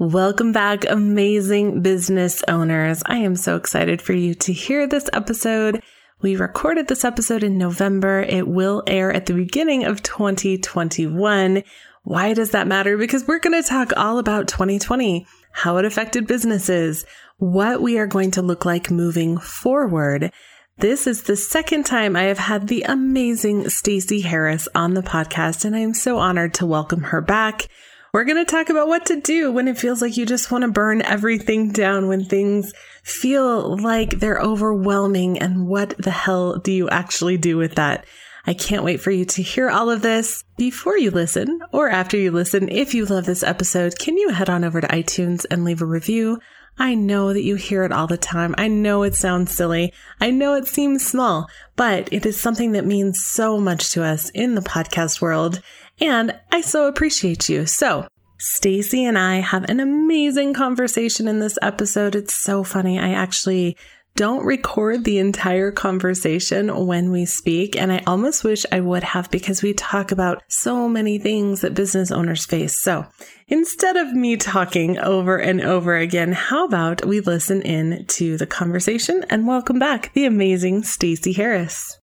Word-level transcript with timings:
Welcome 0.00 0.52
back, 0.52 0.88
amazing 0.88 1.82
business 1.82 2.44
owners. 2.46 3.02
I 3.04 3.16
am 3.16 3.34
so 3.34 3.56
excited 3.56 4.00
for 4.00 4.12
you 4.12 4.32
to 4.36 4.52
hear 4.52 4.86
this 4.86 5.10
episode. 5.12 5.82
We 6.22 6.36
recorded 6.36 6.86
this 6.86 7.04
episode 7.04 7.42
in 7.42 7.58
November. 7.58 8.20
It 8.20 8.46
will 8.46 8.84
air 8.86 9.12
at 9.12 9.26
the 9.26 9.32
beginning 9.32 9.82
of 9.82 10.00
2021. 10.04 11.64
Why 12.04 12.32
does 12.32 12.52
that 12.52 12.68
matter? 12.68 12.96
Because 12.96 13.26
we're 13.26 13.40
going 13.40 13.60
to 13.60 13.68
talk 13.68 13.92
all 13.96 14.20
about 14.20 14.46
2020, 14.46 15.26
how 15.50 15.78
it 15.78 15.84
affected 15.84 16.28
businesses, 16.28 17.04
what 17.38 17.82
we 17.82 17.98
are 17.98 18.06
going 18.06 18.30
to 18.30 18.42
look 18.42 18.64
like 18.64 18.92
moving 18.92 19.36
forward. 19.36 20.30
This 20.76 21.08
is 21.08 21.24
the 21.24 21.34
second 21.34 21.86
time 21.86 22.14
I 22.14 22.22
have 22.22 22.38
had 22.38 22.68
the 22.68 22.82
amazing 22.82 23.68
Stacey 23.68 24.20
Harris 24.20 24.68
on 24.76 24.94
the 24.94 25.02
podcast, 25.02 25.64
and 25.64 25.74
I 25.74 25.80
am 25.80 25.92
so 25.92 26.18
honored 26.18 26.54
to 26.54 26.66
welcome 26.66 27.02
her 27.02 27.20
back. 27.20 27.66
We're 28.10 28.24
going 28.24 28.42
to 28.42 28.50
talk 28.50 28.70
about 28.70 28.88
what 28.88 29.04
to 29.06 29.20
do 29.20 29.52
when 29.52 29.68
it 29.68 29.76
feels 29.76 30.00
like 30.00 30.16
you 30.16 30.24
just 30.24 30.50
want 30.50 30.62
to 30.62 30.70
burn 30.70 31.02
everything 31.02 31.72
down, 31.72 32.08
when 32.08 32.24
things 32.24 32.72
feel 33.02 33.76
like 33.76 34.18
they're 34.18 34.40
overwhelming, 34.40 35.38
and 35.38 35.68
what 35.68 35.94
the 35.98 36.10
hell 36.10 36.56
do 36.56 36.72
you 36.72 36.88
actually 36.88 37.36
do 37.36 37.58
with 37.58 37.74
that? 37.74 38.06
I 38.46 38.54
can't 38.54 38.82
wait 38.82 39.02
for 39.02 39.10
you 39.10 39.26
to 39.26 39.42
hear 39.42 39.68
all 39.68 39.90
of 39.90 40.00
this. 40.00 40.42
Before 40.56 40.96
you 40.96 41.10
listen, 41.10 41.60
or 41.70 41.90
after 41.90 42.16
you 42.16 42.30
listen, 42.30 42.70
if 42.70 42.94
you 42.94 43.04
love 43.04 43.26
this 43.26 43.42
episode, 43.42 43.98
can 43.98 44.16
you 44.16 44.30
head 44.30 44.48
on 44.48 44.64
over 44.64 44.80
to 44.80 44.88
iTunes 44.88 45.44
and 45.50 45.64
leave 45.64 45.82
a 45.82 45.86
review? 45.86 46.40
I 46.78 46.94
know 46.94 47.34
that 47.34 47.42
you 47.42 47.56
hear 47.56 47.84
it 47.84 47.92
all 47.92 48.06
the 48.06 48.16
time. 48.16 48.54
I 48.56 48.68
know 48.68 49.02
it 49.02 49.16
sounds 49.16 49.52
silly. 49.52 49.92
I 50.18 50.30
know 50.30 50.54
it 50.54 50.66
seems 50.66 51.04
small, 51.04 51.50
but 51.76 52.10
it 52.10 52.24
is 52.24 52.40
something 52.40 52.72
that 52.72 52.86
means 52.86 53.22
so 53.22 53.58
much 53.58 53.90
to 53.90 54.02
us 54.02 54.30
in 54.30 54.54
the 54.54 54.62
podcast 54.62 55.20
world 55.20 55.60
and 56.00 56.38
I 56.52 56.60
so 56.60 56.86
appreciate 56.86 57.48
you. 57.48 57.66
So, 57.66 58.06
Stacey 58.38 59.04
and 59.04 59.18
I 59.18 59.36
have 59.36 59.64
an 59.64 59.80
amazing 59.80 60.54
conversation 60.54 61.26
in 61.26 61.40
this 61.40 61.58
episode. 61.60 62.14
It's 62.14 62.34
so 62.34 62.62
funny. 62.62 62.98
I 62.98 63.10
actually 63.10 63.76
don't 64.18 64.44
record 64.44 65.04
the 65.04 65.18
entire 65.18 65.70
conversation 65.70 66.86
when 66.86 67.12
we 67.12 67.24
speak. 67.24 67.76
And 67.76 67.92
I 67.92 68.02
almost 68.04 68.42
wish 68.42 68.66
I 68.72 68.80
would 68.80 69.04
have 69.04 69.30
because 69.30 69.62
we 69.62 69.74
talk 69.74 70.10
about 70.10 70.42
so 70.48 70.88
many 70.88 71.18
things 71.18 71.60
that 71.60 71.74
business 71.74 72.10
owners 72.10 72.44
face. 72.44 72.76
So 72.76 73.06
instead 73.46 73.96
of 73.96 74.12
me 74.12 74.36
talking 74.36 74.98
over 74.98 75.36
and 75.36 75.60
over 75.60 75.96
again, 75.96 76.32
how 76.32 76.64
about 76.64 77.06
we 77.06 77.20
listen 77.20 77.62
in 77.62 78.06
to 78.06 78.36
the 78.36 78.46
conversation 78.46 79.24
and 79.30 79.46
welcome 79.46 79.78
back 79.78 80.12
the 80.14 80.24
amazing 80.24 80.82
Stacey 80.82 81.32
Harris. 81.32 81.97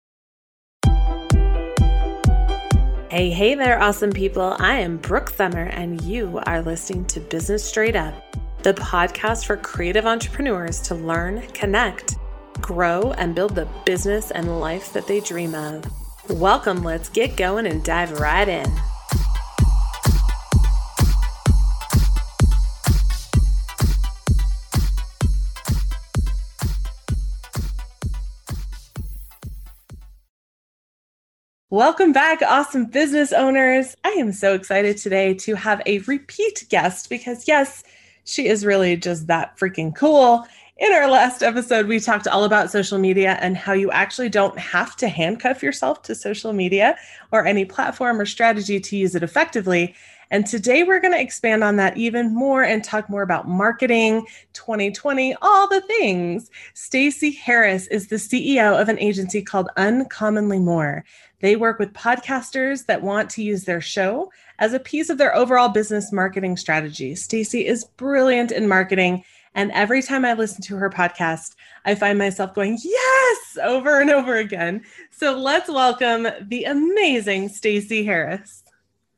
Hey, 3.13 3.29
hey 3.29 3.55
there, 3.55 3.79
awesome 3.79 4.11
people. 4.11 4.57
I 4.59 4.79
am 4.79 4.97
Brooke 4.97 5.29
Summer, 5.29 5.65
and 5.65 6.01
you 6.01 6.41
are 6.47 6.63
listening 6.63 7.05
to 7.09 7.21
Business 7.21 7.63
Straight 7.63 7.95
Up, 7.95 8.15
the 8.63 8.73
podcast 8.73 9.45
for 9.45 9.59
creative 9.59 10.07
entrepreneurs 10.07 10.81
to 10.81 10.95
learn, 10.95 11.47
connect, 11.49 12.17
grow, 12.63 13.13
and 13.19 13.35
build 13.35 13.55
the 13.55 13.69
business 13.85 14.31
and 14.31 14.59
life 14.61 14.95
that 14.95 15.07
they 15.07 15.21
dream 15.21 15.55
of. 15.55 15.85
Welcome, 16.31 16.83
let's 16.83 17.11
get 17.11 17.37
going 17.37 17.67
and 17.67 17.85
dive 17.85 18.19
right 18.19 18.49
in. 18.49 18.73
Welcome 31.73 32.13
back, 32.13 32.43
awesome 32.43 32.85
business 32.85 33.33
owners. 33.33 33.97
I 34.05 34.11
am 34.11 34.31
so 34.33 34.53
excited 34.53 34.99
today 34.99 35.33
to 35.37 35.55
have 35.55 35.81
a 35.87 36.01
repeat 36.01 36.67
guest 36.69 37.09
because, 37.09 37.49
yes, 37.49 37.83
she 38.25 38.47
is 38.47 38.67
really 38.67 38.95
just 38.95 39.27
that 39.29 39.57
freaking 39.57 39.97
cool. 39.97 40.47
In 40.77 40.93
our 40.93 41.09
last 41.09 41.43
episode, 41.43 41.87
we 41.87 41.99
talked 41.99 42.29
all 42.29 42.45
about 42.45 42.71
social 42.71 42.99
media 42.99 43.39
and 43.41 43.57
how 43.57 43.73
you 43.73 43.91
actually 43.91 44.29
don't 44.29 44.59
have 44.59 44.97
to 44.97 45.09
handcuff 45.09 45.63
yourself 45.63 46.03
to 46.03 46.15
social 46.15 46.53
media 46.53 46.95
or 47.31 47.47
any 47.47 47.65
platform 47.65 48.21
or 48.21 48.27
strategy 48.27 48.79
to 48.79 48.95
use 48.95 49.15
it 49.15 49.23
effectively. 49.23 49.95
And 50.31 50.47
today 50.47 50.83
we're 50.83 51.01
going 51.01 51.13
to 51.13 51.21
expand 51.21 51.63
on 51.63 51.77
that 51.77 51.97
even 51.99 52.35
more 52.35 52.63
and 52.63 52.83
talk 52.83 53.11
more 53.11 53.21
about 53.21 53.49
marketing, 53.49 54.27
2020, 54.55 55.37
all 55.43 55.69
the 55.69 55.83
things. 55.83 56.51
Stacey 56.73 57.31
Harris 57.31 57.87
is 57.89 58.09
the 58.09 58.17
CEO 58.17 58.81
of 58.81 58.89
an 58.89 58.99
agency 58.99 59.43
called 59.43 59.69
Uncommonly 59.77 60.59
More. 60.59 61.05
They 61.43 61.57
work 61.57 61.81
with 61.81 61.93
podcasters 61.93 62.87
that 62.87 63.03
want 63.03 63.29
to 63.31 63.43
use 63.43 63.65
their 63.65 63.81
show 63.81 64.33
as 64.61 64.73
a 64.73 64.79
piece 64.79 65.11
of 65.11 65.19
their 65.19 65.35
overall 65.35 65.69
business 65.69 66.13
marketing 66.13 66.57
strategy. 66.57 67.17
Stacey 67.17 67.67
is 67.67 67.85
brilliant 67.85 68.53
in 68.53 68.69
marketing. 68.69 69.25
And 69.57 69.73
every 69.73 70.03
time 70.03 70.25
I 70.25 70.35
listen 70.35 70.63
to 70.63 70.77
her 70.77 70.89
podcast, 70.89 71.57
I 71.85 71.97
find 71.97 72.17
myself 72.17 72.55
going, 72.55 72.79
yes, 72.83 73.59
over 73.61 74.01
and 74.01 74.09
over 74.09 74.37
again. 74.37 74.83
So 75.11 75.37
let's 75.37 75.69
welcome 75.69 76.29
the 76.43 76.63
amazing 76.65 77.49
Stacey 77.49 78.05
Harris. 78.05 78.63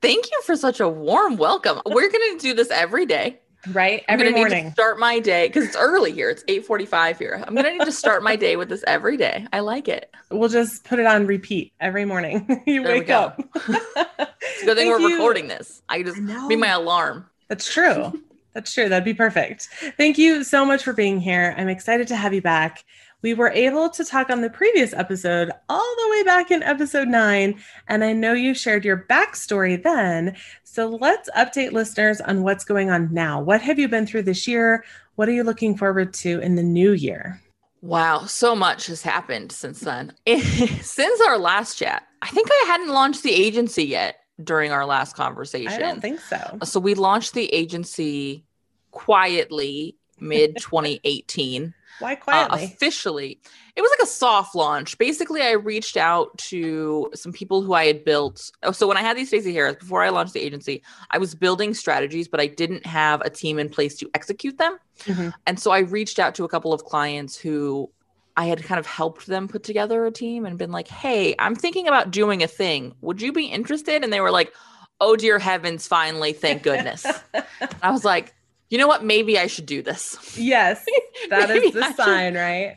Thank 0.00 0.24
you 0.30 0.40
for 0.44 0.56
such 0.56 0.80
a 0.80 0.88
warm 0.88 1.36
welcome. 1.36 1.80
We're 1.84 2.10
going 2.10 2.38
to 2.38 2.42
do 2.42 2.54
this 2.54 2.70
every 2.70 3.04
day. 3.04 3.38
Right. 3.72 4.04
I'm 4.08 4.20
Every 4.20 4.32
morning. 4.32 4.70
start 4.72 4.98
my 4.98 5.18
day 5.18 5.46
because 5.46 5.64
it's 5.64 5.76
early 5.76 6.12
here. 6.12 6.30
It's 6.30 6.44
8:45 6.48 7.18
here. 7.18 7.42
I'm 7.46 7.54
gonna 7.54 7.72
need 7.72 7.84
to 7.84 7.92
start 7.92 8.22
my 8.22 8.36
day 8.36 8.56
with 8.56 8.68
this 8.68 8.84
every 8.86 9.16
day. 9.16 9.46
I 9.52 9.60
like 9.60 9.88
it. 9.88 10.10
We'll 10.30 10.48
just 10.48 10.84
put 10.84 10.98
it 10.98 11.06
on 11.06 11.26
repeat 11.26 11.72
every 11.80 12.04
morning. 12.04 12.62
you 12.66 12.82
there 12.82 12.92
wake 12.98 13.10
up. 13.10 13.40
it's 13.54 14.62
a 14.62 14.64
good 14.64 14.76
thing 14.76 14.88
we're 14.88 14.98
you. 15.00 15.14
recording 15.14 15.48
this. 15.48 15.82
I 15.88 16.02
just 16.02 16.18
I 16.18 16.48
be 16.48 16.56
my 16.56 16.68
alarm. 16.68 17.26
That's 17.48 17.70
true. 17.70 18.12
That's 18.54 18.72
true. 18.72 18.88
That'd 18.88 19.04
be 19.04 19.14
perfect. 19.14 19.68
Thank 19.96 20.16
you 20.16 20.44
so 20.44 20.64
much 20.64 20.84
for 20.84 20.92
being 20.92 21.18
here. 21.20 21.54
I'm 21.58 21.68
excited 21.68 22.06
to 22.08 22.16
have 22.16 22.32
you 22.32 22.40
back 22.40 22.84
we 23.24 23.32
were 23.32 23.48
able 23.52 23.88
to 23.88 24.04
talk 24.04 24.28
on 24.28 24.42
the 24.42 24.50
previous 24.50 24.92
episode 24.92 25.50
all 25.70 25.96
the 25.96 26.10
way 26.10 26.22
back 26.24 26.50
in 26.50 26.62
episode 26.62 27.08
nine. 27.08 27.58
And 27.88 28.04
I 28.04 28.12
know 28.12 28.34
you 28.34 28.52
shared 28.52 28.84
your 28.84 29.06
backstory 29.08 29.82
then. 29.82 30.36
So 30.62 30.90
let's 30.90 31.30
update 31.30 31.72
listeners 31.72 32.20
on 32.20 32.42
what's 32.42 32.66
going 32.66 32.90
on 32.90 33.14
now. 33.14 33.40
What 33.40 33.62
have 33.62 33.78
you 33.78 33.88
been 33.88 34.06
through 34.06 34.24
this 34.24 34.46
year? 34.46 34.84
What 35.14 35.26
are 35.30 35.32
you 35.32 35.42
looking 35.42 35.74
forward 35.74 36.12
to 36.14 36.38
in 36.40 36.56
the 36.56 36.62
new 36.62 36.92
year? 36.92 37.40
Wow, 37.80 38.26
so 38.26 38.54
much 38.54 38.88
has 38.88 39.00
happened 39.00 39.52
since 39.52 39.80
then. 39.80 40.12
since 40.26 41.20
our 41.22 41.38
last 41.38 41.78
chat, 41.78 42.06
I 42.20 42.28
think 42.28 42.48
I 42.50 42.64
hadn't 42.66 42.90
launched 42.90 43.22
the 43.22 43.32
agency 43.32 43.84
yet 43.84 44.16
during 44.42 44.70
our 44.70 44.84
last 44.84 45.16
conversation. 45.16 45.72
I 45.72 45.78
don't 45.78 46.02
think 46.02 46.20
so. 46.20 46.58
So 46.64 46.78
we 46.78 46.92
launched 46.92 47.32
the 47.32 47.46
agency 47.54 48.44
quietly 48.90 49.96
mid 50.20 50.58
2018. 50.58 51.72
Why 51.98 52.14
uh, 52.14 52.16
quietly? 52.16 52.62
Uh, 52.62 52.66
officially, 52.66 53.40
it 53.76 53.80
was 53.80 53.90
like 53.98 54.06
a 54.06 54.10
soft 54.10 54.54
launch. 54.54 54.98
Basically, 54.98 55.42
I 55.42 55.52
reached 55.52 55.96
out 55.96 56.36
to 56.38 57.10
some 57.14 57.32
people 57.32 57.62
who 57.62 57.74
I 57.74 57.86
had 57.86 58.04
built. 58.04 58.50
Oh, 58.62 58.72
so 58.72 58.86
when 58.86 58.96
I 58.96 59.02
had 59.02 59.16
these 59.16 59.28
Stacey 59.28 59.52
Harris 59.52 59.76
before 59.76 60.02
I 60.02 60.10
launched 60.10 60.32
the 60.32 60.40
agency, 60.40 60.82
I 61.10 61.18
was 61.18 61.34
building 61.34 61.74
strategies, 61.74 62.28
but 62.28 62.40
I 62.40 62.46
didn't 62.46 62.86
have 62.86 63.20
a 63.22 63.30
team 63.30 63.58
in 63.58 63.68
place 63.68 63.96
to 63.98 64.10
execute 64.14 64.58
them. 64.58 64.78
Mm-hmm. 65.04 65.30
And 65.46 65.58
so 65.58 65.70
I 65.70 65.80
reached 65.80 66.18
out 66.18 66.34
to 66.36 66.44
a 66.44 66.48
couple 66.48 66.72
of 66.72 66.84
clients 66.84 67.36
who 67.36 67.90
I 68.36 68.46
had 68.46 68.62
kind 68.64 68.78
of 68.78 68.86
helped 68.86 69.26
them 69.26 69.48
put 69.48 69.62
together 69.62 70.04
a 70.06 70.10
team 70.10 70.44
and 70.44 70.58
been 70.58 70.72
like, 70.72 70.88
"Hey, 70.88 71.34
I'm 71.38 71.54
thinking 71.54 71.86
about 71.86 72.10
doing 72.10 72.42
a 72.42 72.48
thing. 72.48 72.94
Would 73.00 73.22
you 73.22 73.32
be 73.32 73.46
interested?" 73.46 74.02
And 74.02 74.12
they 74.12 74.20
were 74.20 74.32
like, 74.32 74.52
"Oh 75.00 75.16
dear 75.16 75.38
heavens, 75.38 75.86
finally, 75.86 76.32
thank 76.32 76.62
goodness." 76.62 77.06
I 77.82 77.90
was 77.90 78.04
like, 78.04 78.34
you 78.70 78.78
know 78.78 78.88
what? 78.88 79.04
Maybe 79.04 79.38
I 79.38 79.46
should 79.46 79.66
do 79.66 79.82
this. 79.82 80.36
Yes, 80.38 80.84
that 81.30 81.50
is 81.50 81.72
the 81.72 81.84
I 81.84 81.92
sign, 81.92 82.32
should, 82.32 82.38
right? 82.38 82.76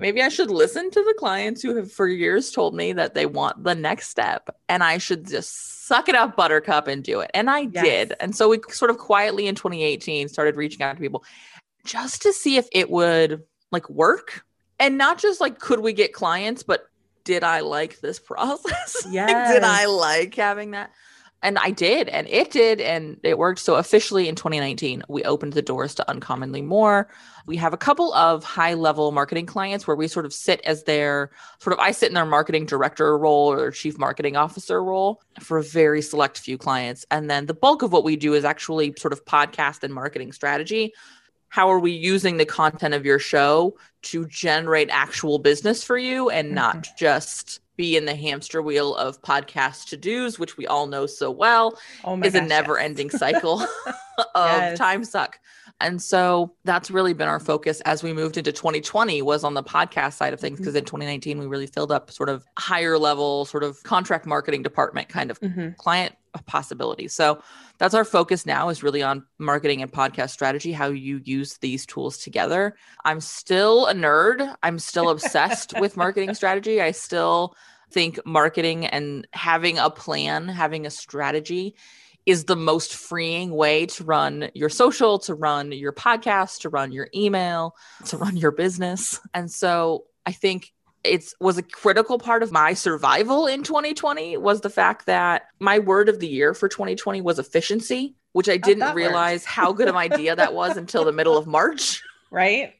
Maybe 0.00 0.20
I 0.22 0.28
should 0.28 0.50
listen 0.50 0.90
to 0.90 1.04
the 1.04 1.14
clients 1.16 1.62
who 1.62 1.76
have 1.76 1.92
for 1.92 2.08
years 2.08 2.50
told 2.50 2.74
me 2.74 2.92
that 2.94 3.14
they 3.14 3.26
want 3.26 3.62
the 3.62 3.74
next 3.74 4.08
step 4.08 4.50
and 4.68 4.82
I 4.82 4.98
should 4.98 5.28
just 5.28 5.86
suck 5.86 6.08
it 6.08 6.16
up, 6.16 6.34
buttercup, 6.34 6.88
and 6.88 7.04
do 7.04 7.20
it. 7.20 7.30
And 7.34 7.48
I 7.48 7.68
yes. 7.72 7.84
did. 7.84 8.14
And 8.18 8.34
so 8.34 8.48
we 8.48 8.58
sort 8.70 8.90
of 8.90 8.98
quietly 8.98 9.46
in 9.46 9.54
2018 9.54 10.28
started 10.28 10.56
reaching 10.56 10.82
out 10.82 10.96
to 10.96 11.00
people 11.00 11.24
just 11.84 12.22
to 12.22 12.32
see 12.32 12.56
if 12.56 12.68
it 12.72 12.90
would 12.90 13.44
like 13.70 13.88
work 13.88 14.44
and 14.80 14.98
not 14.98 15.18
just 15.18 15.40
like 15.40 15.60
could 15.60 15.80
we 15.80 15.92
get 15.92 16.12
clients, 16.12 16.64
but 16.64 16.84
did 17.24 17.44
I 17.44 17.60
like 17.60 18.00
this 18.00 18.18
process? 18.18 19.06
Yeah. 19.08 19.26
like, 19.26 19.54
did 19.54 19.62
I 19.62 19.86
like 19.86 20.34
having 20.34 20.72
that? 20.72 20.90
And 21.42 21.58
I 21.58 21.70
did, 21.70 22.08
and 22.08 22.28
it 22.28 22.50
did, 22.50 22.80
and 22.80 23.18
it 23.22 23.36
worked. 23.36 23.60
So 23.60 23.74
officially 23.74 24.28
in 24.28 24.36
2019, 24.36 25.02
we 25.08 25.24
opened 25.24 25.54
the 25.54 25.62
doors 25.62 25.94
to 25.96 26.08
uncommonly 26.08 26.62
more. 26.62 27.08
We 27.46 27.56
have 27.56 27.72
a 27.72 27.76
couple 27.76 28.14
of 28.14 28.44
high 28.44 28.74
level 28.74 29.10
marketing 29.10 29.46
clients 29.46 29.86
where 29.86 29.96
we 29.96 30.06
sort 30.06 30.24
of 30.24 30.32
sit 30.32 30.60
as 30.62 30.84
their 30.84 31.30
sort 31.58 31.74
of 31.74 31.80
I 31.80 31.90
sit 31.90 32.08
in 32.08 32.14
their 32.14 32.24
marketing 32.24 32.66
director 32.66 33.18
role 33.18 33.52
or 33.52 33.72
chief 33.72 33.98
marketing 33.98 34.36
officer 34.36 34.82
role 34.82 35.20
for 35.40 35.58
a 35.58 35.62
very 35.62 36.00
select 36.02 36.38
few 36.38 36.56
clients, 36.56 37.04
and 37.10 37.28
then 37.28 37.46
the 37.46 37.54
bulk 37.54 37.82
of 37.82 37.92
what 37.92 38.04
we 38.04 38.16
do 38.16 38.34
is 38.34 38.44
actually 38.44 38.94
sort 38.96 39.12
of 39.12 39.24
podcast 39.24 39.82
and 39.82 39.92
marketing 39.92 40.32
strategy 40.32 40.92
how 41.52 41.70
are 41.70 41.78
we 41.78 41.92
using 41.92 42.38
the 42.38 42.46
content 42.46 42.94
of 42.94 43.04
your 43.04 43.18
show 43.18 43.76
to 44.00 44.24
generate 44.26 44.88
actual 44.90 45.38
business 45.38 45.84
for 45.84 45.98
you 45.98 46.30
and 46.30 46.46
mm-hmm. 46.46 46.54
not 46.54 46.88
just 46.96 47.60
be 47.76 47.94
in 47.94 48.06
the 48.06 48.14
hamster 48.14 48.62
wheel 48.62 48.96
of 48.96 49.20
podcast 49.20 49.90
to 49.90 49.98
dos, 49.98 50.38
which 50.38 50.56
we 50.56 50.66
all 50.66 50.86
know 50.86 51.04
so 51.04 51.30
well 51.30 51.78
oh 52.04 52.18
is 52.22 52.32
gosh, 52.32 52.42
a 52.42 52.46
never 52.46 52.78
ending 52.78 53.10
yes. 53.12 53.18
cycle 53.18 53.60
of 54.34 54.50
yes. 54.50 54.78
time 54.78 55.04
suck. 55.04 55.38
And 55.82 56.00
so 56.00 56.54
that's 56.64 56.90
really 56.90 57.12
been 57.12 57.28
our 57.28 57.40
focus 57.40 57.80
as 57.82 58.02
we 58.02 58.12
moved 58.12 58.36
into 58.36 58.52
2020 58.52 59.20
was 59.22 59.44
on 59.44 59.54
the 59.54 59.62
podcast 59.62 60.14
side 60.14 60.32
of 60.32 60.40
things 60.40 60.58
because 60.58 60.74
mm-hmm. 60.74 60.78
in 60.78 60.84
2019 60.84 61.38
we 61.38 61.46
really 61.46 61.66
filled 61.66 61.92
up 61.92 62.10
sort 62.10 62.28
of 62.28 62.44
higher 62.58 62.98
level 62.98 63.44
sort 63.44 63.64
of 63.64 63.82
contract 63.82 64.24
marketing 64.24 64.62
department 64.62 65.08
kind 65.08 65.30
of 65.30 65.40
mm-hmm. 65.40 65.70
client 65.76 66.14
possibilities. 66.46 67.12
So 67.12 67.42
that's 67.78 67.94
our 67.94 68.04
focus 68.04 68.46
now 68.46 68.68
is 68.68 68.82
really 68.82 69.02
on 69.02 69.24
marketing 69.38 69.82
and 69.82 69.92
podcast 69.92 70.30
strategy, 70.30 70.72
how 70.72 70.86
you 70.86 71.20
use 71.24 71.58
these 71.58 71.84
tools 71.84 72.18
together. 72.18 72.76
I'm 73.04 73.20
still 73.20 73.86
a 73.86 73.94
nerd. 73.94 74.54
I'm 74.62 74.78
still 74.78 75.10
obsessed 75.10 75.74
with 75.80 75.96
marketing 75.96 76.34
strategy. 76.34 76.80
I 76.80 76.92
still 76.92 77.54
think 77.90 78.18
marketing 78.24 78.86
and 78.86 79.26
having 79.32 79.78
a 79.78 79.90
plan, 79.90 80.48
having 80.48 80.86
a 80.86 80.90
strategy 80.90 81.74
is 82.26 82.44
the 82.44 82.56
most 82.56 82.94
freeing 82.94 83.50
way 83.50 83.86
to 83.86 84.04
run 84.04 84.50
your 84.54 84.68
social, 84.68 85.18
to 85.20 85.34
run 85.34 85.72
your 85.72 85.92
podcast, 85.92 86.60
to 86.60 86.68
run 86.68 86.92
your 86.92 87.08
email, 87.14 87.74
to 88.06 88.16
run 88.16 88.36
your 88.36 88.52
business. 88.52 89.20
And 89.34 89.50
so 89.50 90.04
I 90.24 90.32
think 90.32 90.72
it 91.04 91.24
was 91.40 91.58
a 91.58 91.62
critical 91.62 92.18
part 92.18 92.42
of 92.42 92.52
my 92.52 92.74
survival 92.74 93.46
in 93.46 93.62
2020 93.62 94.36
was 94.36 94.60
the 94.60 94.70
fact 94.70 95.06
that 95.06 95.48
my 95.58 95.78
word 95.80 96.08
of 96.08 96.20
the 96.20 96.28
year 96.28 96.54
for 96.54 96.68
2020 96.68 97.20
was 97.20 97.38
efficiency, 97.38 98.14
which 98.32 98.48
I 98.48 98.54
oh, 98.54 98.58
didn't 98.58 98.94
realize 98.94 99.44
how 99.44 99.72
good 99.72 99.88
of 99.88 99.96
an 99.96 100.00
idea 100.00 100.36
that 100.36 100.54
was 100.54 100.76
until 100.76 101.04
the 101.04 101.12
middle 101.12 101.36
of 101.36 101.46
March. 101.46 102.02
Right. 102.32 102.72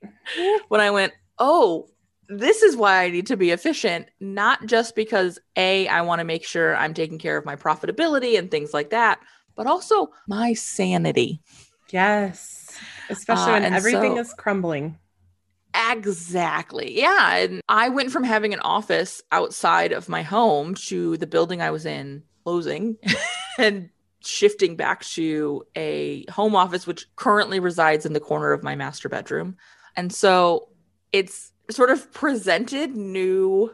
When 0.69 0.81
I 0.81 0.93
went, 0.93 1.13
oh, 1.39 1.91
this 2.29 2.63
is 2.63 2.77
why 2.77 3.05
I 3.05 3.11
need 3.11 3.27
to 3.27 3.37
be 3.37 3.51
efficient, 3.51 4.09
not 4.21 4.67
just 4.67 4.95
because 4.95 5.39
A, 5.57 5.89
I 5.89 6.03
want 6.03 6.21
to 6.21 6.25
make 6.25 6.45
sure 6.45 6.77
I'm 6.77 6.95
taking 6.95 7.19
care 7.19 7.37
of 7.37 7.45
my 7.45 7.57
profitability 7.57 8.39
and 8.39 8.51
things 8.51 8.73
like 8.73 8.91
that, 8.91 9.21
but 9.55 9.67
also 9.67 10.09
my 10.29 10.55
sanity. 10.55 11.41
Yes. 11.91 12.79
Especially 13.11 13.53
uh, 13.53 13.61
when 13.61 13.75
everything 13.75 14.15
so, 14.15 14.21
is 14.21 14.33
crumbling. 14.33 14.99
Exactly. 15.75 16.99
Yeah. 16.99 17.37
And 17.37 17.61
I 17.69 17.89
went 17.89 18.11
from 18.11 18.25
having 18.25 18.55
an 18.55 18.61
office 18.61 19.23
outside 19.33 19.93
of 19.93 20.09
my 20.09 20.23
home 20.23 20.75
to 20.87 21.17
the 21.17 21.27
building 21.27 21.61
I 21.61 21.71
was 21.71 21.87
in 21.87 22.23
closing 22.45 22.97
and 23.59 23.91
shifting 24.21 24.77
back 24.77 25.03
to 25.03 25.65
a 25.77 26.25
home 26.31 26.55
office, 26.55 26.87
which 26.87 27.07
currently 27.17 27.61
resides 27.61 28.07
in 28.07 28.13
the 28.13 28.21
corner 28.21 28.53
of 28.53 28.63
my 28.63 28.75
master 28.75 29.09
bedroom. 29.09 29.57
And 29.97 30.13
so 30.13 30.69
it's 31.13 31.53
sort 31.71 31.91
of 31.91 32.13
presented 32.13 32.97
new 32.97 33.73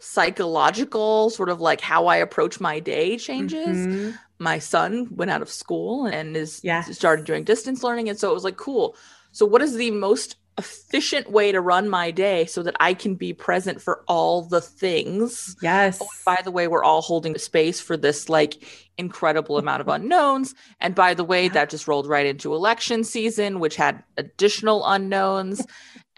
psychological 0.00 1.28
sort 1.30 1.48
of 1.48 1.60
like 1.60 1.80
how 1.80 2.06
I 2.06 2.16
approach 2.16 2.60
my 2.60 2.78
day 2.80 3.18
changes. 3.18 3.76
Mm-hmm. 3.76 4.10
My 4.38 4.58
son 4.60 5.08
went 5.10 5.30
out 5.30 5.42
of 5.42 5.50
school 5.50 6.06
and 6.06 6.36
is 6.36 6.62
started 6.92 7.24
doing 7.24 7.44
distance 7.44 7.82
learning 7.82 8.08
and 8.08 8.18
so 8.18 8.30
it 8.30 8.34
was 8.34 8.44
like 8.44 8.56
cool. 8.56 8.96
So 9.32 9.44
what 9.44 9.62
is 9.62 9.74
the 9.74 9.90
most 9.90 10.36
efficient 10.58 11.30
way 11.30 11.52
to 11.52 11.60
run 11.60 11.88
my 11.88 12.10
day 12.10 12.44
so 12.44 12.62
that 12.64 12.74
I 12.80 12.92
can 12.92 13.14
be 13.14 13.32
present 13.32 13.80
for 13.80 14.02
all 14.08 14.42
the 14.42 14.60
things. 14.60 15.56
Yes. 15.62 16.00
Oh, 16.02 16.08
by 16.26 16.40
the 16.42 16.50
way, 16.50 16.66
we're 16.66 16.82
all 16.82 17.00
holding 17.00 17.38
space 17.38 17.80
for 17.80 17.96
this 17.96 18.28
like 18.28 18.62
incredible 18.98 19.56
amount 19.56 19.80
of 19.80 19.88
unknowns. 19.88 20.54
And 20.80 20.94
by 20.94 21.14
the 21.14 21.24
way, 21.24 21.48
that 21.48 21.70
just 21.70 21.86
rolled 21.86 22.08
right 22.08 22.26
into 22.26 22.54
election 22.54 23.04
season, 23.04 23.60
which 23.60 23.76
had 23.76 24.02
additional 24.16 24.84
unknowns. 24.84 25.64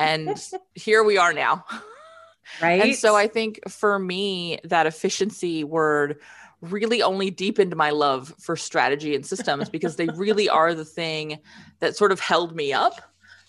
And 0.01 0.39
here 0.75 1.03
we 1.05 1.19
are 1.19 1.33
now. 1.33 1.65
Right. 2.61 2.83
And 2.83 2.97
so 2.97 3.15
I 3.15 3.29
think 3.29 3.61
for 3.69 3.97
me, 3.97 4.59
that 4.65 4.85
efficiency 4.85 5.63
word 5.63 6.19
really 6.61 7.01
only 7.01 7.31
deepened 7.31 7.77
my 7.77 7.91
love 7.91 8.35
for 8.41 8.57
strategy 8.57 9.15
and 9.15 9.25
systems 9.25 9.69
because 9.69 9.95
they 9.95 10.09
really 10.09 10.49
are 10.59 10.75
the 10.75 10.85
thing 10.85 11.39
that 11.79 11.97
sort 11.97 12.11
of 12.11 12.19
held 12.19 12.57
me 12.57 12.73
up 12.73 13.01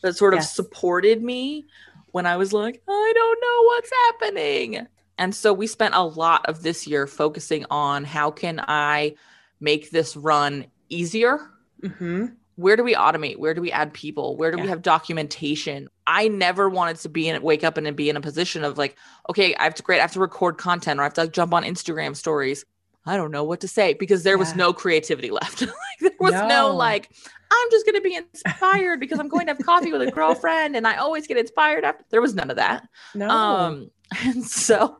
that 0.02 0.18
sort 0.18 0.34
of 0.34 0.40
yes. 0.40 0.54
supported 0.54 1.24
me 1.24 1.66
when 2.12 2.26
I 2.26 2.38
was 2.38 2.54
like, 2.54 2.82
I 2.88 3.14
don't 3.16 3.42
know 3.42 3.64
what's 3.66 3.92
happening. 4.06 4.88
And 5.18 5.36
so 5.36 5.54
we 5.54 5.68
spent 5.68 5.94
a 5.94 6.04
lot 6.04 6.46
of 6.48 6.64
this 6.64 6.88
year 6.88 7.08
focusing 7.08 7.66
on 7.70 8.04
how 8.04 8.32
can 8.32 8.64
I 8.68 9.16
make 9.60 9.92
this 9.92 10.16
run 10.16 10.66
easier? 10.90 11.40
Mm-hmm. 11.84 12.26
Where 12.62 12.76
do 12.76 12.84
we 12.84 12.94
automate? 12.94 13.38
Where 13.38 13.54
do 13.54 13.62
we 13.62 13.72
add 13.72 13.94
people? 13.94 14.38
Where 14.38 14.52
do 14.52 14.58
yeah. 14.58 14.64
we 14.64 14.70
have 14.70 14.82
documentation? 14.82 15.90
I 16.06 16.28
never 16.28 16.70
wanted 16.70 16.98
to 16.98 17.10
be 17.10 17.28
in 17.28 17.42
wake 17.42 17.64
up 17.64 17.78
and 17.78 17.96
be 17.96 18.10
in 18.10 18.18
a 18.18 18.22
position 18.22 18.64
of 18.64 18.78
like, 18.78 18.98
okay, 19.30 19.56
I 19.56 19.64
have 19.64 19.76
to 19.76 19.84
great, 19.84 20.00
I 20.00 20.02
have 20.02 20.14
to 20.14 20.20
record 20.20 20.58
content 20.58 21.00
or 21.00 21.04
I 21.04 21.06
have 21.06 21.14
to 21.16 21.22
like, 21.22 21.34
jump 21.34 21.54
on 21.54 21.64
Instagram 21.64 22.16
stories. 22.16 22.66
I 23.06 23.18
don't 23.18 23.32
know 23.32 23.44
what 23.44 23.62
to 23.62 23.68
say 23.68 23.94
because 23.94 24.24
there 24.24 24.36
yeah. 24.36 24.40
was 24.40 24.56
no 24.56 24.74
creativity 24.74 25.32
left. 25.32 25.62
like 25.62 25.72
there 26.00 26.12
was 26.20 26.34
no. 26.34 26.48
no 26.48 26.76
like, 26.76 27.10
I'm 27.52 27.72
just 27.72 27.86
going 27.86 27.96
to 27.96 28.02
be 28.02 28.16
inspired 28.16 29.00
because 29.00 29.20
I'm 29.20 29.28
going 29.28 29.48
to 29.48 29.54
have 29.54 29.66
coffee 29.66 29.92
with 29.92 30.02
a 30.04 30.12
girlfriend 30.12 30.76
and 30.76 30.88
I 30.88 30.98
always 30.98 31.28
get 31.28 31.38
inspired 31.38 31.84
after. 31.84 32.06
There 32.10 32.22
was 32.22 32.36
none 32.36 32.50
of 32.50 32.58
that. 32.58 32.88
No. 33.16 33.28
Um, 33.30 33.92
and 34.24 34.46
so 34.46 35.00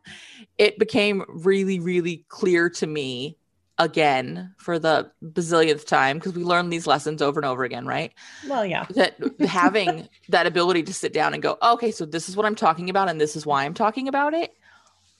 it 0.58 0.78
became 0.78 1.24
really, 1.28 1.80
really 1.80 2.24
clear 2.28 2.68
to 2.70 2.86
me 2.86 3.36
again 3.78 4.54
for 4.58 4.78
the 4.78 5.10
bazillionth 5.22 5.86
time 5.86 6.18
because 6.18 6.34
we 6.34 6.44
learn 6.44 6.68
these 6.68 6.86
lessons 6.86 7.22
over 7.22 7.40
and 7.40 7.46
over 7.46 7.64
again, 7.64 7.86
right? 7.86 8.12
Well, 8.48 8.64
yeah. 8.64 8.86
That 8.90 9.16
having 9.40 10.08
that 10.28 10.46
ability 10.46 10.84
to 10.84 10.94
sit 10.94 11.12
down 11.12 11.34
and 11.34 11.42
go, 11.42 11.58
okay, 11.62 11.90
so 11.90 12.04
this 12.04 12.28
is 12.28 12.36
what 12.36 12.46
I'm 12.46 12.54
talking 12.54 12.90
about 12.90 13.08
and 13.08 13.20
this 13.20 13.36
is 13.36 13.46
why 13.46 13.64
I'm 13.64 13.74
talking 13.74 14.08
about 14.08 14.34
it 14.34 14.52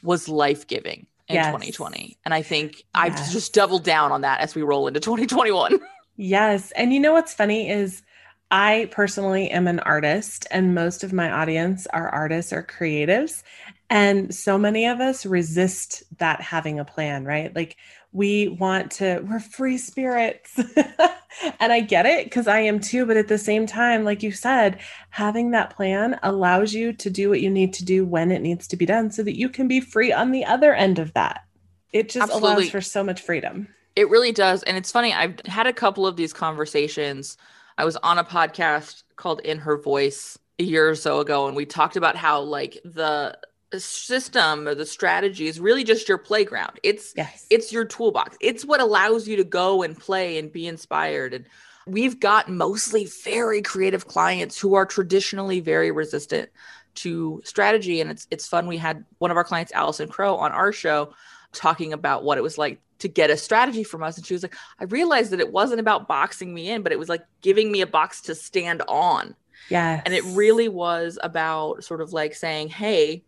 was 0.03 0.29
life 0.29 0.67
giving 0.67 1.07
in 1.29 1.37
yes. 1.37 1.47
2020. 1.47 2.19
And 2.25 2.35
I 2.35 2.43
think 2.43 2.77
yes. 2.77 2.85
I've 2.95 3.33
just 3.33 3.55
doubled 3.55 3.85
down 3.85 4.13
on 4.13 4.23
that 4.23 4.41
as 4.41 4.55
we 4.55 4.63
roll 4.63 4.87
into 4.87 5.01
2021. 5.01 5.81
Yes. 6.15 6.73
And 6.73 6.93
you 6.93 7.01
know 7.01 7.15
what's 7.15 7.33
funny 7.33 7.71
is 7.71 8.03
I 8.51 8.91
personally 8.91 9.51
am 9.51 9.67
an 9.67 9.81
artist, 9.81 10.47
and 10.51 10.75
most 10.75 11.03
of 11.05 11.13
my 11.13 11.31
audience 11.31 11.87
are 11.87 12.07
artists 12.07 12.53
or 12.53 12.63
creatives. 12.63 13.43
And 13.89 14.35
so 14.35 14.59
many 14.59 14.87
of 14.87 15.01
us 15.01 15.25
resist 15.25 16.03
that 16.19 16.43
having 16.43 16.79
a 16.79 16.85
plan, 16.85 17.25
right? 17.25 17.55
Like 17.57 17.77
we 18.13 18.49
want 18.49 18.91
to, 18.93 19.25
we're 19.29 19.41
free 19.41 19.79
spirits. 19.79 20.59
and 21.61 21.73
I 21.73 21.81
get 21.81 22.07
it 22.07 22.25
because 22.25 22.47
I 22.47 22.61
am 22.61 22.79
too. 22.79 23.07
But 23.07 23.17
at 23.17 23.29
the 23.29 23.39
same 23.39 23.67
time, 23.67 24.05
like 24.05 24.23
you 24.23 24.33
said, 24.33 24.81
having 25.11 25.51
that 25.53 25.75
plan 25.75 26.19
allows 26.23 26.75
you 26.75 26.93
to 26.93 27.11
do 27.11 27.31
what 27.31 27.41
you 27.41 27.51
need 27.51 27.73
to 27.75 27.85
do 27.85 28.05
when 28.05 28.31
it 28.31 28.43
needs 28.43 28.69
to 28.69 28.77
be 28.77 28.87
done 28.87 29.11
so 29.11 29.23
that 29.23 29.39
you 29.39 29.49
can 29.49 29.67
be 29.67 29.81
free 29.81 30.13
on 30.13 30.31
the 30.31 30.45
other 30.45 30.75
end 30.75 30.99
of 30.99 31.13
that. 31.15 31.45
It 31.93 32.09
just 32.09 32.25
Absolutely. 32.25 32.51
allows 32.51 32.71
for 32.71 32.81
so 32.81 33.03
much 33.03 33.21
freedom. 33.21 33.69
It 33.97 34.09
really 34.09 34.33
does. 34.33 34.63
And 34.63 34.77
it's 34.77 34.93
funny, 34.93 35.13
I've 35.13 35.41
had 35.47 35.67
a 35.67 35.73
couple 35.73 36.07
of 36.07 36.17
these 36.17 36.33
conversations. 36.33 37.37
I 37.77 37.85
was 37.85 37.97
on 37.97 38.19
a 38.19 38.25
podcast 38.25 39.03
called 39.17 39.41
In 39.41 39.59
Her 39.59 39.77
Voice 39.77 40.39
a 40.59 40.65
year 40.65 40.89
or 40.89 40.95
so 40.95 41.21
ago, 41.21 41.47
and 41.47 41.57
we 41.57 41.67
talked 41.67 41.97
about 41.97 42.17
how, 42.17 42.41
like, 42.41 42.79
the 42.85 43.37
system 43.81 44.69
or 44.69 44.75
the 44.75 44.87
strategy 44.87 45.47
is 45.47 45.61
really 45.61 45.85
just 45.85 46.09
your 46.09 46.19
playground. 46.19 46.79
It's 46.83 47.13
yes. 47.17 47.47
it's 47.51 47.73
your 47.73 47.85
toolbox. 47.85 48.37
It's 48.41 48.65
what 48.65 48.81
allows 48.81 49.27
you 49.27 49.37
to 49.37 49.45
go 49.45 49.83
and 49.83 49.99
play 49.99 50.39
and 50.39 50.53
be 50.53 50.67
inspired. 50.67 51.35
And 51.35 51.47
we've 51.87 52.21
got 52.21 52.49
mostly 52.49 53.07
very 53.25 53.63
creative 53.63 54.07
clients 54.07 54.59
who 54.59 54.75
are 54.75 54.87
traditionally 54.87 55.61
very 55.61 55.91
resistant 55.91 56.51
to 56.97 57.41
strategy. 57.45 58.01
And 58.01 58.11
it's 58.11 58.27
it's 58.31 58.47
fun. 58.47 58.67
We 58.67 58.77
had 58.77 59.05
one 59.19 59.31
of 59.31 59.37
our 59.37 59.45
clients, 59.45 59.73
Allison 59.73 60.09
Crow, 60.09 60.37
on 60.37 60.53
our 60.53 60.73
show 60.73 61.15
talking 61.53 61.93
about 61.93 62.25
what 62.25 62.39
it 62.39 62.43
was 62.43 62.59
like 62.59 62.81
to 62.99 63.09
get 63.09 63.31
a 63.31 63.37
strategy 63.37 63.85
from 63.85 64.03
us. 64.03 64.17
And 64.17 64.25
she 64.25 64.35
was 64.35 64.43
like, 64.43 64.55
I 64.79 64.85
realized 64.85 65.33
that 65.33 65.41
it 65.41 65.53
wasn't 65.53 65.81
about 65.81 66.09
boxing 66.09 66.55
me 66.55 66.71
in, 66.71 66.83
but 66.83 66.93
it 66.93 66.99
was 66.99 67.09
like 67.09 67.25
giving 67.41 67.71
me 67.71 67.81
a 67.81 67.87
box 67.87 68.23
to 68.23 68.35
stand 68.35 68.83
on. 68.89 69.35
Yeah. 69.69 70.01
And 70.05 70.15
it 70.15 70.25
really 70.25 70.69
was 70.69 71.19
about 71.23 71.85
sort 71.85 72.01
of 72.01 72.13
like 72.13 72.35
saying, 72.35 72.69
hey, 72.69 73.25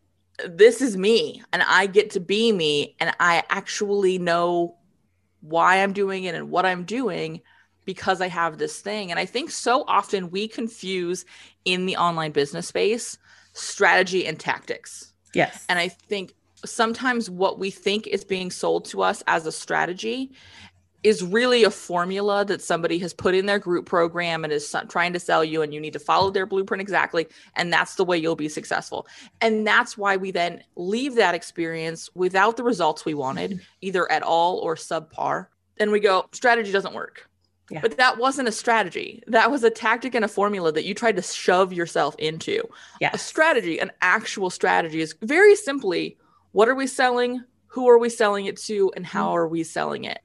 this 0.48 0.80
is 0.80 0.96
me 0.96 1.42
and 1.52 1.62
I 1.62 1.86
get 1.86 2.10
to 2.10 2.20
be 2.20 2.52
me 2.52 2.96
and 3.00 3.14
I 3.20 3.44
actually 3.48 4.18
know 4.18 4.76
why 5.40 5.82
I'm 5.82 5.92
doing 5.92 6.24
it 6.24 6.34
and 6.34 6.50
what 6.50 6.66
I'm 6.66 6.84
doing 6.84 7.40
because 7.84 8.20
I 8.20 8.28
have 8.28 8.58
this 8.58 8.80
thing. 8.80 9.10
And 9.10 9.20
I 9.20 9.26
think 9.26 9.50
so 9.50 9.84
often 9.86 10.30
we 10.30 10.48
confuse 10.48 11.24
in 11.64 11.86
the 11.86 11.96
online 11.96 12.32
business 12.32 12.68
space 12.68 13.18
strategy 13.52 14.26
and 14.26 14.40
tactics. 14.40 15.12
Yes. 15.34 15.64
And 15.68 15.78
I 15.78 15.88
think 15.88 16.34
sometimes 16.64 17.28
what 17.28 17.58
we 17.58 17.70
think 17.70 18.06
is 18.06 18.24
being 18.24 18.50
sold 18.50 18.86
to 18.86 19.02
us 19.02 19.22
as 19.26 19.46
a 19.46 19.52
strategy 19.52 20.32
is 21.04 21.22
really 21.22 21.62
a 21.62 21.70
formula 21.70 22.44
that 22.46 22.62
somebody 22.62 22.98
has 22.98 23.12
put 23.12 23.34
in 23.34 23.46
their 23.46 23.58
group 23.58 23.84
program 23.86 24.42
and 24.42 24.52
is 24.52 24.74
trying 24.88 25.12
to 25.12 25.20
sell 25.20 25.44
you 25.44 25.62
and 25.62 25.72
you 25.72 25.80
need 25.80 25.92
to 25.92 25.98
follow 25.98 26.30
their 26.30 26.46
blueprint 26.46 26.80
exactly 26.80 27.28
and 27.54 27.72
that's 27.72 27.94
the 27.94 28.04
way 28.04 28.18
you'll 28.18 28.34
be 28.34 28.48
successful 28.48 29.06
and 29.40 29.66
that's 29.66 29.96
why 29.96 30.16
we 30.16 30.30
then 30.30 30.62
leave 30.74 31.14
that 31.14 31.34
experience 31.34 32.10
without 32.14 32.56
the 32.56 32.64
results 32.64 33.04
we 33.04 33.14
wanted 33.14 33.60
either 33.82 34.10
at 34.10 34.22
all 34.22 34.58
or 34.58 34.74
subpar 34.74 35.46
and 35.78 35.92
we 35.92 36.00
go 36.00 36.26
strategy 36.32 36.72
doesn't 36.72 36.94
work 36.94 37.28
Yeah. 37.70 37.80
But 37.80 37.96
that 37.96 38.18
wasn't 38.18 38.48
a 38.48 38.52
strategy. 38.52 39.22
That 39.26 39.50
was 39.50 39.64
a 39.64 39.70
tactic 39.70 40.14
and 40.14 40.24
a 40.24 40.28
formula 40.28 40.70
that 40.72 40.84
you 40.84 40.94
tried 40.94 41.16
to 41.16 41.22
shove 41.22 41.72
yourself 41.72 42.14
into. 42.18 42.62
A 43.14 43.18
strategy, 43.18 43.80
an 43.80 43.90
actual 44.02 44.50
strategy, 44.50 45.00
is 45.00 45.14
very 45.22 45.56
simply 45.56 46.18
what 46.52 46.68
are 46.68 46.74
we 46.74 46.86
selling? 46.86 47.42
Who 47.68 47.88
are 47.88 47.98
we 47.98 48.10
selling 48.10 48.44
it 48.44 48.58
to? 48.68 48.92
And 48.94 49.06
how 49.06 49.28
mm-hmm. 49.28 49.36
are 49.36 49.48
we 49.48 49.64
selling 49.64 50.04
it? 50.04 50.20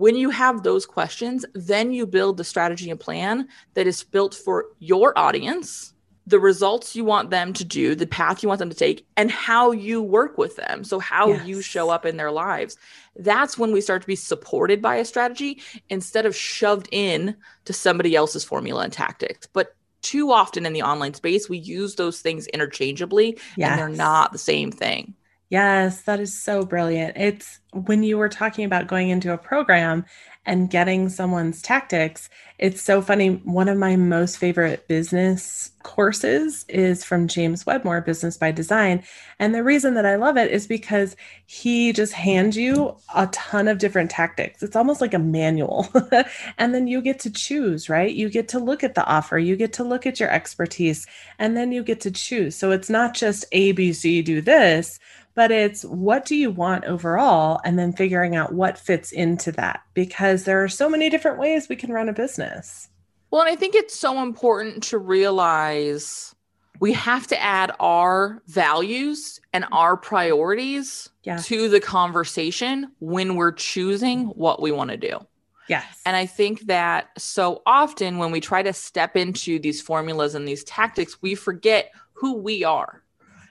When 0.00 0.16
you 0.16 0.30
have 0.30 0.62
those 0.62 0.86
questions, 0.86 1.44
then 1.52 1.92
you 1.92 2.06
build 2.06 2.38
the 2.38 2.44
strategy 2.44 2.90
and 2.90 2.98
plan 2.98 3.46
that 3.74 3.86
is 3.86 4.02
built 4.02 4.34
for 4.34 4.64
your 4.78 5.12
audience, 5.18 5.92
the 6.26 6.40
results 6.40 6.96
you 6.96 7.04
want 7.04 7.28
them 7.28 7.52
to 7.52 7.66
do, 7.66 7.94
the 7.94 8.06
path 8.06 8.42
you 8.42 8.48
want 8.48 8.60
them 8.60 8.70
to 8.70 8.74
take, 8.74 9.06
and 9.18 9.30
how 9.30 9.72
you 9.72 10.00
work 10.00 10.38
with 10.38 10.56
them. 10.56 10.84
So, 10.84 11.00
how 11.00 11.34
you 11.44 11.60
show 11.60 11.90
up 11.90 12.06
in 12.06 12.16
their 12.16 12.30
lives. 12.30 12.78
That's 13.14 13.58
when 13.58 13.72
we 13.72 13.82
start 13.82 14.00
to 14.00 14.08
be 14.08 14.16
supported 14.16 14.80
by 14.80 14.96
a 14.96 15.04
strategy 15.04 15.60
instead 15.90 16.24
of 16.24 16.34
shoved 16.34 16.88
in 16.90 17.36
to 17.66 17.74
somebody 17.74 18.16
else's 18.16 18.42
formula 18.42 18.84
and 18.84 18.92
tactics. 18.94 19.48
But 19.52 19.76
too 20.00 20.32
often 20.32 20.64
in 20.64 20.72
the 20.72 20.80
online 20.80 21.12
space, 21.12 21.50
we 21.50 21.58
use 21.58 21.96
those 21.96 22.22
things 22.22 22.46
interchangeably 22.46 23.38
and 23.58 23.78
they're 23.78 23.90
not 23.90 24.32
the 24.32 24.38
same 24.38 24.72
thing. 24.72 25.14
Yes, 25.50 26.02
that 26.02 26.20
is 26.20 26.40
so 26.40 26.64
brilliant. 26.64 27.16
It's 27.16 27.58
when 27.72 28.04
you 28.04 28.18
were 28.18 28.28
talking 28.28 28.64
about 28.64 28.86
going 28.86 29.08
into 29.10 29.32
a 29.32 29.38
program 29.38 30.04
and 30.46 30.70
getting 30.70 31.08
someone's 31.08 31.60
tactics, 31.60 32.30
it's 32.58 32.80
so 32.80 33.02
funny. 33.02 33.30
One 33.44 33.68
of 33.68 33.76
my 33.76 33.96
most 33.96 34.38
favorite 34.38 34.86
business 34.86 35.72
courses 35.82 36.64
is 36.68 37.04
from 37.04 37.26
James 37.26 37.66
Wedmore, 37.66 38.00
Business 38.00 38.36
by 38.36 38.52
Design. 38.52 39.02
And 39.40 39.52
the 39.52 39.64
reason 39.64 39.94
that 39.94 40.06
I 40.06 40.14
love 40.14 40.36
it 40.36 40.52
is 40.52 40.68
because 40.68 41.16
he 41.46 41.92
just 41.92 42.12
hands 42.12 42.56
you 42.56 42.96
a 43.14 43.26
ton 43.28 43.66
of 43.66 43.78
different 43.78 44.10
tactics. 44.10 44.62
It's 44.62 44.76
almost 44.76 45.00
like 45.00 45.14
a 45.14 45.18
manual. 45.18 45.88
and 46.58 46.72
then 46.72 46.86
you 46.86 47.02
get 47.02 47.18
to 47.20 47.30
choose, 47.30 47.88
right? 47.88 48.14
You 48.14 48.30
get 48.30 48.46
to 48.48 48.60
look 48.60 48.84
at 48.84 48.94
the 48.94 49.04
offer, 49.04 49.36
you 49.36 49.56
get 49.56 49.72
to 49.74 49.84
look 49.84 50.06
at 50.06 50.20
your 50.20 50.30
expertise, 50.30 51.08
and 51.40 51.56
then 51.56 51.72
you 51.72 51.82
get 51.82 52.00
to 52.02 52.10
choose. 52.12 52.54
So 52.54 52.70
it's 52.70 52.90
not 52.90 53.14
just 53.14 53.50
ABC, 53.52 54.24
do 54.24 54.40
this 54.40 55.00
but 55.40 55.50
it's 55.50 55.86
what 55.86 56.26
do 56.26 56.36
you 56.36 56.50
want 56.50 56.84
overall? 56.84 57.62
And 57.64 57.78
then 57.78 57.94
figuring 57.94 58.36
out 58.36 58.52
what 58.52 58.76
fits 58.76 59.10
into 59.10 59.50
that 59.52 59.80
because 59.94 60.44
there 60.44 60.62
are 60.62 60.68
so 60.68 60.86
many 60.86 61.08
different 61.08 61.38
ways 61.38 61.66
we 61.66 61.76
can 61.76 61.90
run 61.90 62.10
a 62.10 62.12
business. 62.12 62.90
Well, 63.30 63.40
and 63.40 63.50
I 63.50 63.56
think 63.56 63.74
it's 63.74 63.98
so 63.98 64.20
important 64.20 64.82
to 64.82 64.98
realize 64.98 66.34
we 66.78 66.92
have 66.92 67.26
to 67.28 67.40
add 67.40 67.72
our 67.80 68.42
values 68.48 69.40
and 69.54 69.64
mm-hmm. 69.64 69.72
our 69.72 69.96
priorities 69.96 71.08
yeah 71.22 71.38
to 71.38 71.70
the 71.70 71.80
conversation 71.80 72.92
when 72.98 73.34
we're 73.34 73.52
choosing 73.52 74.26
mm-hmm. 74.26 74.38
what 74.38 74.60
we 74.60 74.70
want 74.72 74.90
to 74.90 74.98
do. 74.98 75.26
yes. 75.68 76.02
And 76.04 76.16
I 76.16 76.26
think 76.26 76.66
that 76.66 77.08
so 77.16 77.62
often 77.64 78.18
when 78.18 78.30
we 78.30 78.42
try 78.42 78.62
to 78.62 78.74
step 78.74 79.16
into 79.16 79.58
these 79.58 79.80
formulas 79.80 80.34
and 80.34 80.46
these 80.46 80.64
tactics, 80.64 81.22
we 81.22 81.34
forget 81.34 81.92
who 82.12 82.34
we 82.34 82.62
are. 82.62 83.02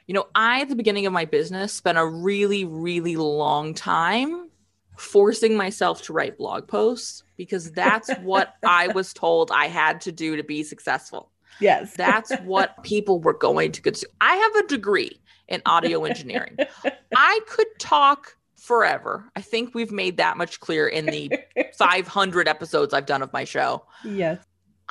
You 0.10 0.16
know, 0.16 0.25
I, 0.34 0.62
at 0.62 0.70
the 0.70 0.75
beginning 0.75 1.06
of 1.06 1.13
my 1.13 1.25
business, 1.25 1.72
spent 1.72 2.00
a 2.00 2.04
really, 2.04 2.66
really 2.66 3.16
long 3.16 3.75
time 3.75 4.50
forcing 4.98 5.56
myself 5.56 6.01
to 6.01 6.13
write 6.13 6.36
blog 6.36 6.68
posts 6.68 7.22
because 7.38 7.72
that's 7.74 8.10
what 8.24 8.56
I 8.66 8.88
was 8.88 9.13
told 9.13 9.51
I 9.51 9.68
had 9.68 10.01
to 10.01 10.12
do 10.12 10.36
to 10.36 10.44
be 10.44 10.63
successful. 10.63 11.32
yes 11.60 11.94
That's 11.96 12.34
what 12.44 12.82
people 12.82 13.20
were 13.20 13.36
going 13.36 13.72
to 13.74 13.84
consume. 13.84 14.10
I 14.20 14.36
have 14.36 14.66
a 14.66 14.68
degree 14.68 15.22
in 15.48 15.62
audio 15.68 16.04
engineering. 16.06 16.58
I 17.16 17.39
could 17.48 17.68
talk 17.78 18.36
forever. 18.58 19.30
I 19.36 19.42
think 19.42 19.75
we've 19.75 19.92
made 19.92 20.18
that 20.18 20.38
much 20.38 20.60
clear 20.60 20.88
in 20.88 21.06
the 21.06 21.32
500 21.78 22.48
episodes 22.48 22.96
I've 22.96 23.06
done 23.06 23.22
of 23.22 23.32
my 23.32 23.44
show. 23.44 23.86
yes 24.04 24.39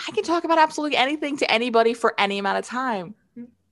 I 0.06 0.12
can 0.12 0.22
talk 0.22 0.44
about 0.44 0.58
absolutely 0.58 0.96
anything 0.96 1.36
to 1.38 1.50
anybody 1.50 1.92
for 1.92 2.14
any 2.18 2.38
amount 2.38 2.58
of 2.58 2.64
time. 2.64 3.16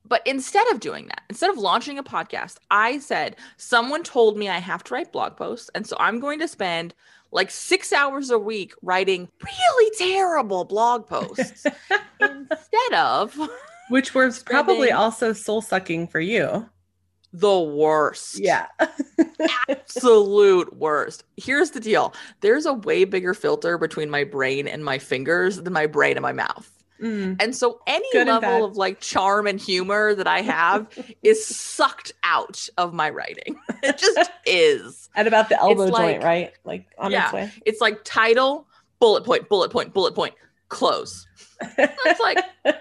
But 0.08 0.22
instead 0.26 0.66
of 0.68 0.80
doing 0.80 1.06
that, 1.06 1.22
instead 1.28 1.50
of 1.50 1.58
launching 1.58 1.98
a 1.98 2.02
podcast, 2.02 2.56
I 2.70 2.98
said, 2.98 3.36
someone 3.56 4.02
told 4.02 4.36
me 4.36 4.48
I 4.48 4.58
have 4.58 4.84
to 4.84 4.94
write 4.94 5.12
blog 5.12 5.36
posts. 5.36 5.70
And 5.74 5.86
so 5.86 5.96
I'm 5.98 6.20
going 6.20 6.38
to 6.40 6.48
spend 6.48 6.94
like 7.32 7.50
six 7.50 7.92
hours 7.92 8.30
a 8.30 8.38
week 8.38 8.72
writing 8.82 9.28
really 9.44 9.96
terrible 9.98 10.64
blog 10.64 11.06
posts 11.06 11.66
instead 12.20 12.92
of 12.94 13.38
which 13.88 14.14
was 14.14 14.42
probably 14.42 14.90
also 14.90 15.32
soul 15.32 15.60
sucking 15.60 16.06
for 16.08 16.20
you 16.20 16.68
the 17.32 17.60
worst. 17.60 18.38
yeah 18.38 18.66
absolute 19.68 20.74
worst. 20.76 21.24
Here's 21.36 21.72
the 21.72 21.80
deal 21.80 22.14
there's 22.40 22.66
a 22.66 22.72
way 22.72 23.04
bigger 23.04 23.34
filter 23.34 23.76
between 23.76 24.08
my 24.08 24.24
brain 24.24 24.66
and 24.66 24.84
my 24.84 24.98
fingers 24.98 25.60
than 25.62 25.72
my 25.72 25.86
brain 25.86 26.16
and 26.16 26.22
my 26.22 26.32
mouth. 26.32 26.70
Mm, 27.02 27.40
And 27.42 27.54
so 27.54 27.80
any 27.86 28.06
Good 28.12 28.26
level 28.26 28.64
of 28.64 28.76
like 28.76 29.00
charm 29.00 29.46
and 29.46 29.60
humor 29.60 30.14
that 30.14 30.26
I 30.26 30.40
have 30.40 30.86
is 31.22 31.44
sucked 31.46 32.12
out 32.24 32.68
of 32.78 32.94
my 32.94 33.10
writing. 33.10 33.56
It 33.82 33.98
just 33.98 34.30
is. 34.46 35.08
at 35.14 35.26
about 35.26 35.48
the 35.48 35.58
elbow 35.60 35.84
like- 35.84 35.94
joint 36.16 36.24
right 36.24 36.52
like 36.64 36.86
on 36.98 37.10
Yeah. 37.12 37.24
its 37.26 37.32
way 37.34 37.52
It's 37.66 37.80
like 37.80 38.00
title, 38.04 38.66
bullet 38.98 39.24
point, 39.24 39.48
bullet 39.48 39.70
point, 39.70 39.92
bullet 39.92 40.14
point, 40.14 40.34
close. 40.68 41.26
It's 41.78 42.20
like 42.20 42.38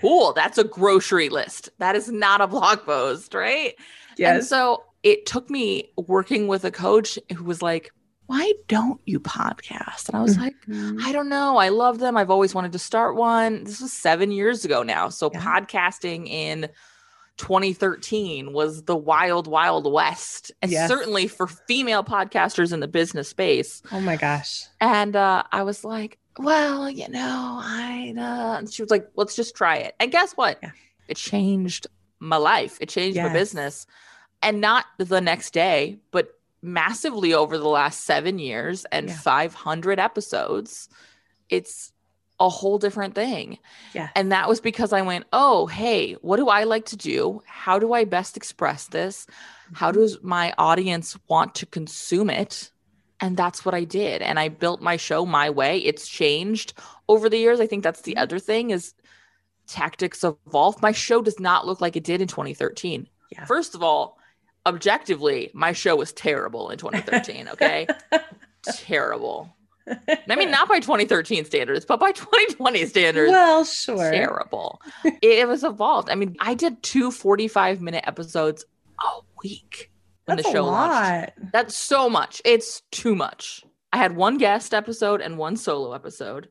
cool. 0.00 0.32
That's 0.32 0.58
a 0.58 0.64
grocery 0.64 1.28
list. 1.28 1.70
That 1.78 1.96
is 1.96 2.10
not 2.10 2.40
a 2.40 2.46
blog 2.46 2.80
post, 2.84 3.34
right? 3.34 3.74
Yes. 4.18 4.36
And 4.36 4.44
so 4.44 4.84
it 5.02 5.26
took 5.26 5.48
me 5.50 5.90
working 5.96 6.46
with 6.46 6.64
a 6.64 6.70
coach 6.70 7.18
who 7.36 7.44
was 7.44 7.62
like, 7.62 7.92
Why 8.26 8.52
don't 8.68 9.00
you 9.04 9.20
podcast? 9.20 10.08
And 10.08 10.16
I 10.16 10.22
was 10.22 10.38
like, 10.38 10.54
Mhm. 10.66 11.02
I 11.02 11.12
don't 11.12 11.28
know. 11.28 11.56
I 11.58 11.68
love 11.68 11.98
them. 11.98 12.16
I've 12.16 12.30
always 12.30 12.54
wanted 12.54 12.72
to 12.72 12.78
start 12.78 13.16
one. 13.16 13.64
This 13.64 13.80
was 13.80 13.92
seven 13.92 14.30
years 14.30 14.64
ago 14.64 14.82
now. 14.82 15.08
So 15.10 15.30
Yeah. 15.32 15.40
podcasting 15.40 16.28
in 16.28 16.68
2013 17.36 18.52
was 18.52 18.84
the 18.84 18.96
wild, 18.96 19.46
wild 19.46 19.90
west. 19.90 20.52
And 20.62 20.70
Yes. 20.70 20.88
certainly 20.88 21.26
for 21.26 21.46
female 21.46 22.04
podcasters 22.04 22.72
in 22.72 22.80
the 22.80 22.88
business 22.88 23.28
space. 23.28 23.82
oh 23.90 24.00
my 24.00 24.16
gosh 24.16 24.64
And 24.80 25.16
uh, 25.16 25.42
I 25.50 25.62
was 25.62 25.84
like, 25.84 26.18
well, 26.38 26.88
you 26.88 27.08
know, 27.08 27.58
I, 27.62 28.14
uh, 28.16 28.58
and 28.58 28.72
she 28.72 28.82
was 28.82 28.90
like, 28.90 29.06
let's 29.16 29.34
just 29.36 29.54
try 29.56 29.76
it. 29.76 29.94
And 30.00 30.10
guess 30.12 30.32
what? 30.32 30.58
Yeah. 30.62 30.70
It 31.08 31.16
changed 31.16 31.86
my 32.20 32.36
life. 32.36 32.78
It 32.80 32.88
changed 32.88 33.18
my 33.18 33.32
business. 33.32 33.86
And 34.40 34.60
not 34.60 34.86
the 34.98 35.20
next 35.20 35.52
day, 35.52 35.98
but 36.10 36.28
massively 36.62 37.34
over 37.34 37.58
the 37.58 37.68
last 37.68 38.04
seven 38.04 38.38
years 38.38 38.84
and 38.86 39.08
Yeah. 39.08 39.16
500 39.16 39.98
episodes. 39.98 40.88
It's 41.48 41.92
a 42.40 42.48
whole 42.48 42.78
different 42.78 43.14
thing. 43.14 43.58
yeah 43.92 44.10
And 44.16 44.32
that 44.32 44.48
was 44.48 44.60
because 44.60 44.92
I 44.92 45.02
went, 45.02 45.26
oh, 45.32 45.66
hey, 45.66 46.14
what 46.14 46.36
do 46.38 46.48
I 46.48 46.64
like 46.64 46.86
to 46.86 46.96
do? 46.96 47.42
How 47.46 47.78
do 47.78 47.92
I 47.92 48.04
best 48.04 48.36
express 48.36 48.86
this? 48.88 49.26
How 49.72 49.90
Mm-hmm. 49.90 50.00
does 50.00 50.18
my 50.22 50.54
audience 50.58 51.16
want 51.28 51.54
to 51.56 51.66
consume 51.66 52.30
it? 52.30 52.70
And 53.20 53.36
that's 53.36 53.64
what 53.64 53.74
I 53.74 53.84
did. 53.84 54.22
And 54.22 54.38
I 54.38 54.48
built 54.48 54.80
my 54.82 54.96
show 54.96 55.24
my 55.24 55.50
way. 55.50 55.78
It's 55.78 56.08
changed 56.08 56.74
over 57.08 57.28
the 57.28 57.38
years. 57.38 57.60
I 57.60 57.66
think 57.68 57.84
that's 57.84 58.02
the 58.02 58.14
Mhm. 58.14 58.22
other 58.22 58.38
thing 58.40 58.70
is 58.70 58.94
tactics 59.66 60.24
evolve. 60.24 60.82
My 60.82 60.92
show 60.92 61.22
does 61.22 61.38
not 61.40 61.66
look 61.66 61.80
like 61.80 61.96
it 61.96 62.04
did 62.04 62.20
in 62.20 62.28
2013. 62.28 63.08
Yeah. 63.30 63.44
First 63.44 63.74
of 63.74 63.82
all, 63.82 64.18
objectively, 64.66 65.50
my 65.54 65.72
show 65.72 65.96
was 65.96 66.12
terrible 66.12 66.70
in 66.70 66.78
2013. 66.78 67.48
Okay. 67.48 67.86
terrible. 68.64 69.54
I 69.88 70.36
mean, 70.36 70.50
not 70.50 70.68
by 70.68 70.78
2013 70.78 71.44
standards, 71.44 71.84
but 71.84 71.98
by 71.98 72.12
2020 72.12 72.86
standards 72.86 73.32
well 73.32 73.64
sure 73.64 74.10
terrible. 74.12 74.80
it 75.20 75.48
was 75.48 75.64
evolved. 75.64 76.08
I 76.08 76.14
mean, 76.14 76.36
I 76.40 76.54
did 76.54 76.82
two 76.82 77.10
45 77.10 77.80
minute 77.80 78.04
episodes 78.06 78.64
a 79.00 79.20
week 79.42 79.90
when 80.26 80.36
that's 80.36 80.46
the 80.46 80.52
show 80.52 80.64
a 80.64 80.66
launched. 80.66 81.32
That's 81.52 81.76
so 81.76 82.08
much. 82.08 82.40
It's 82.44 82.82
too 82.92 83.14
much. 83.14 83.64
I 83.92 83.96
had 83.98 84.16
one 84.16 84.38
guest 84.38 84.72
episode 84.72 85.20
and 85.20 85.36
one 85.36 85.56
solo 85.56 85.92
episode. 85.92 86.48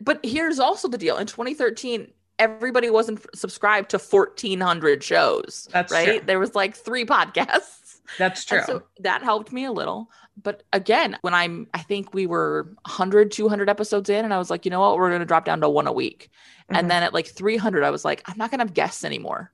But 0.00 0.20
here's 0.22 0.58
also 0.58 0.88
the 0.88 0.98
deal. 0.98 1.16
In 1.16 1.26
2013, 1.26 2.12
everybody 2.38 2.90
wasn't 2.90 3.24
subscribed 3.34 3.90
to 3.90 3.98
1400 3.98 5.02
shows, 5.02 5.68
That's 5.72 5.92
right? 5.92 6.18
true. 6.18 6.20
There 6.26 6.38
was 6.38 6.54
like 6.54 6.74
3 6.76 7.04
podcasts. 7.04 8.00
that's 8.18 8.44
true 8.44 8.58
And 8.58 8.66
so 8.66 8.82
that 9.00 9.22
helped 9.22 9.52
me 9.52 9.64
a 9.64 9.72
little. 9.72 10.10
But 10.42 10.62
again, 10.72 11.16
when 11.22 11.32
I'm, 11.32 11.66
I 11.72 11.78
think 11.80 12.12
we 12.12 12.26
were 12.26 12.64
100, 12.84 13.32
200 13.32 13.70
episodes 13.70 14.10
in, 14.10 14.24
and 14.24 14.34
I 14.34 14.38
was 14.38 14.50
like, 14.50 14.64
you 14.66 14.70
know 14.70 14.80
what? 14.80 14.96
We're 14.96 15.08
going 15.08 15.20
to 15.20 15.26
drop 15.26 15.46
down 15.46 15.60
to 15.62 15.68
one 15.68 15.86
a 15.86 15.92
week. 15.92 16.28
Mhm. 16.70 16.78
And 16.78 16.90
then 16.90 17.02
at 17.02 17.14
like 17.14 17.26
300, 17.26 17.82
I 17.82 17.90
was 17.90 18.04
like, 18.04 18.22
I'm 18.26 18.36
not 18.36 18.50
going 18.50 18.58
to 18.58 18.64
have 18.66 18.74
guests 18.74 19.02
anymore. 19.04 19.50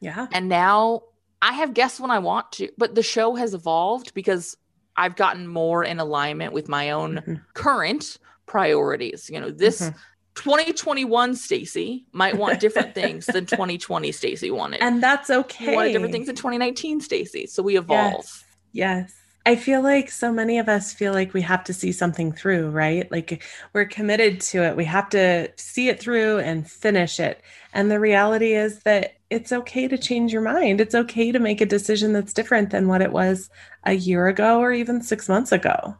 yeah 0.00 0.26
And 0.32 0.48
now 0.48 1.02
I 1.40 1.52
have 1.52 1.72
guests 1.72 2.00
when 2.00 2.10
I 2.10 2.18
want 2.18 2.50
to, 2.52 2.68
but 2.76 2.94
the 2.96 3.02
show 3.02 3.36
has 3.36 3.54
evolved 3.54 4.12
because 4.12 4.56
I've 4.96 5.14
gotten 5.14 5.46
more 5.46 5.84
in 5.84 6.00
alignment 6.00 6.52
with 6.52 6.68
my 6.68 6.90
own 6.90 7.18
Mhm. 7.24 7.40
current 7.54 8.16
priorities. 8.46 9.30
You 9.32 9.40
know, 9.40 9.50
this 9.50 9.80
Mhm. 9.82 9.94
2021 10.38 11.34
Stacey 11.34 12.06
might 12.12 12.36
want 12.36 12.60
different 12.60 12.94
things 12.94 13.26
than 13.26 13.44
2020 13.44 14.12
Stacey 14.12 14.50
wanted. 14.52 14.80
and 14.80 15.02
that's 15.02 15.30
okay 15.30 15.74
wanted 15.74 15.92
different 15.92 16.12
things 16.12 16.28
in 16.28 16.36
2019 16.36 17.00
Stacey. 17.00 17.46
So 17.46 17.62
we 17.62 17.76
evolve. 17.76 18.24
Yes. 18.24 18.44
Yes. 18.72 19.14
I 19.44 19.56
feel 19.56 19.82
like 19.82 20.10
so 20.10 20.32
many 20.32 20.58
of 20.58 20.68
us 20.68 20.92
feel 20.92 21.12
like 21.12 21.32
we 21.32 21.40
have 21.40 21.64
to 21.64 21.72
see 21.72 21.90
something 21.90 22.32
through, 22.32 22.70
right? 22.70 23.10
Like 23.10 23.42
we're 23.72 23.86
committed 23.86 24.40
to 24.42 24.62
it. 24.62 24.76
We 24.76 24.84
have 24.84 25.08
to 25.10 25.50
see 25.56 25.88
it 25.88 25.98
through 25.98 26.38
and 26.38 26.70
finish 26.70 27.18
it. 27.18 27.42
And 27.72 27.90
the 27.90 27.98
reality 27.98 28.52
is 28.52 28.80
that 28.80 29.14
it's 29.30 29.50
okay 29.50 29.88
to 29.88 29.98
change 29.98 30.32
your 30.32 30.42
mind. 30.42 30.80
It's 30.80 30.94
okay 30.94 31.32
to 31.32 31.38
make 31.38 31.60
a 31.60 31.66
decision 31.66 32.12
that's 32.12 32.32
different 32.32 32.70
than 32.70 32.88
what 32.88 33.02
it 33.02 33.10
was 33.10 33.50
a 33.84 33.94
year 33.94 34.28
ago 34.28 34.60
or 34.60 34.72
even 34.72 35.02
six 35.02 35.28
months 35.28 35.50
ago. 35.50 35.96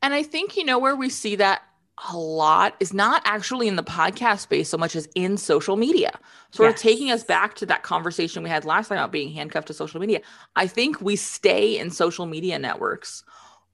And 0.00 0.14
I 0.14 0.22
think, 0.22 0.56
you 0.56 0.64
know, 0.64 0.78
where 0.78 0.96
we 0.96 1.08
see 1.08 1.36
that 1.36 1.62
a 2.10 2.16
lot 2.16 2.74
is 2.80 2.92
not 2.92 3.22
actually 3.24 3.68
in 3.68 3.76
the 3.76 3.84
podcast 3.84 4.40
space 4.40 4.68
so 4.68 4.78
much 4.78 4.96
as 4.96 5.08
in 5.14 5.36
social 5.36 5.76
media. 5.76 6.18
Sort 6.50 6.70
yes. 6.70 6.78
of 6.78 6.82
taking 6.82 7.10
us 7.10 7.22
back 7.22 7.54
to 7.56 7.66
that 7.66 7.82
conversation 7.82 8.42
we 8.42 8.48
had 8.48 8.64
last 8.64 8.88
time 8.88 8.98
about 8.98 9.12
being 9.12 9.32
handcuffed 9.32 9.68
to 9.68 9.74
social 9.74 10.00
media. 10.00 10.20
I 10.56 10.66
think 10.66 11.00
we 11.00 11.16
stay 11.16 11.78
in 11.78 11.90
social 11.90 12.26
media 12.26 12.58
networks 12.58 13.24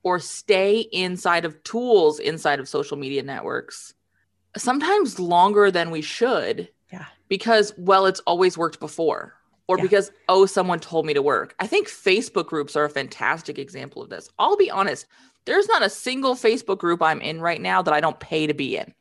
or 0.03 0.19
stay 0.19 0.81
inside 0.93 1.45
of 1.45 1.63
tools 1.63 2.19
inside 2.19 2.61
of 2.61 2.69
social 2.69 2.97
media 2.97 3.23
networks 3.23 3.95
sometimes 4.57 5.19
longer 5.19 5.71
than 5.71 5.91
we 5.91 6.03
should. 6.03 6.69
Yeah. 6.93 7.07
Because, 7.29 7.75
well, 7.77 8.07
it's 8.07 8.21
always 8.21 8.57
worked 8.57 8.81
before. 8.81 9.35
Or 9.69 9.77
yeah. 9.77 9.83
because, 9.83 10.11
oh, 10.29 10.47
someone 10.47 10.81
told 10.81 11.05
me 11.05 11.15
to 11.15 11.23
work. 11.23 11.55
I 11.61 11.67
think 11.67 11.89
Facebook 11.89 12.47
groups 12.47 12.75
are 12.75 12.85
a 12.85 12.91
fantastic 12.91 13.59
example 13.59 14.03
of 14.03 14.09
this. 14.09 14.31
I'll 14.39 14.57
be 14.57 14.71
honest, 14.71 15.07
there's 15.45 15.69
not 15.69 15.83
a 15.83 15.91
single 15.91 16.35
Facebook 16.35 16.79
group 16.79 17.03
I'm 17.03 17.21
in 17.21 17.41
right 17.41 17.61
now 17.61 17.83
that 17.83 17.93
I 17.95 18.01
don't 18.01 18.19
pay 18.19 18.47
to 18.47 18.55
be 18.55 18.77
in. 18.77 18.95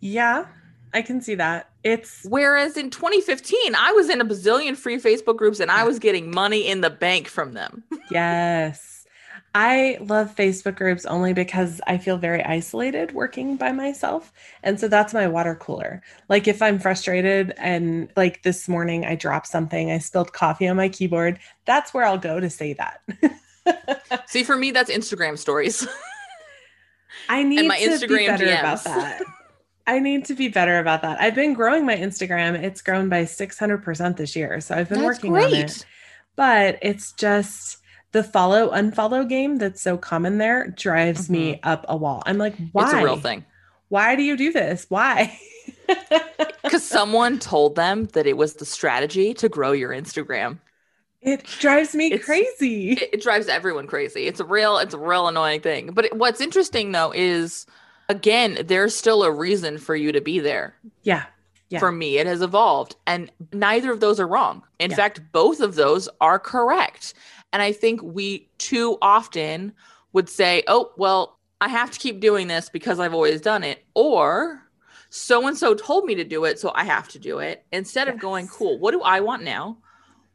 Yeah, 0.00 0.46
I 0.92 1.02
can 1.02 1.20
see 1.20 1.34
that. 1.36 1.70
It's 1.82 2.26
whereas 2.28 2.76
in 2.76 2.90
2015, 2.90 3.74
I 3.74 3.92
was 3.92 4.08
in 4.08 4.20
a 4.20 4.24
bazillion 4.24 4.76
free 4.76 4.98
Facebook 4.98 5.36
groups 5.36 5.60
and 5.60 5.70
I 5.70 5.84
was 5.84 5.98
getting 5.98 6.30
money 6.30 6.66
in 6.68 6.80
the 6.80 6.90
bank 6.90 7.28
from 7.28 7.54
them. 7.54 7.82
yes. 8.10 8.91
I 9.54 9.98
love 10.00 10.34
Facebook 10.34 10.76
groups 10.76 11.04
only 11.04 11.34
because 11.34 11.80
I 11.86 11.98
feel 11.98 12.16
very 12.16 12.42
isolated 12.42 13.12
working 13.12 13.56
by 13.56 13.70
myself. 13.72 14.32
And 14.62 14.80
so 14.80 14.88
that's 14.88 15.12
my 15.12 15.28
water 15.28 15.54
cooler. 15.54 16.02
Like 16.30 16.48
if 16.48 16.62
I'm 16.62 16.78
frustrated 16.78 17.52
and 17.58 18.08
like 18.16 18.42
this 18.44 18.66
morning 18.66 19.04
I 19.04 19.14
dropped 19.14 19.46
something, 19.48 19.90
I 19.90 19.98
spilled 19.98 20.32
coffee 20.32 20.68
on 20.68 20.76
my 20.76 20.88
keyboard, 20.88 21.38
that's 21.66 21.92
where 21.92 22.04
I'll 22.04 22.18
go 22.18 22.40
to 22.40 22.48
say 22.48 22.72
that. 22.74 23.02
See, 24.26 24.42
for 24.42 24.56
me, 24.56 24.70
that's 24.70 24.90
Instagram 24.90 25.36
stories. 25.36 25.86
I 27.28 27.42
need 27.42 27.68
my 27.68 27.78
to 27.78 27.88
Instagram 27.88 28.18
be 28.18 28.26
better 28.26 28.46
DMs. 28.46 28.60
about 28.60 28.84
that. 28.84 29.22
I 29.86 29.98
need 29.98 30.24
to 30.26 30.34
be 30.34 30.48
better 30.48 30.78
about 30.78 31.02
that. 31.02 31.20
I've 31.20 31.34
been 31.34 31.52
growing 31.52 31.84
my 31.84 31.96
Instagram. 31.96 32.54
It's 32.54 32.80
grown 32.80 33.08
by 33.10 33.24
600% 33.24 34.16
this 34.16 34.34
year. 34.34 34.60
So 34.60 34.74
I've 34.74 34.88
been 34.88 35.02
that's 35.02 35.16
working 35.16 35.32
great. 35.32 35.44
on 35.44 35.54
it. 35.54 35.86
But 36.36 36.78
it's 36.80 37.12
just 37.12 37.81
the 38.12 38.22
follow 38.22 38.70
unfollow 38.70 39.28
game 39.28 39.56
that's 39.56 39.80
so 39.80 39.96
common 39.96 40.38
there 40.38 40.68
drives 40.68 41.24
mm-hmm. 41.24 41.32
me 41.32 41.60
up 41.62 41.84
a 41.88 41.96
wall. 41.96 42.22
I'm 42.26 42.38
like, 42.38 42.54
why? 42.72 42.84
It's 42.84 42.92
a 42.92 43.04
real 43.04 43.16
thing. 43.16 43.44
Why 43.88 44.16
do 44.16 44.22
you 44.22 44.36
do 44.36 44.52
this? 44.52 44.86
Why? 44.88 45.38
Because 46.62 46.86
someone 46.86 47.38
told 47.38 47.76
them 47.76 48.06
that 48.14 48.26
it 48.26 48.36
was 48.36 48.54
the 48.54 48.64
strategy 48.64 49.34
to 49.34 49.48
grow 49.48 49.72
your 49.72 49.90
Instagram. 49.90 50.58
It 51.20 51.44
drives 51.44 51.94
me 51.94 52.12
it's, 52.12 52.24
crazy. 52.24 52.92
It, 52.92 53.10
it, 53.12 53.22
drives 53.22 53.46
everyone 53.46 53.86
crazy. 53.86 54.26
It's 54.26 54.40
a 54.40 54.44
real, 54.44 54.78
it's 54.78 54.94
a 54.94 54.98
real 54.98 55.28
annoying 55.28 55.60
thing. 55.60 55.90
But 55.92 56.06
it, 56.06 56.16
what's 56.16 56.40
interesting 56.40 56.92
though 56.92 57.12
is, 57.14 57.66
again, 58.08 58.58
there's 58.64 58.96
still 58.96 59.22
a 59.22 59.30
reason 59.30 59.76
for 59.76 59.94
you 59.94 60.12
to 60.12 60.20
be 60.20 60.40
there. 60.40 60.74
Yeah. 61.02 61.24
Yeah. 61.68 61.78
For 61.78 61.92
me, 61.92 62.18
it 62.18 62.26
has 62.26 62.42
evolved, 62.42 62.96
and 63.06 63.30
neither 63.52 63.92
of 63.92 64.00
those 64.00 64.20
are 64.20 64.26
wrong. 64.26 64.62
In 64.78 64.90
yeah. 64.90 64.96
fact, 64.96 65.20
both 65.32 65.60
of 65.60 65.74
those 65.74 66.06
are 66.20 66.38
correct. 66.38 67.14
And 67.52 67.62
I 67.62 67.72
think 67.72 68.02
we 68.02 68.48
too 68.58 68.98
often 69.02 69.72
would 70.12 70.28
say, 70.28 70.62
"Oh, 70.66 70.92
well, 70.96 71.38
I 71.60 71.68
have 71.68 71.90
to 71.90 71.98
keep 71.98 72.20
doing 72.20 72.48
this 72.48 72.68
because 72.68 72.98
I've 73.00 73.14
always 73.14 73.40
done 73.40 73.64
it," 73.64 73.84
or 73.94 74.62
so 75.10 75.46
and 75.46 75.56
so 75.56 75.74
told 75.74 76.04
me 76.04 76.14
to 76.14 76.24
do 76.24 76.44
it, 76.44 76.58
so 76.58 76.72
I 76.74 76.84
have 76.84 77.08
to 77.08 77.18
do 77.18 77.38
it. 77.38 77.64
Instead 77.72 78.06
yes. 78.06 78.14
of 78.14 78.20
going, 78.20 78.48
"Cool, 78.48 78.78
what 78.78 78.92
do 78.92 79.02
I 79.02 79.20
want 79.20 79.42
now?" 79.42 79.78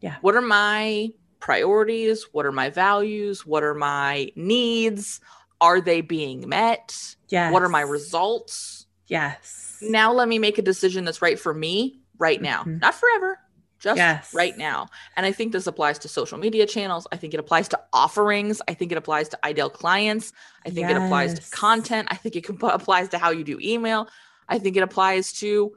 Yeah. 0.02 0.18
What 0.22 0.36
are 0.36 0.42
my 0.42 1.10
priorities? 1.40 2.28
What 2.32 2.46
are 2.46 2.52
my 2.52 2.70
values? 2.70 3.46
What 3.46 3.64
are 3.64 3.74
my 3.74 4.32
needs? 4.36 5.20
Are 5.60 5.82
they 5.82 6.02
being 6.02 6.48
met? 6.48 7.16
Yes. 7.30 7.52
What 7.52 7.64
are 7.64 7.70
my 7.70 7.82
results? 7.82 8.86
Yes. 9.08 9.78
Now 9.82 10.14
let 10.14 10.28
me 10.28 10.40
make 10.40 10.58
a 10.58 10.62
decision 10.62 11.06
that's 11.06 11.22
right 11.22 11.40
for 11.40 11.54
me 11.54 12.00
right 12.20 12.42
now, 12.42 12.62
mm-hmm. 12.62 12.80
not 12.80 12.96
forever, 12.96 13.40
just 13.80 13.98
yes. 13.98 14.34
right 14.34 14.58
now. 14.58 14.88
And 15.16 15.26
I 15.26 15.32
think 15.32 15.52
this 15.52 15.68
applies 15.68 16.00
to 16.00 16.08
social 16.08 16.38
media 16.38 16.66
channels. 16.66 17.08
I 17.12 17.18
think 17.18 17.34
it 17.34 17.40
applies 17.40 17.68
to 17.70 17.80
offerings. 17.94 18.62
I 18.68 18.74
think 18.74 18.92
it 18.92 18.98
applies 18.98 19.30
to 19.30 19.46
ideal 19.46 19.70
clients. 19.70 20.34
I 20.66 20.70
think 20.70 20.90
yes. 20.90 20.92
it 20.92 21.04
applies 21.04 21.34
to 21.40 21.56
content. 21.56 22.08
I 22.12 22.16
think 22.16 22.36
it 22.36 22.50
applies 22.62 23.10
to 23.10 23.18
how 23.18 23.32
you 23.32 23.44
do 23.44 23.60
email. 23.62 24.08
I 24.50 24.60
think 24.60 24.78
it 24.78 24.84
applies 24.84 25.34
to 25.34 25.74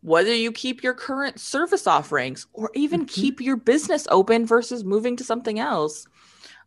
whether 0.00 0.34
you 0.34 0.52
keep 0.52 0.82
your 0.82 0.94
current 0.94 1.40
service 1.40 1.86
offerings 1.86 2.46
or 2.52 2.70
even 2.74 3.00
mm-hmm. 3.00 3.20
keep 3.20 3.40
your 3.40 3.56
business 3.56 4.06
open 4.10 4.46
versus 4.46 4.84
moving 4.84 5.16
to 5.16 5.24
something 5.24 5.58
else. 5.58 6.06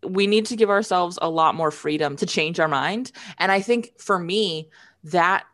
We 0.03 0.27
need 0.27 0.45
to 0.47 0.55
give 0.55 0.69
ourselves 0.69 1.19
a 1.21 1.29
lot 1.29 1.55
more 1.55 1.71
freedom 1.71 2.15
to 2.17 2.25
change 2.25 2.59
our 2.59 2.67
mind. 2.67 3.11
And 3.37 3.51
I 3.51 3.61
think 3.61 3.91
for 3.99 4.17
me, 4.19 4.69
that 5.03 5.45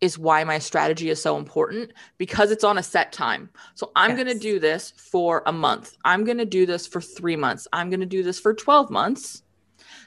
is 0.00 0.18
why 0.18 0.44
my 0.44 0.58
strategy 0.58 1.10
is 1.10 1.20
so 1.20 1.36
important 1.36 1.92
because 2.18 2.50
it's 2.50 2.64
on 2.64 2.78
a 2.78 2.82
set 2.82 3.12
time. 3.12 3.50
So 3.74 3.92
I'm 3.94 4.10
yes. 4.10 4.24
going 4.24 4.38
to 4.38 4.38
do 4.38 4.58
this 4.58 4.92
for 4.96 5.42
a 5.46 5.52
month. 5.52 5.96
I'm 6.04 6.24
going 6.24 6.38
to 6.38 6.46
do 6.46 6.66
this 6.66 6.86
for 6.86 7.00
three 7.00 7.36
months. 7.36 7.68
I'm 7.72 7.90
going 7.90 8.00
to 8.00 8.06
do 8.06 8.22
this 8.22 8.40
for 8.40 8.54
12 8.54 8.90
months. 8.90 9.42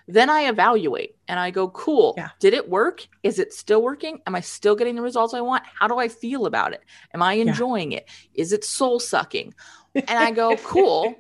Then 0.08 0.30
I 0.30 0.42
evaluate 0.42 1.16
and 1.28 1.40
I 1.40 1.52
go, 1.52 1.70
cool, 1.70 2.16
yeah. 2.18 2.30
did 2.40 2.54
it 2.54 2.70
work? 2.70 3.08
Is 3.22 3.40
it 3.40 3.54
still 3.54 3.82
working? 3.82 4.20
Am 4.28 4.36
I 4.36 4.42
still 4.42 4.76
getting 4.76 4.96
the 4.96 5.02
results 5.02 5.34
I 5.34 5.42
want? 5.42 5.64
How 5.80 5.88
do 5.88 5.98
I 5.98 6.10
feel 6.10 6.46
about 6.46 6.74
it? 6.74 6.82
Am 7.14 7.22
I 7.22 7.34
enjoying 7.34 7.94
yeah. 7.94 8.00
it? 8.00 8.10
Is 8.34 8.52
it 8.52 8.66
soul 8.66 9.00
sucking? 9.00 9.54
And 9.96 10.10
I 10.10 10.32
go, 10.32 10.58
cool, 10.64 11.16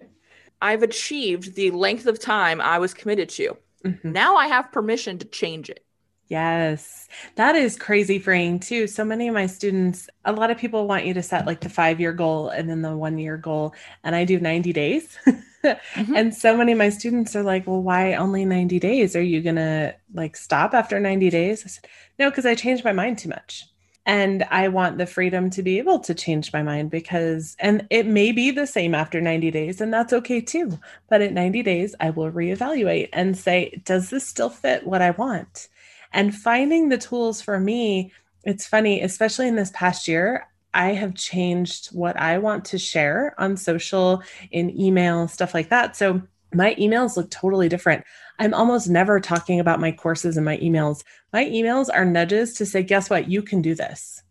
I've 0.61 0.83
achieved 0.83 1.55
the 1.55 1.71
length 1.71 2.07
of 2.07 2.19
time 2.19 2.59
I 2.59 2.79
was 2.79 2.93
committed 2.93 3.29
to. 3.29 3.57
Mm-hmm. 3.85 4.11
Now 4.11 4.35
I 4.35 4.47
have 4.47 4.71
permission 4.71 5.17
to 5.19 5.25
change 5.25 5.69
it. 5.69 5.85
Yes, 6.29 7.07
that 7.35 7.55
is 7.55 7.75
crazy 7.75 8.17
freeing 8.17 8.59
too. 8.59 8.87
So 8.87 9.03
many 9.03 9.27
of 9.27 9.33
my 9.33 9.45
students, 9.45 10.09
a 10.25 10.31
lot 10.31 10.51
of 10.51 10.57
people 10.57 10.87
want 10.87 11.05
you 11.05 11.13
to 11.13 11.21
set 11.21 11.45
like 11.45 11.59
the 11.59 11.69
five 11.69 11.99
year 11.99 12.13
goal 12.13 12.49
and 12.49 12.69
then 12.69 12.81
the 12.81 12.95
one 12.95 13.17
year 13.17 13.37
goal. 13.37 13.75
And 14.03 14.15
I 14.15 14.23
do 14.25 14.39
90 14.39 14.73
days. 14.73 15.17
mm-hmm. 15.63 16.15
And 16.15 16.33
so 16.33 16.55
many 16.55 16.71
of 16.71 16.77
my 16.77 16.89
students 16.89 17.35
are 17.35 17.43
like, 17.43 17.67
well, 17.67 17.81
why 17.81 18.15
only 18.15 18.45
90 18.45 18.79
days? 18.79 19.15
Are 19.15 19.21
you 19.21 19.41
going 19.41 19.57
to 19.57 19.95
like 20.13 20.37
stop 20.37 20.73
after 20.73 20.99
90 20.99 21.29
days? 21.29 21.63
I 21.65 21.67
said, 21.67 21.87
no, 22.17 22.29
because 22.29 22.45
I 22.45 22.55
changed 22.55 22.85
my 22.85 22.93
mind 22.93 23.17
too 23.17 23.29
much. 23.29 23.65
And 24.05 24.43
I 24.51 24.67
want 24.67 24.97
the 24.97 25.05
freedom 25.05 25.49
to 25.51 25.63
be 25.63 25.77
able 25.77 25.99
to 25.99 26.13
change 26.13 26.51
my 26.51 26.61
mind 26.61 26.89
because, 26.91 27.55
and 27.59 27.87
it 27.89 28.05
may 28.05 28.33
be 28.33 28.51
the 28.51 28.67
same 28.67 28.93
after 28.93 29.21
90 29.21 29.49
days, 29.51 29.79
and 29.79 29.93
that's 29.93 30.11
okay 30.11 30.41
too. 30.41 30.77
But 31.09 31.21
at 31.21 31.31
90 31.31 31.63
days, 31.63 31.95
I 32.01 32.09
will 32.09 32.29
reevaluate 32.29 33.09
and 33.13 33.37
say, 33.37 33.81
does 33.85 34.09
this 34.09 34.27
still 34.27 34.49
fit 34.49 34.85
what 34.85 35.01
I 35.01 35.11
want? 35.11 35.69
And 36.13 36.35
finding 36.35 36.89
the 36.89 36.97
tools 36.97 37.41
for 37.41 37.59
me, 37.59 38.13
it's 38.43 38.67
funny, 38.67 39.01
especially 39.01 39.47
in 39.47 39.55
this 39.55 39.71
past 39.73 40.07
year, 40.07 40.47
I 40.73 40.89
have 40.89 41.15
changed 41.15 41.87
what 41.87 42.17
I 42.17 42.37
want 42.37 42.65
to 42.65 42.77
share 42.77 43.35
on 43.37 43.57
social, 43.57 44.23
in 44.51 44.79
email, 44.79 45.27
stuff 45.27 45.53
like 45.53 45.69
that. 45.69 45.95
So 45.95 46.21
my 46.53 46.75
emails 46.75 47.17
look 47.17 47.29
totally 47.29 47.69
different. 47.69 48.03
I'm 48.39 48.53
almost 48.53 48.89
never 48.89 49.19
talking 49.19 49.59
about 49.59 49.79
my 49.79 49.91
courses 49.91 50.37
in 50.37 50.43
my 50.43 50.57
emails. 50.57 51.03
My 51.31 51.45
emails 51.45 51.89
are 51.93 52.05
nudges 52.05 52.53
to 52.55 52.65
say, 52.65 52.83
guess 52.83 53.09
what? 53.09 53.29
You 53.29 53.41
can 53.41 53.61
do 53.61 53.75
this, 53.75 54.23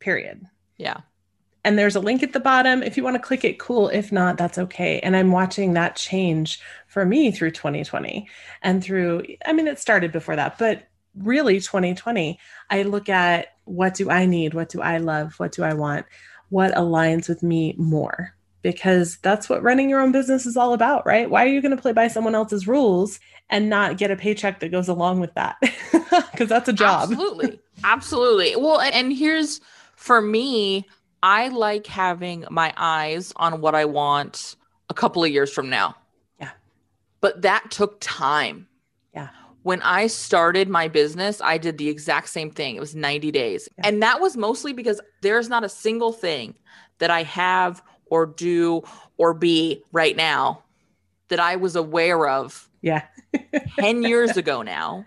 period. 0.00 0.46
Yeah. 0.76 1.00
And 1.64 1.78
there's 1.78 1.96
a 1.96 2.00
link 2.00 2.22
at 2.22 2.32
the 2.32 2.40
bottom. 2.40 2.82
If 2.82 2.96
you 2.96 3.02
want 3.02 3.16
to 3.16 3.22
click 3.22 3.44
it, 3.44 3.58
cool. 3.58 3.88
If 3.88 4.12
not, 4.12 4.36
that's 4.36 4.58
okay. 4.58 5.00
And 5.00 5.16
I'm 5.16 5.32
watching 5.32 5.72
that 5.72 5.96
change 5.96 6.60
for 6.86 7.04
me 7.04 7.32
through 7.32 7.50
2020 7.52 8.28
and 8.62 8.84
through, 8.84 9.24
I 9.44 9.52
mean, 9.52 9.66
it 9.66 9.80
started 9.80 10.12
before 10.12 10.36
that, 10.36 10.58
but 10.58 10.86
really 11.18 11.60
2020 11.60 12.38
i 12.70 12.82
look 12.82 13.08
at 13.08 13.56
what 13.66 13.94
do 13.94 14.10
i 14.10 14.24
need? 14.24 14.54
What 14.54 14.70
do 14.70 14.80
i 14.80 14.98
love? 14.98 15.34
What 15.38 15.52
do 15.52 15.62
i 15.62 15.74
want? 15.74 16.06
What 16.48 16.72
aligns 16.74 17.28
with 17.28 17.42
me 17.42 17.74
more? 17.76 18.34
Because 18.62 19.18
that's 19.18 19.48
what 19.48 19.62
running 19.62 19.90
your 19.90 20.00
own 20.00 20.12
business 20.12 20.46
is 20.46 20.56
all 20.56 20.72
about 20.72 21.06
right? 21.06 21.28
Why 21.28 21.44
are 21.44 21.48
you 21.48 21.60
going 21.60 21.76
to 21.76 21.82
play 21.82 21.92
by 21.92 22.08
someone 22.08 22.34
else's 22.34 22.66
rules 22.66 23.20
and 23.50 23.68
not 23.68 23.98
get 23.98 24.10
a 24.10 24.16
paycheck 24.16 24.60
that 24.60 24.70
goes 24.70 24.88
along 24.88 25.20
with 25.20 25.34
that? 25.34 25.56
Because 26.32 26.48
that's 26.48 26.68
a 26.68 26.72
job. 26.72 27.10
Absolutely. 27.10 27.60
Absolutely. 27.84 28.56
Well 28.56 28.80
and 28.80 29.12
here's 29.12 29.60
for 29.96 30.22
me 30.22 30.86
i 31.22 31.48
like 31.48 31.86
having 31.86 32.44
my 32.50 32.72
eyes 32.76 33.32
on 33.36 33.60
what 33.62 33.74
i 33.74 33.84
want 33.86 34.56
a 34.88 34.94
couple 34.94 35.24
of 35.24 35.30
years 35.30 35.52
from 35.52 35.68
now. 35.68 35.96
Yeah. 36.38 36.50
But 37.20 37.42
that 37.42 37.70
took 37.70 37.98
time 38.00 38.68
when 39.66 39.82
I 39.82 40.06
started 40.06 40.68
my 40.68 40.86
business, 40.86 41.40
I 41.42 41.58
did 41.58 41.76
the 41.76 41.88
exact 41.88 42.28
same 42.28 42.52
thing. 42.52 42.76
It 42.76 42.78
was 42.78 42.94
90 42.94 43.32
days. 43.32 43.68
Yeah. 43.76 43.88
And 43.88 44.00
that 44.00 44.20
was 44.20 44.36
mostly 44.36 44.72
because 44.72 45.00
there's 45.22 45.48
not 45.48 45.64
a 45.64 45.68
single 45.68 46.12
thing 46.12 46.54
that 46.98 47.10
I 47.10 47.24
have 47.24 47.82
or 48.08 48.26
do 48.26 48.84
or 49.16 49.34
be 49.34 49.82
right 49.90 50.16
now 50.16 50.62
that 51.30 51.40
I 51.40 51.56
was 51.56 51.74
aware 51.74 52.28
of 52.28 52.70
Yeah. 52.80 53.02
10 53.80 54.04
years 54.04 54.36
ago 54.36 54.62
now 54.62 55.04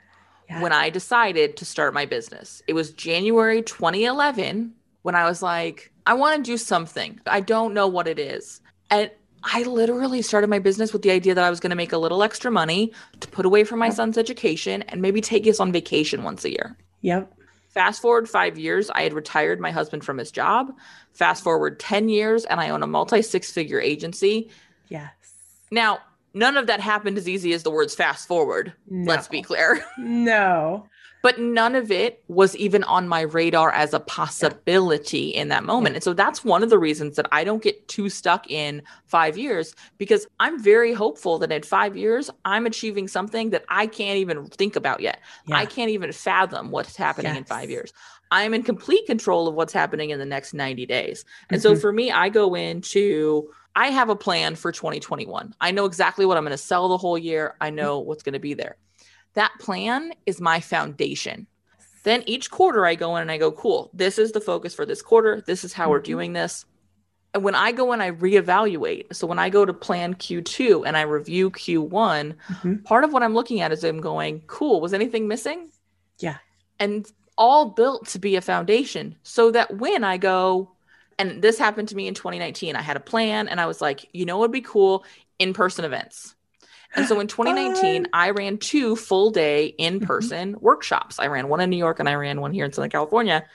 Yeah. 0.49 0.61
when 0.61 0.73
I 0.73 0.89
decided 0.89 1.55
to 1.55 1.63
start 1.63 1.93
my 1.93 2.05
business. 2.05 2.61
It 2.67 2.73
was 2.73 2.91
January 2.91 3.61
2011 3.61 4.73
when 5.03 5.15
I 5.15 5.23
was 5.23 5.41
like, 5.41 5.93
I 6.05 6.15
want 6.15 6.35
to 6.43 6.51
do 6.51 6.57
something. 6.57 7.17
I 7.25 7.39
don't 7.39 7.73
know 7.73 7.87
what 7.87 8.09
it 8.09 8.19
is. 8.19 8.59
And 8.91 9.09
I 9.43 9.63
literally 9.63 10.21
started 10.21 10.49
my 10.49 10.59
business 10.59 10.93
with 10.93 11.01
the 11.01 11.11
idea 11.11 11.33
that 11.33 11.43
I 11.43 11.49
was 11.49 11.59
going 11.59 11.69
to 11.69 11.75
make 11.75 11.93
a 11.93 11.97
little 11.97 12.23
extra 12.23 12.51
money 12.51 12.91
to 13.19 13.27
put 13.27 13.45
away 13.45 13.63
for 13.63 13.75
my 13.75 13.89
son's 13.89 14.17
education 14.17 14.81
and 14.83 15.01
maybe 15.01 15.21
take 15.21 15.47
us 15.47 15.59
on 15.59 15.71
vacation 15.71 16.23
once 16.23 16.43
a 16.45 16.51
year. 16.51 16.77
Yep. 17.01 17.33
Fast 17.69 18.01
forward 18.01 18.27
five 18.27 18.57
years, 18.57 18.89
I 18.89 19.03
had 19.03 19.13
retired 19.13 19.59
my 19.59 19.71
husband 19.71 20.03
from 20.03 20.17
his 20.17 20.31
job. 20.31 20.71
Fast 21.13 21.43
forward 21.43 21.79
10 21.79 22.09
years, 22.09 22.43
and 22.45 22.59
I 22.59 22.69
own 22.69 22.83
a 22.83 22.87
multi 22.87 23.21
six 23.21 23.51
figure 23.51 23.79
agency. 23.79 24.49
Yes. 24.87 25.11
Now, 25.71 25.99
none 26.33 26.57
of 26.57 26.67
that 26.67 26.79
happened 26.79 27.17
as 27.17 27.29
easy 27.29 27.53
as 27.53 27.63
the 27.63 27.71
words 27.71 27.93
fast 27.93 28.27
forward. 28.27 28.73
Let's 28.89 29.27
be 29.27 29.41
clear. 29.41 29.83
No. 29.97 30.87
But 31.21 31.39
none 31.39 31.75
of 31.75 31.91
it 31.91 32.23
was 32.27 32.55
even 32.55 32.83
on 32.85 33.07
my 33.07 33.21
radar 33.21 33.71
as 33.71 33.93
a 33.93 33.99
possibility 33.99 35.29
in 35.29 35.49
that 35.49 35.63
moment. 35.63 35.93
Yeah. 35.93 35.97
And 35.97 36.03
so 36.03 36.13
that's 36.13 36.43
one 36.45 36.63
of 36.63 36.69
the 36.69 36.79
reasons 36.79 37.15
that 37.17 37.27
I 37.31 37.43
don't 37.43 37.61
get 37.61 37.87
too 37.87 38.09
stuck 38.09 38.49
in 38.49 38.81
five 39.05 39.37
years 39.37 39.75
because 39.97 40.27
I'm 40.39 40.61
very 40.61 40.93
hopeful 40.93 41.37
that 41.39 41.51
in 41.51 41.63
five 41.63 41.97
years, 41.97 42.29
I'm 42.45 42.65
achieving 42.65 43.07
something 43.07 43.49
that 43.49 43.65
I 43.69 43.87
can't 43.87 44.17
even 44.17 44.45
think 44.47 44.75
about 44.75 45.01
yet. 45.01 45.19
I 45.51 45.65
can't 45.65 45.91
even 45.91 46.11
fathom 46.11 46.71
what's 46.71 46.95
happening 46.95 47.35
in 47.35 47.43
five 47.43 47.69
years. 47.69 47.91
I'm 48.31 48.53
in 48.53 48.63
complete 48.63 49.05
control 49.07 49.47
of 49.47 49.55
what's 49.55 49.73
happening 49.73 50.11
in 50.11 50.19
the 50.19 50.25
next 50.25 50.53
90 50.53 50.85
days. 50.85 51.25
And 51.49 51.61
so 51.61 51.73
Mhm. 51.73 51.81
for 51.81 51.91
me, 51.91 52.11
I 52.11 52.29
go 52.29 52.55
into 52.55 53.49
I 53.75 53.91
have 53.91 54.09
a 54.09 54.15
plan 54.15 54.55
for 54.55 54.71
2021. 54.71 55.53
I 55.61 55.71
know 55.71 55.85
exactly 55.85 56.25
what 56.25 56.37
I'm 56.37 56.43
going 56.43 56.51
to 56.51 56.57
sell 56.57 56.89
the 56.89 56.97
whole 56.97 57.17
year. 57.17 57.55
I 57.61 57.69
know 57.69 57.99
what's 57.99 58.23
going 58.23 58.33
to 58.33 58.39
be 58.39 58.53
there. 58.53 58.75
That 59.39 59.53
plan 59.57 60.11
is 60.25 60.41
my 60.41 60.59
foundation. 60.59 61.47
Then 62.03 62.23
each 62.25 62.51
quarter 62.51 62.85
I 62.85 62.95
go 62.95 63.15
in 63.15 63.21
and 63.21 63.31
I 63.31 63.37
go, 63.37 63.53
cool, 63.53 63.89
this 63.93 64.19
is 64.19 64.33
the 64.33 64.41
focus 64.41 64.75
for 64.75 64.85
this 64.85 65.01
quarter. 65.01 65.41
This 65.47 65.63
is 65.63 65.71
how 65.71 65.89
we're 65.89 66.01
Mhm. 66.01 66.11
doing 66.13 66.33
this. 66.33 66.65
And 67.33 67.41
when 67.41 67.55
I 67.55 67.71
go 67.71 67.93
and 67.93 68.03
I 68.03 68.11
reevaluate, 68.11 69.15
so 69.15 69.25
when 69.25 69.39
I 69.39 69.49
go 69.49 69.63
to 69.63 69.73
plan 69.73 70.15
Q2 70.15 70.83
and 70.85 70.97
I 70.97 71.03
review 71.03 71.51
Q1, 71.51 72.35
Mhm. 72.49 72.83
part 72.83 73.05
of 73.05 73.13
what 73.13 73.23
I'm 73.23 73.33
looking 73.33 73.61
at 73.61 73.71
is 73.71 73.81
I'm 73.85 74.01
going, 74.01 74.43
cool, 74.47 74.81
was 74.81 74.93
anything 74.93 75.25
missing? 75.29 75.71
Yeah. 76.17 76.39
And 76.77 77.09
all 77.37 77.67
built 77.67 78.07
to 78.07 78.19
be 78.19 78.35
a 78.35 78.41
foundation 78.41 79.15
so 79.23 79.51
that 79.51 79.77
when 79.77 80.03
I 80.03 80.17
go, 80.17 80.71
and 81.17 81.41
this 81.41 81.57
happened 81.57 81.87
to 81.87 81.95
me 81.95 82.09
in 82.09 82.13
2019, 82.13 82.75
I 82.75 82.81
had 82.81 82.97
a 82.97 82.99
plan 82.99 83.47
and 83.47 83.61
I 83.61 83.67
was 83.67 83.79
like, 83.79 84.05
you 84.11 84.25
know 84.25 84.37
what 84.37 84.49
would 84.49 84.51
be 84.51 84.59
cool? 84.59 85.05
In 85.37 85.53
person 85.53 85.85
events. 85.85 86.35
And 86.95 87.07
so 87.07 87.19
in 87.19 87.27
2019, 87.27 88.03
Fun. 88.03 88.09
I 88.13 88.31
ran 88.31 88.57
two 88.57 88.95
full 88.95 89.31
day 89.31 89.67
in 89.67 89.99
person 89.99 90.53
mm-hmm. 90.53 90.65
workshops. 90.65 91.19
I 91.19 91.27
ran 91.27 91.47
one 91.47 91.61
in 91.61 91.69
New 91.69 91.77
York 91.77 91.99
and 91.99 92.09
I 92.09 92.15
ran 92.15 92.41
one 92.41 92.53
here 92.53 92.65
in 92.65 92.73
Southern 92.73 92.89
California. 92.89 93.45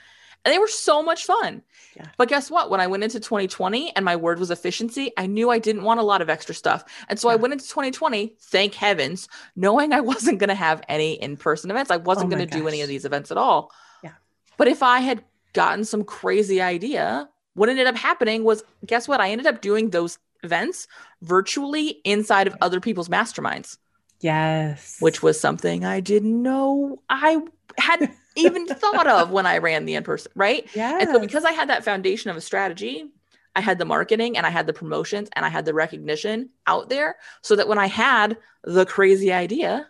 And 0.45 0.53
they 0.53 0.59
were 0.59 0.67
so 0.67 1.01
much 1.01 1.25
fun. 1.25 1.63
Yeah. 1.95 2.05
But 2.17 2.29
guess 2.29 2.51
what? 2.51 2.69
When 2.69 2.79
I 2.79 2.85
went 2.85 3.03
into 3.03 3.19
2020 3.19 3.95
and 3.95 4.05
my 4.05 4.15
word 4.15 4.37
was 4.37 4.51
efficiency, 4.51 5.11
I 5.17 5.25
knew 5.25 5.49
I 5.49 5.57
didn't 5.57 5.83
want 5.83 5.99
a 5.99 6.03
lot 6.03 6.21
of 6.21 6.29
extra 6.29 6.53
stuff. 6.53 6.85
And 7.09 7.19
so 7.19 7.29
I 7.29 7.35
went 7.35 7.53
into 7.53 7.67
2020, 7.67 8.35
thank 8.39 8.75
heavens, 8.75 9.27
knowing 9.55 9.91
I 9.91 9.99
wasn't 10.01 10.37
going 10.37 10.49
to 10.49 10.55
have 10.55 10.83
any 10.87 11.13
in 11.13 11.35
person 11.35 11.71
events. 11.71 11.89
I 11.89 11.97
wasn't 11.97 12.27
Oh 12.27 12.35
going 12.35 12.47
to 12.47 12.57
do 12.57 12.67
any 12.67 12.81
of 12.81 12.87
these 12.87 13.05
events 13.05 13.31
at 13.31 13.37
all. 13.37 13.71
Yeah. 14.03 14.11
But 14.57 14.67
if 14.67 14.83
I 14.83 14.99
had 14.99 15.23
gotten 15.53 15.83
some 15.83 16.03
crazy 16.03 16.61
idea, 16.61 17.27
what 17.55 17.69
ended 17.69 17.87
up 17.87 17.95
happening 17.95 18.43
was 18.43 18.63
guess 18.85 19.07
what? 19.07 19.19
I 19.19 19.31
ended 19.31 19.47
up 19.47 19.61
doing 19.61 19.89
those 19.89 20.19
events 20.43 20.87
virtually 21.21 22.01
inside 22.03 22.47
of 22.47 22.55
other 22.61 22.79
people's 22.79 23.09
masterminds, 23.09 23.77
Yes. 24.21 24.97
which 24.99 25.21
was 25.21 25.39
something 25.39 25.83
I 25.85 25.99
didn't 25.99 26.41
know 26.41 27.01
I 27.09 27.41
had 27.77 28.11
even 28.35 28.65
thought 28.67 29.07
of 29.07 29.31
when 29.31 29.45
I 29.45 29.57
ran 29.57 29.85
the 29.85 29.95
in 29.95 30.03
person, 30.03 30.31
right? 30.35 30.67
yeah. 30.75 30.99
And 30.99 31.09
so 31.09 31.19
because 31.19 31.45
I 31.45 31.51
had 31.51 31.69
that 31.69 31.83
foundation 31.83 32.29
of 32.31 32.37
a 32.37 32.41
strategy, 32.41 33.11
I 33.55 33.61
had 33.61 33.77
the 33.79 33.85
marketing 33.85 34.37
and 34.37 34.45
I 34.45 34.49
had 34.49 34.67
the 34.67 34.73
promotions 34.73 35.29
and 35.33 35.45
I 35.45 35.49
had 35.49 35.65
the 35.65 35.73
recognition 35.73 36.49
out 36.67 36.89
there 36.89 37.15
so 37.41 37.55
that 37.55 37.67
when 37.67 37.77
I 37.77 37.87
had 37.87 38.37
the 38.63 38.85
crazy 38.85 39.31
idea, 39.31 39.87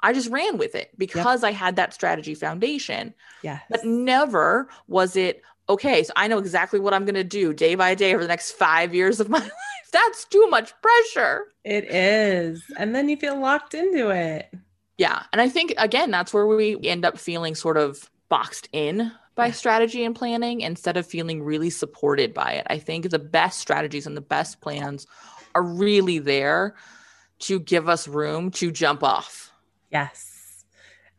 I 0.00 0.12
just 0.12 0.28
ran 0.30 0.58
with 0.58 0.74
it 0.74 0.90
because 0.98 1.42
I 1.42 1.52
had 1.52 1.76
that 1.76 1.94
strategy 1.94 2.34
foundation. 2.34 3.14
Yeah. 3.42 3.60
But 3.70 3.84
never 3.84 4.68
was 4.88 5.16
it, 5.16 5.42
okay, 5.68 6.02
so 6.02 6.12
I 6.16 6.28
know 6.28 6.38
exactly 6.38 6.80
what 6.80 6.94
I'm 6.94 7.04
going 7.04 7.14
to 7.14 7.24
do 7.24 7.52
day 7.52 7.74
by 7.74 7.94
day 7.94 8.14
over 8.14 8.22
the 8.22 8.28
next 8.28 8.52
five 8.52 8.94
years 8.94 9.20
of 9.20 9.28
my 9.28 9.38
life. 9.40 9.52
That's 9.92 10.24
too 10.26 10.46
much 10.48 10.72
pressure. 10.82 11.46
it 11.64 11.84
is. 11.84 12.62
And 12.78 12.94
then 12.94 13.08
you 13.08 13.16
feel 13.16 13.38
locked 13.40 13.74
into 13.74 14.10
it. 14.10 14.52
Yeah. 14.98 15.22
And 15.32 15.40
I 15.40 15.48
think, 15.48 15.74
again, 15.78 16.10
that's 16.10 16.32
where 16.32 16.46
we 16.46 16.78
end 16.82 17.04
up 17.04 17.18
feeling 17.18 17.54
sort 17.54 17.76
of 17.76 18.10
boxed 18.28 18.68
in 18.72 19.12
by 19.34 19.50
strategy 19.50 20.04
and 20.04 20.16
planning 20.16 20.62
instead 20.62 20.96
of 20.96 21.06
feeling 21.06 21.42
really 21.42 21.70
supported 21.70 22.32
by 22.32 22.52
it. 22.52 22.66
I 22.68 22.78
think 22.78 23.10
the 23.10 23.18
best 23.18 23.60
strategies 23.60 24.06
and 24.06 24.16
the 24.16 24.22
best 24.22 24.60
plans 24.60 25.06
are 25.54 25.62
really 25.62 26.18
there 26.18 26.74
to 27.40 27.60
give 27.60 27.88
us 27.88 28.08
room 28.08 28.50
to 28.52 28.70
jump 28.70 29.02
off. 29.02 29.52
Yes, 29.92 30.64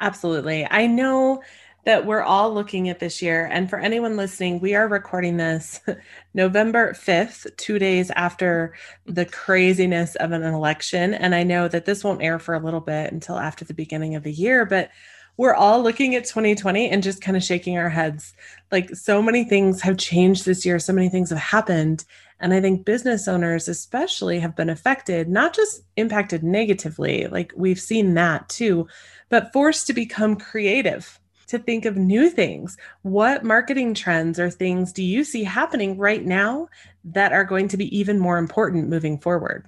absolutely. 0.01 0.67
I 0.69 0.87
know 0.87 1.43
that 1.87 2.05
we're 2.05 2.21
all 2.21 2.53
looking 2.53 2.89
at 2.89 2.99
this 2.99 3.21
year. 3.21 3.47
And 3.49 3.69
for 3.69 3.79
anyone 3.79 4.17
listening, 4.17 4.59
we 4.59 4.75
are 4.75 4.89
recording 4.89 5.37
this 5.37 5.79
November 6.33 6.91
5th, 6.91 7.55
two 7.55 7.79
days 7.79 8.11
after 8.11 8.73
the 9.05 9.23
craziness 9.23 10.15
of 10.15 10.33
an 10.33 10.43
election. 10.43 11.13
And 11.13 11.33
I 11.33 11.43
know 11.43 11.69
that 11.69 11.85
this 11.85 12.03
won't 12.03 12.21
air 12.21 12.39
for 12.39 12.55
a 12.55 12.59
little 12.59 12.81
bit 12.81 13.13
until 13.13 13.39
after 13.39 13.63
the 13.63 13.73
beginning 13.73 14.15
of 14.15 14.23
the 14.23 14.33
year, 14.33 14.65
but 14.65 14.89
we're 15.37 15.53
all 15.53 15.81
looking 15.81 16.13
at 16.13 16.25
2020 16.25 16.89
and 16.89 17.01
just 17.01 17.21
kind 17.21 17.37
of 17.37 17.43
shaking 17.43 17.77
our 17.77 17.87
heads. 17.87 18.33
Like 18.69 18.93
so 18.93 19.21
many 19.21 19.45
things 19.45 19.79
have 19.79 19.95
changed 19.95 20.43
this 20.43 20.65
year, 20.65 20.79
so 20.79 20.91
many 20.91 21.07
things 21.07 21.29
have 21.29 21.39
happened. 21.39 22.03
And 22.41 22.53
I 22.53 22.59
think 22.59 22.83
business 22.83 23.29
owners, 23.29 23.69
especially, 23.69 24.39
have 24.39 24.57
been 24.57 24.69
affected, 24.69 25.29
not 25.29 25.55
just 25.55 25.83
impacted 25.95 26.43
negatively, 26.43 27.27
like 27.27 27.53
we've 27.55 27.79
seen 27.79 28.13
that 28.15 28.49
too, 28.49 28.89
but 29.29 29.53
forced 29.53 29.87
to 29.87 29.93
become 29.93 30.35
creative, 30.35 31.17
to 31.47 31.59
think 31.59 31.85
of 31.85 31.97
new 31.97 32.29
things. 32.29 32.77
What 33.01 33.43
marketing 33.43 33.93
trends 33.93 34.39
or 34.39 34.49
things 34.49 34.91
do 34.91 35.03
you 35.03 35.23
see 35.23 35.43
happening 35.43 35.97
right 35.97 36.23
now 36.23 36.67
that 37.05 37.33
are 37.33 37.43
going 37.43 37.67
to 37.69 37.77
be 37.77 37.97
even 37.97 38.19
more 38.19 38.37
important 38.37 38.89
moving 38.89 39.17
forward? 39.17 39.67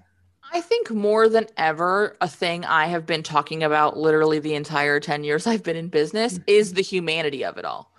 I 0.52 0.62
think 0.62 0.90
more 0.90 1.30
than 1.30 1.46
ever, 1.58 2.18
a 2.22 2.28
thing 2.28 2.66
I 2.66 2.88
have 2.88 3.06
been 3.06 3.22
talking 3.22 3.64
about 3.64 3.98
literally 3.98 4.40
the 4.40 4.56
entire 4.56 5.00
10 5.00 5.24
years 5.24 5.46
I've 5.46 5.64
been 5.64 5.76
in 5.76 5.90
business 5.90 6.34
mm-hmm. 6.34 6.44
is 6.48 6.74
the 6.74 6.82
humanity 6.82 7.46
of 7.46 7.58
it 7.58 7.66
all. 7.66 7.92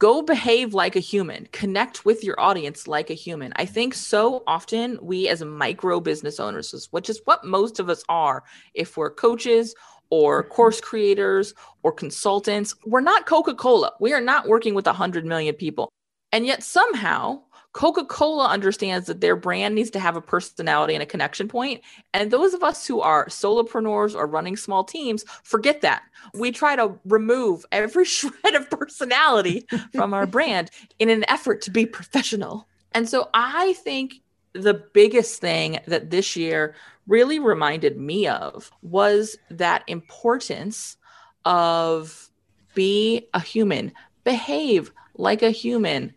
Go 0.00 0.22
behave 0.22 0.74
like 0.74 0.96
a 0.96 1.00
human, 1.00 1.46
connect 1.52 2.04
with 2.04 2.24
your 2.24 2.38
audience 2.40 2.88
like 2.88 3.10
a 3.10 3.14
human. 3.14 3.52
I 3.54 3.64
think 3.64 3.94
so 3.94 4.42
often 4.44 4.98
we, 5.00 5.28
as 5.28 5.42
micro 5.44 6.00
business 6.00 6.40
owners, 6.40 6.88
which 6.90 7.08
is 7.08 7.20
what 7.26 7.44
most 7.44 7.78
of 7.78 7.88
us 7.88 8.02
are, 8.08 8.42
if 8.74 8.96
we're 8.96 9.10
coaches 9.10 9.72
or 10.14 10.44
course 10.44 10.80
creators 10.80 11.54
or 11.82 11.90
consultants, 11.90 12.72
we're 12.86 13.00
not 13.00 13.26
Coca 13.26 13.52
Cola. 13.52 13.92
We 13.98 14.12
are 14.12 14.20
not 14.20 14.46
working 14.46 14.74
with 14.74 14.86
100 14.86 15.24
million 15.24 15.56
people. 15.56 15.90
And 16.30 16.46
yet 16.46 16.62
somehow, 16.62 17.42
Coca 17.72 18.04
Cola 18.04 18.46
understands 18.46 19.08
that 19.08 19.20
their 19.20 19.34
brand 19.34 19.74
needs 19.74 19.90
to 19.90 19.98
have 19.98 20.14
a 20.14 20.20
personality 20.20 20.94
and 20.94 21.02
a 21.02 21.06
connection 21.06 21.48
point. 21.48 21.80
And 22.12 22.30
those 22.30 22.54
of 22.54 22.62
us 22.62 22.86
who 22.86 23.00
are 23.00 23.26
solopreneurs 23.26 24.14
or 24.14 24.28
running 24.28 24.56
small 24.56 24.84
teams 24.84 25.24
forget 25.42 25.80
that. 25.80 26.04
We 26.32 26.52
try 26.52 26.76
to 26.76 26.96
remove 27.04 27.66
every 27.72 28.04
shred 28.16 28.54
of 28.54 28.70
personality 28.70 29.66
from 29.92 30.14
our 30.14 30.26
brand 30.28 30.70
in 31.00 31.10
an 31.10 31.24
effort 31.28 31.60
to 31.62 31.72
be 31.72 31.86
professional. 31.86 32.68
And 32.92 33.08
so 33.08 33.30
I 33.34 33.72
think 33.72 34.22
the 34.52 34.74
biggest 34.74 35.40
thing 35.40 35.80
that 35.88 36.10
this 36.10 36.36
year 36.36 36.76
really 37.06 37.38
reminded 37.38 37.98
me 37.98 38.26
of 38.26 38.70
was 38.82 39.36
that 39.50 39.84
importance 39.86 40.96
of 41.44 42.30
be 42.74 43.28
a 43.34 43.40
human, 43.40 43.92
behave 44.24 44.92
like 45.16 45.42
a 45.42 45.50
human 45.50 46.12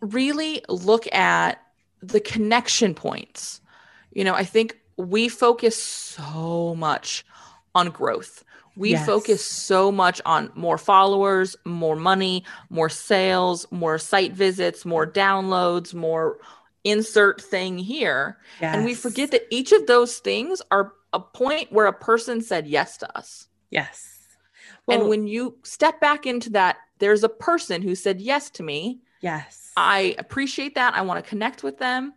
really 0.00 0.62
look 0.68 1.12
at 1.14 1.60
the 2.00 2.20
connection 2.20 2.94
points. 2.94 3.60
You 4.12 4.24
know, 4.24 4.34
I 4.34 4.44
think 4.44 4.78
we 4.96 5.28
focus 5.28 5.82
so 5.82 6.74
much 6.74 7.24
on 7.74 7.90
growth. 7.90 8.44
We 8.76 8.90
Yes. 8.90 9.04
focus 9.04 9.44
so 9.44 9.90
much 9.92 10.20
on 10.24 10.50
more 10.54 10.78
followers, 10.78 11.56
more 11.64 11.96
money, 11.96 12.44
more 12.70 12.88
sales, 12.88 13.66
more 13.70 13.98
site 13.98 14.32
visits, 14.32 14.84
more 14.84 15.06
downloads, 15.06 15.92
more 15.92 16.38
insert 16.84 17.40
thing 17.40 17.78
here. 17.78 18.38
And 18.60 18.84
we 18.84 18.94
forget 18.94 19.30
that 19.32 19.46
each 19.50 19.72
of 19.72 19.86
those 19.86 20.18
things 20.18 20.62
are 20.70 20.92
a 21.12 21.20
point 21.20 21.72
where 21.72 21.86
a 21.86 21.92
person 21.92 22.40
said 22.40 22.66
yes 22.66 22.96
to 22.98 23.18
us. 23.18 23.48
Yes. 23.70 24.16
and 24.88 25.08
when 25.08 25.26
you 25.26 25.56
step 25.62 26.00
back 26.00 26.26
into 26.26 26.50
that, 26.50 26.76
there's 26.98 27.22
a 27.22 27.28
person 27.28 27.82
who 27.82 27.94
said 27.94 28.20
yes 28.20 28.50
to 28.50 28.62
me. 28.62 29.00
yes. 29.20 29.72
I 29.76 30.14
appreciate 30.18 30.74
that. 30.74 30.94
I 30.94 31.02
want 31.02 31.24
to 31.24 31.28
connect 31.28 31.62
with 31.62 31.78
them. 31.78 32.12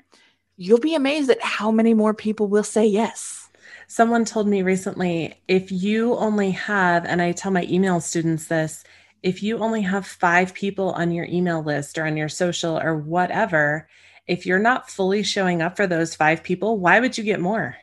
You'll 0.58 0.80
be 0.80 0.96
amazed 0.96 1.30
at 1.30 1.42
how 1.42 1.72
many 1.72 1.94
more 1.94 2.14
people 2.14 2.48
will 2.48 2.64
say 2.64 2.86
yes. 2.86 3.50
Someone 3.88 4.26
told 4.26 4.48
me 4.48 4.64
recently 4.64 5.36
if 5.48 5.72
you 5.72 6.16
only 6.16 6.52
have, 6.52 7.06
and 7.06 7.22
I 7.22 7.32
tell 7.32 7.52
my 7.52 7.64
email 7.64 8.02
students 8.02 8.48
this, 8.48 8.84
if 9.22 9.42
you 9.42 9.60
only 9.60 9.82
have 9.82 10.06
five 10.06 10.54
people 10.54 10.92
on 10.92 11.12
your 11.12 11.26
email 11.26 11.64
list 11.64 11.98
or 11.98 12.06
on 12.06 12.18
your 12.18 12.30
social 12.30 12.78
or 12.80 12.98
whatever, 12.98 13.88
if 14.28 14.46
you're 14.46 14.60
not 14.60 14.90
fully 14.90 15.24
showing 15.24 15.62
up 15.62 15.76
for 15.76 15.88
those 15.88 16.16
five 16.16 16.44
people, 16.44 16.78
why 16.78 17.00
would 17.00 17.18
you 17.18 17.24
get 17.24 17.40
more? 17.40 17.76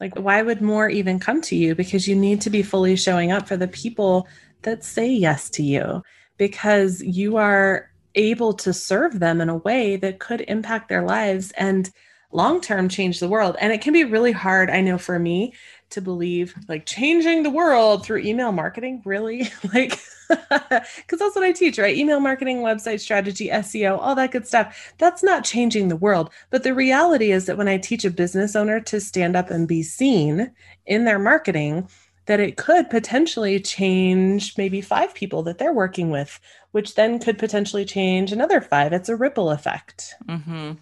Like, 0.00 0.14
why 0.16 0.42
would 0.42 0.62
more 0.62 0.88
even 0.88 1.18
come 1.18 1.40
to 1.42 1.56
you? 1.56 1.74
Because 1.74 2.06
you 2.06 2.14
need 2.14 2.40
to 2.42 2.50
be 2.50 2.62
fully 2.62 2.94
showing 2.96 3.32
up 3.32 3.48
for 3.48 3.56
the 3.56 3.68
people 3.68 4.28
that 4.62 4.84
say 4.84 5.08
yes 5.08 5.50
to 5.50 5.62
you 5.62 6.02
because 6.36 7.02
you 7.02 7.36
are 7.36 7.90
able 8.14 8.52
to 8.52 8.72
serve 8.72 9.18
them 9.18 9.40
in 9.40 9.48
a 9.48 9.56
way 9.56 9.96
that 9.96 10.18
could 10.18 10.40
impact 10.42 10.88
their 10.88 11.02
lives 11.02 11.52
and 11.52 11.90
long 12.32 12.60
term 12.60 12.88
change 12.88 13.20
the 13.20 13.28
world. 13.28 13.56
And 13.60 13.72
it 13.72 13.80
can 13.80 13.92
be 13.92 14.04
really 14.04 14.32
hard, 14.32 14.70
I 14.70 14.80
know, 14.80 14.98
for 14.98 15.18
me 15.18 15.54
to 15.90 16.00
believe 16.00 16.54
like 16.68 16.86
changing 16.86 17.42
the 17.42 17.50
world 17.50 18.04
through 18.04 18.18
email 18.18 18.52
marketing. 18.52 19.02
Really? 19.04 19.50
like, 19.74 19.98
because 20.28 21.18
that's 21.18 21.34
what 21.34 21.44
I 21.44 21.52
teach, 21.52 21.78
right? 21.78 21.96
Email 21.96 22.20
marketing, 22.20 22.58
website 22.58 23.00
strategy, 23.00 23.48
SEO, 23.48 23.98
all 23.98 24.14
that 24.14 24.30
good 24.30 24.46
stuff. 24.46 24.92
That's 24.98 25.22
not 25.22 25.44
changing 25.44 25.88
the 25.88 25.96
world. 25.96 26.30
But 26.50 26.62
the 26.62 26.74
reality 26.74 27.32
is 27.32 27.46
that 27.46 27.56
when 27.56 27.68
I 27.68 27.78
teach 27.78 28.04
a 28.04 28.10
business 28.10 28.54
owner 28.54 28.80
to 28.80 29.00
stand 29.00 29.36
up 29.36 29.50
and 29.50 29.66
be 29.66 29.82
seen 29.82 30.52
in 30.86 31.04
their 31.04 31.18
marketing, 31.18 31.88
that 32.26 32.40
it 32.40 32.58
could 32.58 32.90
potentially 32.90 33.58
change 33.58 34.56
maybe 34.58 34.82
five 34.82 35.14
people 35.14 35.42
that 35.44 35.56
they're 35.56 35.72
working 35.72 36.10
with, 36.10 36.38
which 36.72 36.94
then 36.94 37.18
could 37.18 37.38
potentially 37.38 37.86
change 37.86 38.32
another 38.32 38.60
five. 38.60 38.92
It's 38.92 39.08
a 39.08 39.16
ripple 39.16 39.50
effect. 39.50 40.14
Mm-hmm. 40.26 40.72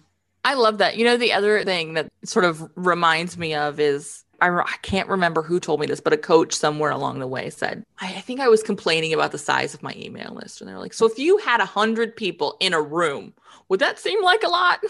I 0.43 0.53
love 0.55 0.77
that. 0.79 0.97
You 0.97 1.05
know, 1.05 1.15
the 1.15 1.33
other 1.33 1.63
thing 1.63 1.93
that 1.93 2.09
sort 2.25 2.43
of 2.43 2.69
reminds 2.75 3.37
me 3.37 3.53
of 3.53 3.79
is 3.79 4.25
I, 4.41 4.49
I 4.49 4.75
can't 4.81 5.09
remember 5.09 5.41
who 5.41 5.59
told 5.59 5.79
me 5.79 5.87
this, 5.87 5.99
but 5.99 6.13
a 6.13 6.17
coach 6.17 6.53
somewhere 6.53 6.91
along 6.91 7.19
the 7.19 7.27
way 7.27 7.49
said, 7.49 7.83
I, 7.99 8.07
I 8.07 8.21
think 8.21 8.39
I 8.39 8.47
was 8.47 8.63
complaining 8.63 9.13
about 9.13 9.31
the 9.31 9.37
size 9.37 9.73
of 9.73 9.83
my 9.83 9.93
email 9.97 10.33
list. 10.33 10.61
And 10.61 10.69
they're 10.69 10.79
like, 10.79 10.93
So 10.93 11.05
if 11.05 11.17
you 11.17 11.37
had 11.37 11.59
a 11.59 11.65
100 11.65 12.15
people 12.15 12.57
in 12.59 12.73
a 12.73 12.81
room, 12.81 13.33
would 13.69 13.79
that 13.79 13.99
seem 13.99 14.23
like 14.23 14.43
a 14.43 14.49
lot? 14.49 14.79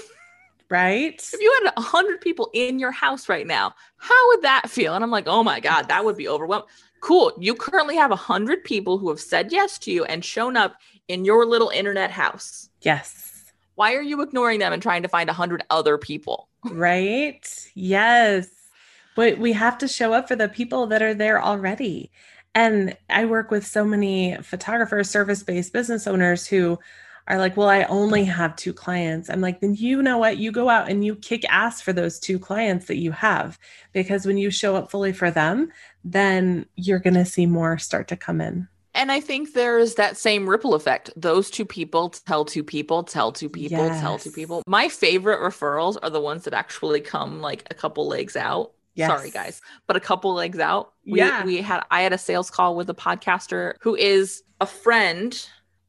Right. 0.70 1.14
If 1.34 1.40
you 1.40 1.60
had 1.64 1.72
a 1.78 1.80
100 1.80 2.20
people 2.20 2.50
in 2.54 2.78
your 2.78 2.92
house 2.92 3.30
right 3.30 3.48
now, 3.48 3.74
how 3.96 4.28
would 4.28 4.42
that 4.42 4.70
feel? 4.70 4.96
And 4.96 5.02
I'm 5.02 5.12
like, 5.12 5.24
Oh 5.26 5.42
my 5.42 5.62
God, 5.62 5.88
that 5.88 6.04
would 6.04 6.18
be 6.18 6.28
overwhelming. 6.28 6.68
Cool. 7.00 7.32
You 7.40 7.56
currently 7.56 7.96
have 7.96 8.12
a 8.12 8.16
100 8.16 8.66
people 8.66 8.98
who 8.98 9.08
have 9.08 9.22
said 9.22 9.54
yes 9.54 9.78
to 9.80 9.92
you 9.92 10.04
and 10.04 10.26
shown 10.26 10.58
up 10.58 10.76
in 11.08 11.24
your 11.24 11.46
little 11.46 11.70
internet 11.70 12.12
house. 12.12 12.70
Yes. 12.82 13.54
Why 13.76 13.94
are 13.94 14.02
you 14.02 14.22
ignoring 14.22 14.60
them 14.60 14.74
and 14.74 14.82
trying 14.82 15.04
to 15.04 15.08
find 15.08 15.30
a 15.30 15.34
100 15.34 15.64
other 15.70 15.98
people? 15.98 16.50
Right. 16.70 17.72
Yes. 17.76 18.50
But 19.18 19.40
we 19.40 19.54
have 19.54 19.80
to 19.80 19.88
show 19.88 20.14
up 20.14 20.28
for 20.28 20.36
the 20.36 20.48
people 20.48 20.86
that 20.88 21.02
are 21.02 21.16
there 21.16 21.42
already. 21.42 22.12
And 22.54 22.96
I 23.10 23.26
work 23.26 23.50
with 23.50 23.66
so 23.66 23.84
many 23.84 24.38
photographers, 24.44 25.10
service 25.10 25.42
based 25.42 25.74
business 25.74 26.06
owners 26.06 26.46
who 26.46 26.78
are 27.28 27.40
like, 27.40 27.58
well, 27.58 27.68
I 27.68 27.82
only 27.86 28.26
have 28.26 28.56
two 28.56 28.74
clients. 28.74 29.28
I'm 29.28 29.42
like, 29.42 29.60
then 29.60 29.74
you 29.74 30.04
know 30.04 30.20
what? 30.20 30.38
You 30.38 30.52
go 30.52 30.70
out 30.70 30.88
and 30.88 31.04
you 31.04 31.16
kick 31.16 31.44
ass 31.50 31.82
for 31.82 31.94
those 31.94 32.20
two 32.20 32.38
clients 32.38 32.86
that 32.86 32.98
you 32.98 33.12
have. 33.12 33.58
Because 33.92 34.28
when 34.28 34.38
you 34.38 34.52
show 34.52 34.76
up 34.76 34.92
fully 34.92 35.14
for 35.14 35.32
them, 35.32 35.72
then 36.04 36.68
you're 36.76 37.00
going 37.00 37.16
to 37.16 37.26
see 37.26 37.48
more 37.48 37.80
start 37.80 38.08
to 38.10 38.16
come 38.16 38.40
in. 38.40 38.68
And 38.94 39.12
I 39.12 39.20
think 39.20 39.54
there's 39.54 39.96
that 39.96 40.16
same 40.16 40.48
ripple 40.48 40.76
effect. 40.76 41.10
Those 41.16 41.50
two 41.50 41.66
people 41.66 42.10
tell 42.10 42.46
two 42.46 42.64
people, 42.64 43.02
tell 43.02 43.32
two 43.32 43.50
people, 43.50 43.80
yes. 43.80 44.00
tell 44.00 44.20
two 44.20 44.32
people. 44.32 44.62
My 44.68 44.90
favorite 44.90 45.40
referrals 45.40 45.98
are 46.04 46.12
the 46.12 46.22
ones 46.22 46.44
that 46.44 46.54
actually 46.54 47.02
come 47.02 47.42
like 47.42 47.64
a 47.72 47.74
couple 47.74 48.08
legs 48.08 48.36
out. 48.36 48.74
Yes. 48.98 49.10
Sorry, 49.10 49.30
guys, 49.30 49.62
but 49.86 49.96
a 49.96 50.00
couple 50.00 50.34
legs 50.34 50.58
out. 50.60 50.94
We, 51.06 51.20
yeah. 51.20 51.46
we 51.46 51.62
had 51.62 51.84
I 51.92 52.02
had 52.02 52.14
a 52.14 52.18
sales 52.18 52.50
call 52.50 52.76
with 52.76 52.90
a 52.90 52.96
podcaster 52.96 53.76
who 53.80 53.96
is 53.96 54.42
a 54.60 54.66
friend 54.66 55.40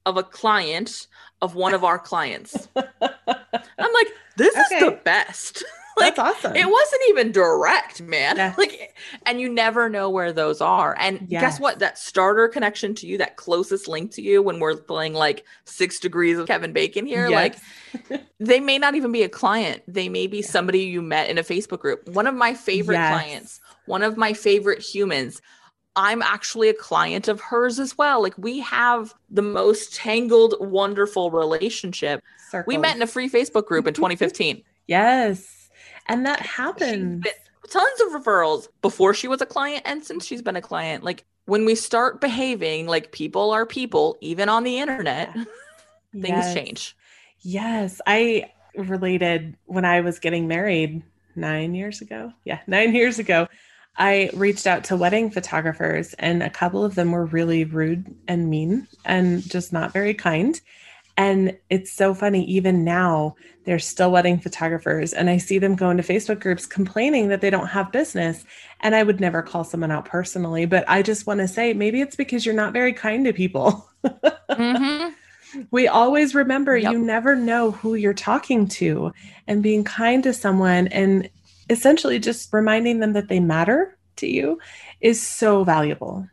of 0.05 0.19
a 0.19 0.23
client 0.23 1.07
of 1.41 1.55
one 1.55 1.73
of 1.73 1.85
our 1.85 1.99
clients. 1.99 2.69
I'm 2.77 2.83
like, 3.01 4.09
this 4.37 4.55
okay. 4.55 4.77
is 4.77 4.85
the 4.85 5.01
best. 5.05 5.65
like, 6.01 6.17
That's 6.17 6.37
awesome. 6.45 6.57
It 6.57 6.69
wasn't 6.69 7.03
even 7.09 7.33
direct, 7.33 8.01
man. 8.03 8.37
Yeah. 8.37 8.55
Like, 8.57 8.97
and 9.27 9.41
you 9.41 9.49
never 9.49 9.89
know 9.89 10.11
where 10.11 10.33
those 10.33 10.61
are. 10.61 10.97
And 10.99 11.27
yes. 11.29 11.41
guess 11.41 11.61
what? 11.61 11.79
That 11.79 11.99
starter 11.99 12.49
connection 12.49 12.95
to 12.97 13.07
you, 13.07 13.19
that 13.19 13.37
closest 13.37 13.89
link 13.89 14.13
to 14.13 14.23
you, 14.23 14.43
when 14.43 14.61
we're 14.61 14.77
playing 14.77 15.15
like 15.15 15.45
six 15.65 16.01
degrees 16.01 16.39
of 16.39 16.47
Kevin 16.47 16.73
Bacon 16.73 17.07
here, 17.07 17.29
yes. 17.29 17.61
like 18.11 18.23
they 18.41 18.61
may 18.61 18.79
not 18.79 18.95
even 18.95 19.13
be 19.13 19.23
a 19.23 19.29
client. 19.29 19.83
They 19.87 20.09
may 20.09 20.27
be 20.27 20.43
somebody 20.43 20.81
you 20.81 21.03
met 21.03 21.31
in 21.31 21.39
a 21.39 21.43
Facebook 21.43 21.81
group. 21.81 22.09
One 22.09 22.27
of 22.27 22.35
my 22.35 22.55
favorite 22.55 22.97
yes. 22.97 23.13
clients, 23.13 23.61
one 23.87 24.03
of 24.03 24.17
my 24.17 24.33
favorite 24.33 24.81
humans. 24.81 25.41
I'm 25.97 26.23
actually 26.23 26.69
a 26.69 26.75
client 26.75 27.27
of 27.27 27.41
hers 27.41 27.81
as 27.81 27.99
well. 27.99 28.23
Like 28.23 28.39
we 28.39 28.61
have 28.61 29.15
the 29.31 29.43
most 29.43 29.97
tangled, 29.97 30.55
wonderful 30.61 31.33
relationship. 31.33 32.23
Circles. 32.51 32.69
We 32.69 32.79
met 32.79 32.95
in 32.95 33.03
a 33.03 33.07
free 33.07 33.29
Facebook 33.29 33.67
group 33.67 33.87
in 33.87 33.95
2015. 33.95 34.63
yes. 34.87 35.58
And 36.09 36.25
that 36.27 36.41
happens. 36.41 37.25
Tons 37.71 38.01
of 38.01 38.23
referrals 38.23 38.69
before 38.81 39.13
she 39.13 39.29
was 39.29 39.43
a 39.43 39.47
client 39.47 39.83
and 39.85 40.03
since 40.03 40.25
she's 40.25 40.41
been 40.41 40.57
a 40.57 40.63
client. 40.63 41.05
Like 41.05 41.25
when 41.45 41.65
we 41.65 41.75
start 41.75 42.21
behaving 42.21 42.87
like 42.87 43.13
people 43.13 43.51
are 43.51 43.67
people, 43.67 44.17
even 44.21 44.49
on 44.49 44.65
the 44.65 44.79
internet, 44.79 45.35
things 46.13 46.55
change. 46.55 46.97
Yes. 47.41 48.01
I 48.07 48.51
related 48.75 49.57
when 49.67 49.85
I 49.85 50.01
was 50.01 50.19
getting 50.19 50.49
married 50.49 51.03
nine 51.37 51.75
years 51.75 52.01
ago. 52.01 52.33
Yeah, 52.45 52.61
nine 52.67 52.95
years 52.95 53.19
ago. 53.19 53.49
I 53.97 54.31
reached 54.33 54.67
out 54.67 54.85
to 54.85 54.97
wedding 54.97 55.31
photographers, 55.31 56.15
and 56.15 56.43
a 56.43 56.51
couple 56.51 56.85
of 56.85 56.95
them 56.95 57.11
were 57.11 57.27
really 57.27 57.65
rude 57.65 58.15
and 58.29 58.49
mean 58.49 58.87
and 59.05 59.43
just 59.43 59.73
not 59.73 59.93
very 59.93 60.15
kind. 60.15 60.61
And 61.19 61.59
it's 61.69 61.93
so 61.93 62.15
funny, 62.15 62.45
even 62.45 62.85
now, 62.85 63.35
they're 63.65 63.81
still 63.81 64.13
wedding 64.13 64.39
photographers. 64.39 65.13
And 65.13 65.29
I 65.29 65.37
see 65.37 65.59
them 65.59 65.75
go 65.75 65.91
into 65.91 66.05
Facebook 66.05 66.39
groups 66.39 66.65
complaining 66.65 67.29
that 67.29 67.41
they 67.41 67.51
don't 67.51 67.67
have 67.67 67.91
business. 67.91 68.45
And 68.81 68.95
I 68.95 69.03
would 69.03 69.21
never 69.21 69.43
call 69.43 69.65
someone 69.65 69.91
out 69.91 70.05
personally, 70.05 70.65
but 70.65 70.85
I 70.89 71.03
just 71.03 71.27
want 71.27 71.41
to 71.41 71.49
say 71.49 71.75
maybe 71.75 72.01
it's 72.01 72.15
because 72.15 72.47
you're 72.47 72.55
not 72.55 72.73
very 72.73 72.93
kind 72.93 73.25
to 73.25 73.33
people. 73.33 73.91
mm-hmm. 74.05 75.11
We 75.71 75.89
always 75.89 76.35
remember 76.35 76.77
yep. 76.77 76.93
you 76.93 76.99
never 76.99 77.35
know 77.35 77.71
who 77.71 77.95
you're 77.95 78.13
talking 78.13 78.69
to, 78.69 79.13
and 79.47 79.63
being 79.63 79.83
kind 79.83 80.23
to 80.25 80.35
someone 80.35 80.89
and 80.89 81.31
essentially 81.71 82.19
just 82.19 82.53
reminding 82.53 83.01
them 83.01 83.15
that 83.15 83.29
they 83.29 83.41
matter 83.41 83.97
to 84.17 84.27
you 84.27 84.59
is 85.01 85.27
so 85.27 85.65
valuable. 85.65 86.29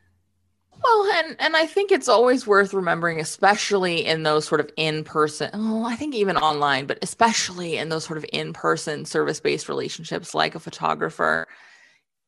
Well, 0.85 1.11
and 1.15 1.35
and 1.39 1.57
I 1.57 1.65
think 1.65 1.91
it's 1.91 2.07
always 2.07 2.45
worth 2.45 2.73
remembering, 2.73 3.19
especially 3.19 4.05
in 4.05 4.21
those 4.21 4.45
sort 4.45 4.61
of 4.61 4.69
in-person. 4.77 5.49
Oh, 5.53 5.83
I 5.83 5.95
think 5.95 6.13
even 6.13 6.37
online, 6.37 6.85
but 6.85 6.99
especially 7.01 7.77
in 7.77 7.89
those 7.89 8.05
sort 8.05 8.17
of 8.17 8.25
in-person 8.31 9.05
service-based 9.05 9.67
relationships, 9.67 10.35
like 10.35 10.53
a 10.53 10.59
photographer, 10.59 11.47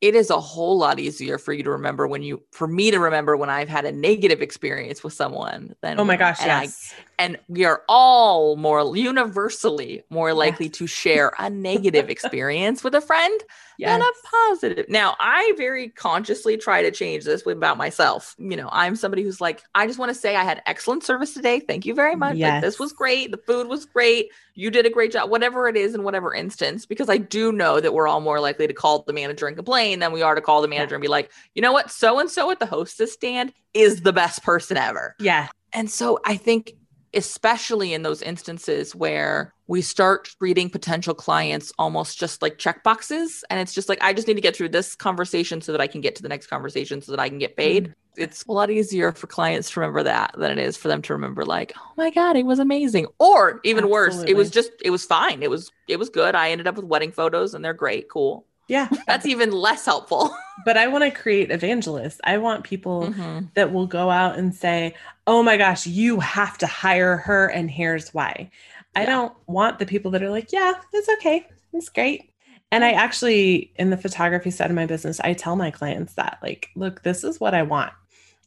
it 0.02 0.16
is 0.16 0.32
a 0.32 0.40
whole 0.40 0.78
lot 0.78 1.00
easier 1.00 1.38
for 1.38 1.54
you 1.54 1.64
to 1.64 1.72
remember 1.72 2.08
when 2.08 2.24
you 2.24 2.42
for 2.52 2.68
me 2.68 2.90
to 2.90 3.00
remember 3.00 3.38
when 3.38 3.50
I've 3.50 3.70
had 3.70 3.86
a 3.86 3.92
negative 3.92 4.42
experience 4.42 5.04
with 5.04 5.14
someone 5.14 5.76
than 5.82 6.00
Oh 6.00 6.04
my 6.04 6.18
gosh, 6.18 6.40
and 6.40 6.48
yes. 6.48 6.94
I, 6.98 7.24
and 7.24 7.40
we 7.48 7.66
are 7.66 7.84
all 7.88 8.56
more 8.56 8.96
universally 8.96 10.04
more 10.10 10.34
likely 10.34 10.68
yes. 10.68 10.78
to 10.78 10.88
share 10.88 11.32
a 11.38 11.50
negative 11.50 12.10
experience 12.10 12.84
with 12.84 12.96
a 12.96 13.02
friend 13.02 13.40
yes. 13.78 13.92
than 13.92 14.02
a 14.02 14.48
positive. 14.48 14.90
Now, 14.90 15.16
I 15.20 15.54
very 15.58 15.90
consciously 15.90 16.58
try 16.58 16.82
to 16.82 16.92
change 16.92 17.26
this 17.26 17.46
about 17.46 17.78
myself. 17.78 18.36
You 18.38 18.56
know, 18.56 18.70
I'm 18.72 18.96
somebody 18.96 19.24
who's 19.24 19.40
like, 19.40 19.64
I 19.76 19.88
just 19.88 20.00
want 20.00 20.10
to 20.10 20.16
say 20.16 20.36
I 20.36 20.44
had 20.44 20.62
excellent 20.66 21.04
service 21.04 21.34
today. 21.34 21.60
Thank 21.60 21.86
you 21.86 21.94
very 21.94 22.16
much. 22.16 22.36
Yes. 22.36 22.54
Like, 22.54 22.62
this 22.62 22.80
was 22.80 22.94
great. 22.94 23.32
The 23.32 23.38
food 23.38 23.68
was 23.68 23.86
great. 23.86 24.32
You 24.56 24.72
did 24.72 24.86
a 24.86 24.90
great 24.90 25.12
job, 25.12 25.30
whatever 25.30 25.68
it 25.68 25.78
is 25.78 25.94
in 25.94 26.04
whatever 26.04 26.34
instance, 26.34 26.86
because 26.86 27.10
I 27.10 27.18
do 27.18 27.52
know 27.52 27.80
that 27.80 27.94
we're 27.94 28.08
all 28.08 28.22
more 28.22 28.40
likely 28.40 28.68
to 28.68 28.74
call 28.74 29.04
the 29.04 29.14
manager 29.14 29.48
and 29.48 29.56
complain 29.56 30.00
than 30.00 30.12
we 30.12 30.22
are 30.22 30.36
to 30.36 30.42
call 30.42 30.62
the 30.62 30.68
manager 30.68 30.94
yeah. 30.94 30.98
and 30.98 31.02
be 31.02 31.08
like, 31.08 31.32
you 31.54 31.62
know 31.62 31.72
what? 31.72 31.92
So 31.92 32.20
and 32.20 32.30
so 32.30 32.50
at 32.52 32.60
the 32.60 32.66
hostess 32.66 33.14
stand 33.14 33.54
is 33.74 34.02
the 34.02 34.14
best 34.14 34.44
person 34.44 34.78
ever. 34.78 35.16
Yeah. 35.20 35.48
And 35.74 35.92
so 35.92 36.20
I 36.26 36.38
think 36.38 36.74
especially 37.18 37.94
in 37.94 38.04
those 38.04 38.22
instances 38.22 38.96
where 38.96 39.52
we 39.66 39.82
start 39.82 40.30
treating 40.40 40.70
potential 40.70 41.16
clients 41.16 41.74
almost 41.80 42.20
just 42.20 42.44
like 42.44 42.60
check 42.60 42.84
boxes. 42.84 43.44
And 43.50 43.60
it's 43.60 43.74
just 43.74 43.90
like 43.90 43.98
i 44.02 44.14
just 44.14 44.28
need 44.28 44.36
to 44.36 44.42
get 44.42 44.56
through 44.56 44.70
this 44.70 44.96
conversation 44.96 45.60
so 45.60 45.72
that 45.72 45.82
i 45.82 45.88
can 45.88 46.00
get 46.00 46.16
to 46.16 46.22
the 46.22 46.30
next 46.30 46.48
conversation 46.48 47.02
so 47.02 47.12
that 47.12 47.20
i 47.20 47.28
can 47.28 47.40
get 47.40 47.58
paid. 47.58 47.86
Mm-hmm. 47.86 48.22
it's 48.24 48.46
a 48.46 48.52
lot 48.52 48.70
easier 48.70 49.12
for 49.12 49.28
clients 49.28 49.72
to 49.72 49.80
remember 49.80 50.04
that 50.04 50.36
than 50.38 50.52
it 50.52 50.60
is 50.60 50.78
for 50.78 50.88
them 50.88 51.02
to 51.02 51.14
remember 51.14 51.44
like 51.44 51.74
oh 51.76 51.92
my 51.98 52.12
god 52.12 52.38
it 52.38 52.46
was 52.46 52.60
amazing. 52.60 53.08
Or 53.20 53.60
even 53.64 53.86
Absolutely. 53.86 53.92
worse 53.92 54.24
it 54.24 54.36
was 54.36 54.52
just 54.52 54.72
it 54.86 54.92
was 54.92 55.04
fine. 55.04 55.42
It 55.42 55.50
was 55.50 55.72
it 55.88 55.98
was 55.98 56.10
good. 56.10 56.36
I 56.36 56.52
ended 56.52 56.68
up 56.68 56.76
with 56.76 56.86
wedding 56.86 57.12
photos 57.12 57.56
and 57.56 57.66
they're 57.66 57.74
great. 57.74 58.10
Cool 58.10 58.46
yeah. 58.68 58.90
That's 59.06 59.26
even 59.26 59.52
less 59.52 59.86
helpful. 59.86 60.36
but 60.66 60.78
I 60.78 60.88
want 60.88 61.04
to 61.04 61.12
create 61.12 61.52
evangelists. 61.52 62.20
I 62.24 62.38
want 62.38 62.64
people 62.64 63.04
mm-hmm. 63.04 63.46
that 63.56 63.72
will 63.72 63.88
go 63.88 64.10
out 64.10 64.38
and 64.38 64.54
say, 64.54 64.94
oh 65.26 65.44
my 65.44 65.58
gosh, 65.58 65.88
you 65.88 66.20
have 66.20 66.58
to 66.60 66.68
hire 66.68 67.18
her, 67.18 67.48
and 67.48 67.70
here's 67.72 68.14
why. 68.14 68.50
Yeah. 68.96 69.02
I 69.02 69.06
don't 69.06 69.34
want 69.48 69.80
the 69.80 69.86
people 69.86 70.12
that 70.12 70.24
are 70.24 70.30
like, 70.30 70.52
yeah, 70.52 70.74
that's 70.92 71.10
okay. 71.10 71.48
It's 71.74 71.90
great. 71.90 72.32
And 72.72 72.84
I 72.84 72.92
actually, 72.92 73.72
in 73.78 73.92
the 73.92 73.98
photography 73.98 74.52
side 74.52 74.70
of 74.70 74.76
my 74.76 74.86
business, 74.86 75.22
I 75.22 75.34
tell 75.34 75.56
my 75.56 75.72
clients 75.72 76.16
that, 76.16 76.40
like, 76.42 76.70
look, 76.76 77.04
this 77.04 77.24
is 77.24 77.40
what 77.40 77.54
I 77.54 77.64
want. 77.64 77.94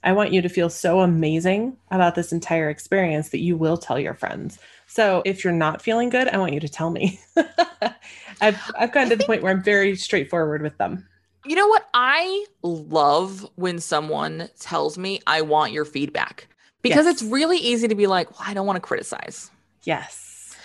I 0.03 0.13
want 0.13 0.33
you 0.33 0.41
to 0.43 0.49
feel 0.49 0.71
so 0.71 1.01
amazing 1.01 1.77
about 1.91 2.15
this 2.15 2.33
entire 2.33 2.71
experience 2.71 3.31
that 3.31 3.41
you 3.41 3.57
will 3.57 3.77
tell 3.77 3.99
your 3.99 4.15
friends. 4.15 4.59
So 4.87 5.23
if 5.25 5.45
you're 5.45 5.53
not 5.53 5.83
feeling 5.83 6.09
good, 6.09 6.29
I 6.29 6.39
want 6.39 6.55
you 6.55 6.61
to 6.61 6.69
tell 6.69 6.91
me. 6.91 7.21
I've 8.41 8.59
I've 8.79 8.93
gotten 8.93 9.11
to 9.11 9.17
the 9.17 9.25
point 9.25 9.43
where 9.43 9.53
I'm 9.53 9.63
very 9.63 9.95
straightforward 9.97 10.63
with 10.63 10.79
them. 10.79 11.07
You 11.47 11.55
know 11.55 11.69
what? 11.69 11.87
I 11.95 12.47
love 12.63 13.49
when 13.57 13.79
someone 13.79 14.49
tells 14.59 14.97
me 14.99 15.21
I 15.27 15.43
want 15.43 15.73
your 15.73 15.85
feedback 15.85 16.49
because 16.83 17.07
yes. 17.07 17.15
it's 17.15 17.23
really 17.23 17.59
easy 17.59 17.89
to 17.89 17.95
be 17.95 18.07
like, 18.07 18.31
well, 18.31 18.49
I 18.49 18.55
don't 18.55 18.67
want 18.67 18.77
to 18.77 18.81
criticize. 18.81 19.51
Yes. 19.85 20.57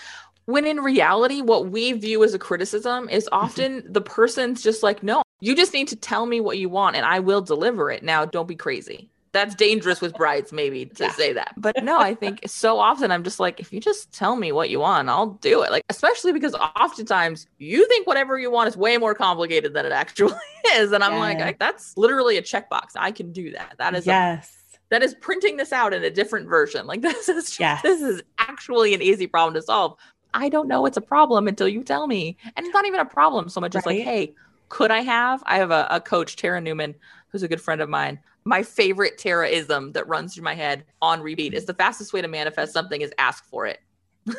When 0.45 0.65
in 0.65 0.79
reality, 0.79 1.41
what 1.41 1.69
we 1.69 1.91
view 1.93 2.23
as 2.23 2.33
a 2.33 2.39
criticism 2.39 3.09
is 3.09 3.25
mm-hmm. 3.25 3.45
often 3.45 3.83
the 3.91 4.01
person's 4.01 4.61
just 4.61 4.83
like, 4.83 5.01
no, 5.03 5.23
you 5.39 5.55
just 5.55 5.73
need 5.73 5.87
to 5.89 5.95
tell 5.95 6.25
me 6.25 6.39
what 6.39 6.57
you 6.57 6.69
want 6.69 6.95
and 6.95 7.05
I 7.05 7.19
will 7.19 7.41
deliver 7.41 7.91
it. 7.91 8.03
Now, 8.03 8.25
don't 8.25 8.47
be 8.47 8.55
crazy 8.55 9.09
that's 9.35 9.53
dangerous 9.53 9.99
with 9.99 10.13
brides 10.15 10.53
maybe 10.53 10.85
to 10.85 11.03
yeah. 11.03 11.11
say 11.11 11.33
that. 11.33 11.53
But 11.57 11.83
no 11.83 11.99
i 11.99 12.15
think 12.15 12.39
so 12.47 12.79
often 12.79 13.11
i'm 13.11 13.23
just 13.23 13.39
like 13.39 13.59
if 13.59 13.73
you 13.73 13.79
just 13.81 14.11
tell 14.13 14.37
me 14.37 14.51
what 14.51 14.69
you 14.69 14.79
want 14.79 15.09
i'll 15.09 15.31
do 15.41 15.61
it. 15.61 15.71
Like 15.71 15.83
especially 15.89 16.31
because 16.31 16.55
oftentimes 16.55 17.47
you 17.57 17.85
think 17.87 18.07
whatever 18.07 18.39
you 18.39 18.49
want 18.49 18.69
is 18.69 18.77
way 18.77 18.97
more 18.97 19.13
complicated 19.13 19.73
than 19.73 19.85
it 19.85 19.91
actually 19.91 20.33
is. 20.73 20.91
And 20.93 21.03
i'm 21.03 21.13
yeah. 21.13 21.19
like 21.19 21.41
I, 21.41 21.55
that's 21.59 21.95
literally 21.97 22.37
a 22.37 22.41
checkbox. 22.41 22.91
I 22.95 23.11
can 23.11 23.31
do 23.31 23.51
that. 23.51 23.75
That 23.77 23.93
is 23.93 24.05
yes. 24.05 24.49
a, 24.73 24.77
that 24.89 25.03
is 25.03 25.13
printing 25.15 25.57
this 25.57 25.73
out 25.73 25.93
in 25.93 26.03
a 26.03 26.09
different 26.09 26.47
version. 26.47 26.87
Like 26.87 27.01
this 27.09 27.27
is 27.27 27.45
just, 27.45 27.59
yes. 27.59 27.81
this 27.81 28.01
is 28.01 28.23
actually 28.39 28.93
an 28.93 29.01
easy 29.01 29.27
problem 29.27 29.53
to 29.55 29.61
solve. 29.61 29.97
I 30.33 30.49
don't 30.49 30.67
know 30.67 30.85
it's 30.85 30.97
a 30.97 31.01
problem 31.01 31.47
until 31.47 31.67
you 31.67 31.83
tell 31.83 32.07
me. 32.07 32.37
And 32.55 32.65
it's 32.65 32.73
not 32.73 32.85
even 32.85 33.01
a 33.01 33.05
problem 33.05 33.49
so 33.49 33.59
much 33.59 33.75
right? 33.75 33.81
as 33.81 33.85
like 33.85 34.01
hey 34.01 34.33
could 34.69 34.91
i 34.91 35.01
have? 35.01 35.43
I 35.45 35.57
have 35.57 35.71
a, 35.71 35.87
a 35.91 35.99
coach 35.99 36.37
tara 36.37 36.61
newman 36.61 36.95
who's 37.29 37.43
a 37.43 37.47
good 37.49 37.61
friend 37.61 37.81
of 37.81 37.89
mine 37.89 38.19
my 38.45 38.61
favorite 38.63 39.17
Taraism 39.17 39.93
that 39.93 40.07
runs 40.07 40.33
through 40.35 40.43
my 40.43 40.53
head 40.53 40.85
on 41.01 41.21
repeat 41.21 41.53
is 41.53 41.65
the 41.65 41.73
fastest 41.73 42.13
way 42.13 42.21
to 42.21 42.27
manifest 42.27 42.71
something 42.73 43.01
is 43.01 43.11
ask 43.17 43.45
for 43.45 43.65
it. 43.65 43.79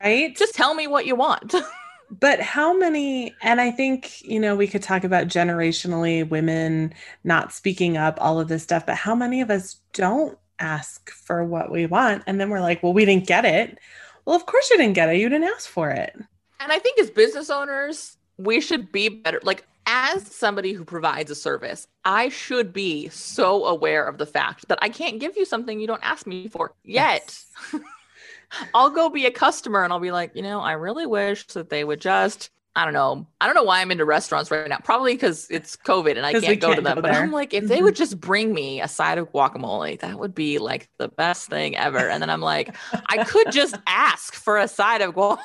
Right? 0.00 0.36
Just 0.36 0.54
tell 0.54 0.74
me 0.74 0.86
what 0.86 1.06
you 1.06 1.16
want. 1.16 1.56
but 2.20 2.38
how 2.38 2.72
many 2.72 3.34
and 3.42 3.60
I 3.60 3.72
think, 3.72 4.22
you 4.22 4.38
know, 4.38 4.54
we 4.54 4.68
could 4.68 4.80
talk 4.80 5.02
about 5.02 5.26
generationally 5.26 6.28
women 6.28 6.94
not 7.24 7.52
speaking 7.52 7.96
up, 7.96 8.16
all 8.20 8.38
of 8.38 8.46
this 8.46 8.62
stuff, 8.62 8.86
but 8.86 8.94
how 8.94 9.16
many 9.16 9.40
of 9.40 9.50
us 9.50 9.80
don't 9.92 10.38
ask 10.60 11.10
for 11.10 11.42
what 11.42 11.72
we 11.72 11.86
want 11.86 12.22
and 12.28 12.40
then 12.40 12.48
we're 12.48 12.60
like, 12.60 12.80
"Well, 12.80 12.92
we 12.92 13.04
didn't 13.04 13.26
get 13.26 13.44
it." 13.44 13.76
Well, 14.24 14.36
of 14.36 14.46
course 14.46 14.70
you 14.70 14.76
didn't 14.76 14.94
get 14.94 15.08
it. 15.08 15.16
You 15.16 15.28
didn't 15.28 15.48
ask 15.48 15.68
for 15.68 15.90
it. 15.90 16.14
And 16.60 16.70
I 16.70 16.78
think 16.78 17.00
as 17.00 17.10
business 17.10 17.50
owners, 17.50 18.18
we 18.36 18.60
should 18.60 18.92
be 18.92 19.08
better. 19.08 19.40
Like 19.42 19.66
as 19.88 20.24
somebody 20.26 20.74
who 20.74 20.84
provides 20.84 21.30
a 21.30 21.34
service, 21.34 21.88
I 22.04 22.28
should 22.28 22.72
be 22.72 23.08
so 23.08 23.64
aware 23.64 24.06
of 24.06 24.18
the 24.18 24.26
fact 24.26 24.68
that 24.68 24.78
I 24.82 24.90
can't 24.90 25.18
give 25.18 25.36
you 25.36 25.46
something 25.46 25.80
you 25.80 25.86
don't 25.86 26.04
ask 26.04 26.26
me 26.26 26.46
for 26.46 26.74
yet. 26.84 27.42
Yes. 27.72 27.82
I'll 28.74 28.90
go 28.90 29.08
be 29.08 29.26
a 29.26 29.30
customer 29.30 29.82
and 29.82 29.92
I'll 29.92 29.98
be 29.98 30.12
like, 30.12 30.32
you 30.34 30.42
know, 30.42 30.60
I 30.60 30.72
really 30.72 31.06
wish 31.06 31.46
that 31.48 31.70
they 31.70 31.84
would 31.84 32.00
just 32.00 32.50
I 32.76 32.84
don't 32.84 32.94
know. 32.94 33.26
I 33.40 33.46
don't 33.46 33.56
know 33.56 33.64
why 33.64 33.80
I'm 33.80 33.90
into 33.90 34.04
restaurants 34.04 34.52
right 34.52 34.68
now. 34.68 34.78
Probably 34.78 35.14
because 35.14 35.48
it's 35.50 35.76
COVID 35.76 36.16
and 36.16 36.24
I 36.24 36.30
can't, 36.30 36.44
can't, 36.44 36.60
go 36.60 36.74
to 36.76 36.80
them. 36.80 36.94
Go 36.94 37.02
but 37.02 37.10
I'm 37.10 37.32
like, 37.32 37.52
if 37.52 37.64
mm-hmm. 37.64 37.68
they 37.68 37.82
would 37.82 37.96
just 37.96 38.20
bring 38.20 38.54
me 38.54 38.80
a 38.80 38.86
side 38.86 39.18
of 39.18 39.32
guacamole, 39.32 39.98
that 39.98 40.16
would 40.16 40.32
be 40.32 40.58
like 40.58 40.88
the 40.96 41.08
best 41.08 41.48
thing 41.48 41.76
ever. 41.76 42.08
And 42.08 42.22
then 42.22 42.30
I'm 42.30 42.40
like, 42.40 42.76
I 43.06 43.24
could 43.24 43.50
just 43.50 43.76
ask 43.88 44.32
for 44.32 44.58
a 44.58 44.68
side 44.68 45.00
of 45.00 45.16
guac. 45.16 45.38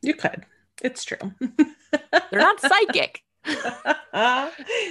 You 0.00 0.14
could. 0.14 0.46
It's 0.80 1.04
true. 1.04 1.18
They're 2.30 2.40
not 2.40 2.60
psychic. 2.60 3.22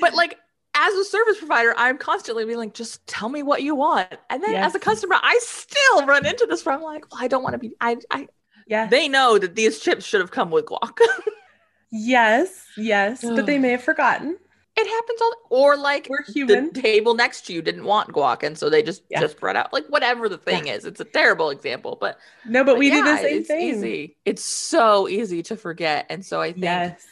but 0.02 0.14
like 0.14 0.38
as 0.78 0.94
a 0.94 1.06
service 1.06 1.40
provider, 1.40 1.74
I'm 1.76 1.98
constantly 1.98 2.46
being 2.46 2.58
like, 2.58 2.74
just 2.74 3.06
tell 3.08 3.30
me 3.30 3.42
what 3.44 3.64
you 3.64 3.76
want. 3.76 4.16
And 4.30 4.44
then 4.44 4.52
yes. 4.52 4.68
as 4.68 4.76
a 4.76 4.80
customer, 4.80 5.16
I 5.22 5.38
still 5.42 6.06
run 6.06 6.26
into 6.26 6.46
this 6.48 6.66
where 6.66 6.76
I'm 6.76 6.84
like, 6.84 7.12
well, 7.12 7.22
I 7.22 7.28
don't 7.28 7.44
want 7.44 7.54
to 7.54 7.60
be, 7.60 7.74
I, 7.82 7.98
I, 8.12 8.28
yeah. 8.68 8.88
They 8.88 9.08
know 9.08 9.40
that 9.40 9.56
these 9.56 9.80
chips 9.80 10.06
should 10.06 10.22
have 10.22 10.32
come 10.32 10.52
with 10.52 10.66
guac. 10.66 11.00
yes, 11.92 12.66
yes, 12.78 13.22
but 13.22 13.46
they 13.46 13.58
may 13.58 13.72
have 13.72 13.84
forgotten. 13.84 14.38
It 14.80 14.88
happens 14.88 15.22
all, 15.22 15.34
or 15.50 15.76
like 15.76 16.06
We're 16.08 16.22
human. 16.24 16.72
the 16.72 16.82
table 16.82 17.16
next 17.16 17.48
to 17.48 17.54
you 17.54 17.64
didn't 17.64 17.86
want 17.86 18.10
guac, 18.10 18.44
and 18.44 18.56
so 18.58 18.70
they 18.70 18.84
just 18.84 19.02
yeah. 19.10 19.22
just 19.22 19.40
brought 19.40 19.56
out 19.56 19.74
like 19.74 19.88
whatever 19.88 20.30
the 20.30 20.38
thing 20.38 20.68
yeah. 20.68 20.74
is. 20.74 20.86
It's 20.86 21.00
a 21.00 21.06
terrible 21.06 21.50
example, 21.50 21.98
but 22.00 22.20
no, 22.46 22.64
but, 22.64 22.74
but 22.74 22.80
we 22.80 22.90
yeah, 22.90 22.96
do 22.96 23.04
the 23.04 23.18
same 23.18 23.38
it's 23.40 23.48
thing. 23.48 23.70
Easy. 23.70 24.18
It's 24.26 24.44
so 24.44 25.08
easy 25.08 25.42
to 25.44 25.56
forget, 25.56 26.06
and 26.10 26.24
so 26.24 26.42
I 26.42 26.52
think 26.52 26.66
yes 26.66 27.08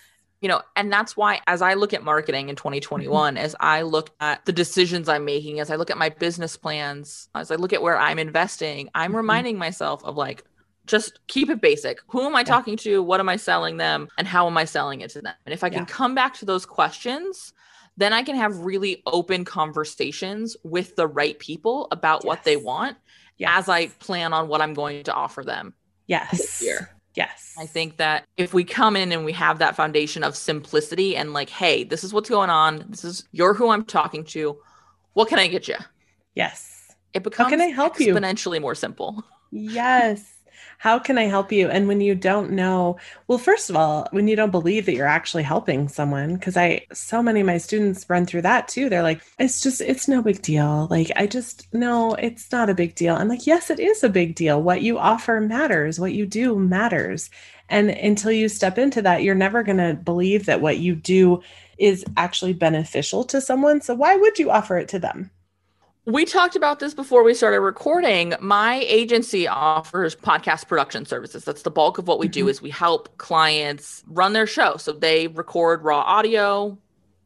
you 0.45 0.49
know, 0.49 0.61
and 0.75 0.93
that's 0.93 1.17
why 1.17 1.41
as 1.47 1.63
I 1.63 1.73
look 1.73 1.91
at 1.91 2.03
marketing 2.03 2.49
in 2.49 2.55
2021, 2.55 3.33
mm-hmm. 3.33 3.43
as 3.43 3.55
I 3.59 3.81
look 3.81 4.11
at 4.19 4.45
the 4.45 4.53
decisions 4.53 5.09
I'm 5.09 5.25
making, 5.25 5.59
as 5.59 5.71
I 5.71 5.75
look 5.75 5.89
at 5.89 5.97
my 5.97 6.09
business 6.09 6.55
plans, 6.55 7.29
as 7.33 7.49
I 7.49 7.55
look 7.55 7.73
at 7.73 7.81
where 7.81 7.97
I'm 7.97 8.19
investing, 8.19 8.91
I'm 8.93 9.07
mm-hmm. 9.07 9.17
reminding 9.17 9.57
myself 9.57 10.05
of 10.05 10.17
like, 10.17 10.43
just 10.85 11.19
keep 11.25 11.49
it 11.49 11.61
basic. 11.61 11.97
Who 12.09 12.21
am 12.21 12.35
I 12.35 12.41
yeah. 12.41 12.43
talking 12.43 12.77
to? 12.77 13.01
What 13.01 13.19
am 13.19 13.27
I 13.27 13.37
selling 13.37 13.77
them? 13.77 14.07
And 14.19 14.27
how 14.27 14.45
am 14.45 14.55
I 14.55 14.65
selling 14.65 15.01
it 15.01 15.09
to 15.13 15.21
them? 15.23 15.33
And 15.47 15.53
if 15.53 15.63
I 15.63 15.71
can 15.71 15.79
yeah. 15.79 15.85
come 15.85 16.13
back 16.13 16.35
to 16.35 16.45
those 16.45 16.67
questions, 16.67 17.51
then 17.97 18.13
I 18.13 18.21
can 18.21 18.35
have 18.35 18.59
really 18.59 19.01
open 19.07 19.45
conversations 19.45 20.55
with 20.61 20.95
the 20.95 21.07
right 21.07 21.39
people 21.39 21.87
about 21.89 22.21
yes. 22.21 22.27
what 22.27 22.43
they 22.43 22.55
want 22.55 22.97
yes. 23.39 23.49
as 23.51 23.67
I 23.67 23.87
plan 23.87 24.31
on 24.31 24.47
what 24.47 24.61
I'm 24.61 24.75
going 24.75 25.05
to 25.05 25.13
offer 25.15 25.43
them. 25.43 25.73
Yes. 26.05 26.59
Here. 26.59 26.94
Yes. 27.15 27.55
I 27.57 27.65
think 27.65 27.97
that 27.97 28.25
if 28.37 28.53
we 28.53 28.63
come 28.63 28.95
in 28.95 29.11
and 29.11 29.23
we 29.25 29.31
have 29.33 29.59
that 29.59 29.75
foundation 29.75 30.23
of 30.23 30.35
simplicity 30.35 31.15
and 31.15 31.33
like, 31.33 31.49
hey, 31.49 31.83
this 31.83 32.03
is 32.03 32.13
what's 32.13 32.29
going 32.29 32.49
on. 32.49 32.85
This 32.89 33.03
is 33.05 33.27
you're 33.31 33.53
who 33.53 33.69
I'm 33.69 33.85
talking 33.85 34.23
to. 34.25 34.57
What 35.13 35.29
can 35.29 35.39
I 35.39 35.47
get 35.47 35.67
you? 35.67 35.77
Yes. 36.33 36.93
It 37.13 37.23
becomes 37.23 37.45
How 37.45 37.49
can 37.49 37.61
I 37.61 37.67
help 37.67 37.95
exponentially 37.95 38.05
you? 38.05 38.13
exponentially 38.13 38.61
more 38.61 38.75
simple. 38.75 39.23
Yes 39.51 40.35
how 40.77 40.99
can 40.99 41.17
I 41.17 41.23
help 41.23 41.51
you? 41.51 41.69
And 41.69 41.87
when 41.87 42.01
you 42.01 42.15
don't 42.15 42.51
know, 42.51 42.97
well, 43.27 43.37
first 43.37 43.69
of 43.69 43.75
all, 43.75 44.07
when 44.11 44.27
you 44.27 44.35
don't 44.35 44.51
believe 44.51 44.85
that 44.85 44.93
you're 44.93 45.07
actually 45.07 45.43
helping 45.43 45.87
someone, 45.87 46.35
because 46.35 46.57
I, 46.57 46.85
so 46.93 47.23
many 47.23 47.39
of 47.41 47.47
my 47.47 47.57
students 47.57 48.09
run 48.09 48.25
through 48.25 48.43
that 48.43 48.67
too. 48.67 48.89
They're 48.89 49.03
like, 49.03 49.21
it's 49.39 49.61
just, 49.61 49.81
it's 49.81 50.07
no 50.07 50.21
big 50.21 50.41
deal. 50.41 50.87
Like, 50.89 51.11
I 51.15 51.27
just, 51.27 51.67
no, 51.73 52.13
it's 52.13 52.51
not 52.51 52.69
a 52.69 52.75
big 52.75 52.95
deal. 52.95 53.15
I'm 53.15 53.27
like, 53.27 53.47
yes, 53.47 53.69
it 53.69 53.79
is 53.79 54.03
a 54.03 54.09
big 54.09 54.35
deal. 54.35 54.61
What 54.61 54.81
you 54.81 54.97
offer 54.97 55.39
matters, 55.41 55.99
what 55.99 56.13
you 56.13 56.25
do 56.25 56.57
matters. 56.57 57.29
And 57.69 57.89
until 57.89 58.31
you 58.31 58.47
step 58.47 58.77
into 58.77 59.01
that, 59.01 59.23
you're 59.23 59.33
never 59.35 59.63
going 59.63 59.77
to 59.77 59.95
believe 59.95 60.45
that 60.45 60.61
what 60.61 60.77
you 60.77 60.95
do 60.95 61.41
is 61.77 62.05
actually 62.15 62.53
beneficial 62.53 63.23
to 63.25 63.41
someone. 63.41 63.81
So 63.81 63.95
why 63.95 64.15
would 64.15 64.37
you 64.39 64.51
offer 64.51 64.77
it 64.77 64.89
to 64.89 64.99
them? 64.99 65.31
We 66.07 66.23
talked 66.23 66.55
about 66.55 66.77
this 66.77 66.93
before 66.93 67.23
we 67.23 67.33
started 67.33 67.61
recording. 67.61 68.35
My 68.39 68.75
agency 68.87 69.47
offers 69.47 70.15
podcast 70.15 70.67
production 70.67 71.03
services. 71.03 71.43
That's 71.43 71.63
the 71.63 71.71
bulk 71.71 71.97
of 71.97 72.07
what 72.07 72.19
we 72.19 72.27
mm-hmm. 72.27 72.41
do 72.41 72.47
is 72.47 72.61
we 72.61 72.69
help 72.69 73.17
clients 73.17 74.03
run 74.05 74.33
their 74.33 74.45
show. 74.45 74.77
So 74.77 74.91
they 74.91 75.29
record 75.29 75.83
raw 75.83 76.01
audio. 76.01 76.77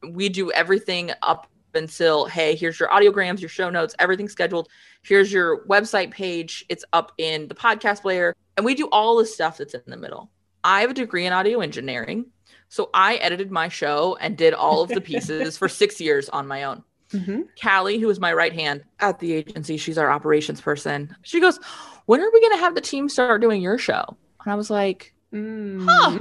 We 0.10 0.30
do 0.30 0.50
everything 0.54 1.12
up 1.24 1.48
until 1.76 2.26
hey, 2.28 2.56
here's 2.56 2.80
your 2.80 2.88
audiograms, 2.88 3.42
your 3.42 3.50
show 3.50 3.70
notes, 3.70 3.96
everything 4.00 4.30
scheduled. 4.30 4.70
Here's 5.02 5.30
your 5.30 5.66
website 5.66 6.12
page. 6.12 6.66
It's 6.70 6.86
up 6.94 7.12
in 7.18 7.50
the 7.50 7.56
podcast 7.56 8.02
player. 8.02 8.34
And 8.56 8.66
we 8.66 8.76
do 8.76 8.88
all 8.94 9.18
the 9.18 9.26
stuff 9.26 9.58
that's 9.58 9.74
in 9.74 9.82
the 9.88 9.98
middle. 9.98 10.32
I 10.64 10.80
have 10.82 10.92
a 10.92 10.94
degree 10.94 11.26
in 11.26 11.34
audio 11.34 11.60
engineering. 11.60 12.28
So 12.70 12.90
I 12.94 13.16
edited 13.16 13.52
my 13.52 13.68
show 13.68 14.18
and 14.22 14.38
did 14.38 14.54
all 14.54 14.82
of 14.82 14.90
the 14.90 15.02
pieces 15.02 15.58
for 15.58 15.68
6 15.68 16.00
years 16.00 16.30
on 16.30 16.48
my 16.48 16.64
own. 16.64 16.84
Mm-hmm. 17.12 17.42
Callie, 17.62 18.00
who 18.00 18.10
is 18.10 18.20
my 18.20 18.34
right 18.34 18.54
hand 18.54 18.84
at 19.00 19.20
the 19.20 19.34
agency, 19.34 19.78
she's 19.78 19.98
our 19.98 20.12
operations 20.12 20.62
person. 20.62 21.16
She 21.24 21.40
goes, 21.40 21.60
When 22.06 22.22
are 22.22 22.30
we 22.32 22.42
going 22.42 22.54
to 22.54 22.60
have 22.60 22.76
the 22.76 22.82
team 22.82 23.10
start 23.10 23.42
doing 23.42 23.62
your 23.62 23.78
show? 23.78 24.18
And 24.44 24.54
I 24.54 24.56
was 24.56 24.70
like, 24.70 25.14
mm. 25.34 25.86
Huh. 25.88 26.20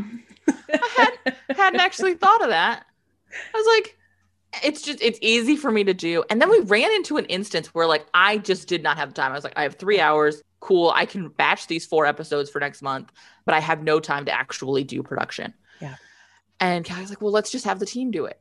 I 0.73 0.89
had, 0.97 1.35
hadn't 1.57 1.81
actually 1.81 2.15
thought 2.15 2.43
of 2.43 2.49
that. 2.49 2.85
I 3.33 3.57
was 3.57 3.67
like, 3.77 3.99
it's 4.63 4.83
just 4.83 5.01
it's 5.03 5.19
easy 5.21 5.57
for 5.57 5.71
me 5.71 5.85
to 5.85 5.93
do 5.93 6.25
and 6.31 6.41
then 6.41 6.49
we 6.49 6.59
ran 6.61 6.91
into 6.93 7.19
an 7.19 7.27
instance 7.27 7.75
where 7.75 7.87
like 7.87 8.07
i 8.15 8.39
just 8.39 8.67
did 8.67 8.83
not 8.83 8.97
have 8.97 9.11
the 9.11 9.15
time 9.15 9.31
i 9.31 9.35
was 9.35 9.45
like 9.45 9.53
i 9.57 9.63
have 9.63 9.75
three 9.75 10.01
hours 10.01 10.43
cool 10.61 10.91
i 10.95 11.05
can 11.05 11.29
batch 11.29 11.67
these 11.67 11.85
four 11.85 12.07
episodes 12.07 12.49
for 12.49 12.59
next 12.59 12.81
month 12.81 13.13
but 13.45 13.55
i 13.55 13.61
have 13.61 13.83
no 13.83 14.01
time 14.01 14.25
to 14.25 14.33
actually 14.33 14.83
do 14.83 15.03
production 15.03 15.53
yeah 15.81 15.97
and 16.61 16.85
Callie's 16.85 17.11
like 17.11 17.21
well 17.21 17.31
let's 17.31 17.51
just 17.51 17.67
have 17.67 17.79
the 17.79 17.87
team 17.87 18.11
do 18.11 18.25
it 18.25 18.41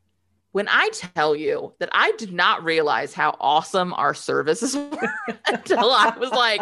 when 0.52 0.68
I 0.70 0.90
tell 0.90 1.36
you 1.36 1.74
that 1.80 1.90
I 1.92 2.14
did 2.18 2.34
not 2.34 2.64
realize 2.64 3.14
how 3.14 3.36
awesome 3.40 3.94
our 3.94 4.14
services 4.14 4.76
were 4.76 5.14
until 5.48 5.92
I 5.92 6.16
was 6.18 6.32
like, 6.32 6.62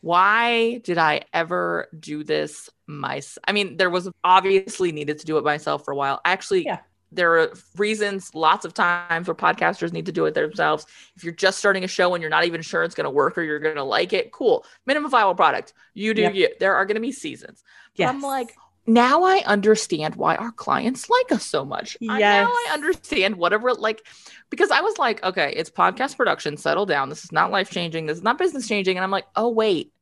why 0.00 0.78
did 0.78 0.98
I 0.98 1.22
ever 1.32 1.88
do 1.98 2.24
this 2.24 2.68
myself? 2.86 3.42
I 3.46 3.52
mean, 3.52 3.76
there 3.76 3.90
was 3.90 4.10
obviously 4.24 4.92
needed 4.92 5.20
to 5.20 5.26
do 5.26 5.38
it 5.38 5.44
myself 5.44 5.84
for 5.84 5.92
a 5.92 5.96
while. 5.96 6.20
Actually, 6.24 6.64
yeah. 6.64 6.80
there 7.12 7.38
are 7.38 7.52
reasons, 7.76 8.34
lots 8.34 8.64
of 8.64 8.74
times 8.74 9.28
where 9.28 9.34
podcasters 9.34 9.92
need 9.92 10.06
to 10.06 10.12
do 10.12 10.26
it 10.26 10.34
themselves. 10.34 10.86
If 11.16 11.22
you're 11.22 11.32
just 11.32 11.58
starting 11.58 11.84
a 11.84 11.88
show 11.88 12.14
and 12.14 12.20
you're 12.20 12.30
not 12.30 12.44
even 12.46 12.62
sure 12.62 12.82
it's 12.82 12.96
going 12.96 13.04
to 13.04 13.10
work 13.10 13.38
or 13.38 13.42
you're 13.42 13.60
going 13.60 13.76
to 13.76 13.84
like 13.84 14.12
it, 14.12 14.32
cool. 14.32 14.66
Minimum 14.86 15.10
viable 15.10 15.36
product. 15.36 15.72
You 15.94 16.14
do 16.14 16.22
yep. 16.22 16.34
you. 16.34 16.48
There 16.58 16.74
are 16.74 16.84
going 16.84 16.96
to 16.96 17.00
be 17.00 17.12
seasons. 17.12 17.62
Yes. 17.94 18.08
I'm 18.08 18.22
like, 18.22 18.56
now 18.86 19.22
I 19.22 19.42
understand 19.46 20.16
why 20.16 20.36
our 20.36 20.50
clients 20.52 21.08
like 21.08 21.32
us 21.32 21.44
so 21.44 21.64
much. 21.64 21.96
I, 22.08 22.18
now 22.18 22.48
I 22.50 22.70
understand 22.72 23.36
whatever 23.36 23.72
like 23.74 24.04
because 24.50 24.70
I 24.70 24.80
was 24.80 24.98
like, 24.98 25.22
okay, 25.24 25.52
it's 25.56 25.70
podcast 25.70 26.16
production, 26.16 26.56
settle 26.56 26.86
down. 26.86 27.08
This 27.08 27.24
is 27.24 27.32
not 27.32 27.50
life 27.50 27.70
changing. 27.70 28.06
This 28.06 28.18
is 28.18 28.22
not 28.24 28.38
business 28.38 28.66
changing. 28.68 28.96
And 28.96 29.04
I'm 29.04 29.10
like, 29.10 29.26
oh 29.36 29.48
wait, 29.50 29.92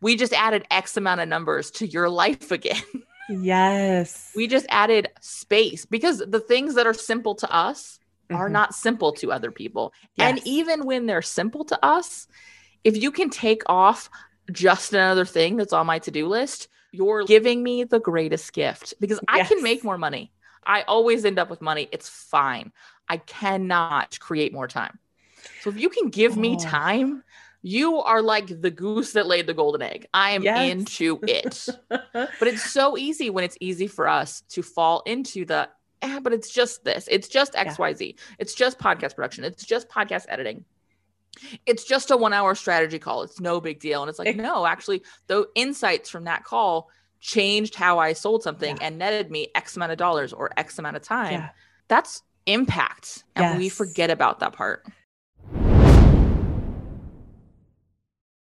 we 0.00 0.16
just 0.16 0.32
added 0.32 0.66
X 0.70 0.96
amount 0.96 1.20
of 1.20 1.28
numbers 1.28 1.70
to 1.72 1.86
your 1.86 2.08
life 2.08 2.50
again. 2.50 2.82
Yes. 3.32 4.32
we 4.34 4.48
just 4.48 4.66
added 4.70 5.08
space 5.20 5.84
because 5.86 6.18
the 6.18 6.40
things 6.40 6.74
that 6.74 6.88
are 6.88 6.94
simple 6.94 7.36
to 7.36 7.48
us 7.54 8.00
are 8.28 8.48
Mhm. 8.48 8.52
not 8.52 8.74
simple 8.74 9.12
to 9.12 9.30
other 9.30 9.52
people. 9.52 9.92
And 10.18 10.40
even 10.44 10.84
when 10.84 11.06
they're 11.06 11.22
simple 11.22 11.64
to 11.66 11.78
us, 11.84 12.26
if 12.82 12.96
you 12.96 13.12
can 13.12 13.30
take 13.30 13.62
off 13.66 14.10
just 14.50 14.92
another 14.92 15.24
thing 15.24 15.54
that's 15.56 15.72
on 15.72 15.86
my 15.86 16.00
to 16.00 16.10
do 16.10 16.26
list, 16.26 16.66
you're 16.92 17.24
giving 17.24 17.62
me 17.62 17.84
the 17.84 18.00
greatest 18.00 18.52
gift 18.52 18.94
because 19.00 19.20
I 19.28 19.44
can 19.44 19.62
make 19.62 19.84
more 19.84 19.98
money. 19.98 20.32
I 20.64 20.82
always 20.82 21.24
end 21.24 21.38
up 21.38 21.50
with 21.50 21.60
money. 21.62 21.88
It's 21.92 22.08
fine. 22.08 22.72
I 23.08 23.16
cannot 23.16 24.18
create 24.20 24.52
more 24.52 24.68
time. 24.68 24.98
So 25.62 25.70
if 25.70 25.78
you 25.78 25.88
can 25.88 26.08
give 26.10 26.36
me 26.36 26.56
Oh. 26.58 26.62
time, 26.62 27.24
you 27.62 27.96
are 27.98 28.22
like 28.22 28.60
the 28.60 28.70
goose 28.70 29.12
that 29.12 29.26
laid 29.26 29.46
the 29.46 29.54
golden 29.54 29.82
egg. 29.82 30.06
I 30.14 30.30
am 30.32 30.42
Yes. 30.42 30.70
into 30.70 31.18
it. 31.22 31.66
but 31.88 32.48
it's 32.48 32.70
so 32.70 32.96
easy 32.96 33.30
when 33.30 33.44
it's 33.44 33.56
easy 33.60 33.86
for 33.86 34.08
us 34.08 34.42
to 34.50 34.62
fall 34.62 35.02
into 35.06 35.44
the 35.44 35.68
eh, 36.02 36.18
but 36.20 36.32
it's 36.32 36.50
just 36.50 36.82
this. 36.84 37.06
It's 37.10 37.28
just 37.28 37.52
Yeah. 37.54 37.64
XYZ. 37.64 38.18
It's 38.38 38.54
just 38.54 38.78
podcast 38.78 39.14
production. 39.16 39.44
It's 39.44 39.64
just 39.64 39.88
podcast 39.88 40.24
editing. 40.28 40.64
It's 41.66 41.84
just 41.84 42.10
a 42.10 42.16
one 42.16 42.32
hour 42.32 42.54
strategy 42.54 42.98
call. 42.98 43.22
It's 43.22 43.40
no 43.40 43.60
big 43.60 43.80
deal. 43.80 44.02
And 44.02 44.10
it's 44.10 44.18
like, 44.18 44.36
no, 44.36 44.66
actually, 44.66 45.02
the 45.26 45.46
insights 45.54 46.10
from 46.10 46.24
that 46.24 46.44
call 46.44 46.90
changed 47.20 47.74
how 47.74 47.98
I 47.98 48.12
sold 48.14 48.42
something 48.42 48.76
Yeah. 48.76 48.86
and 48.86 48.98
netted 48.98 49.30
me 49.30 49.48
X 49.54 49.76
amount 49.76 49.92
of 49.92 49.98
dollars 49.98 50.32
or 50.32 50.50
X 50.56 50.78
amount 50.78 50.96
of 50.96 51.02
time. 51.02 51.32
Yeah. 51.32 51.48
That's 51.88 52.22
impact. 52.46 53.24
And 53.36 53.58
we 53.58 53.68
forget 53.68 54.10
about 54.10 54.40
that 54.40 54.52
part. 54.52 54.84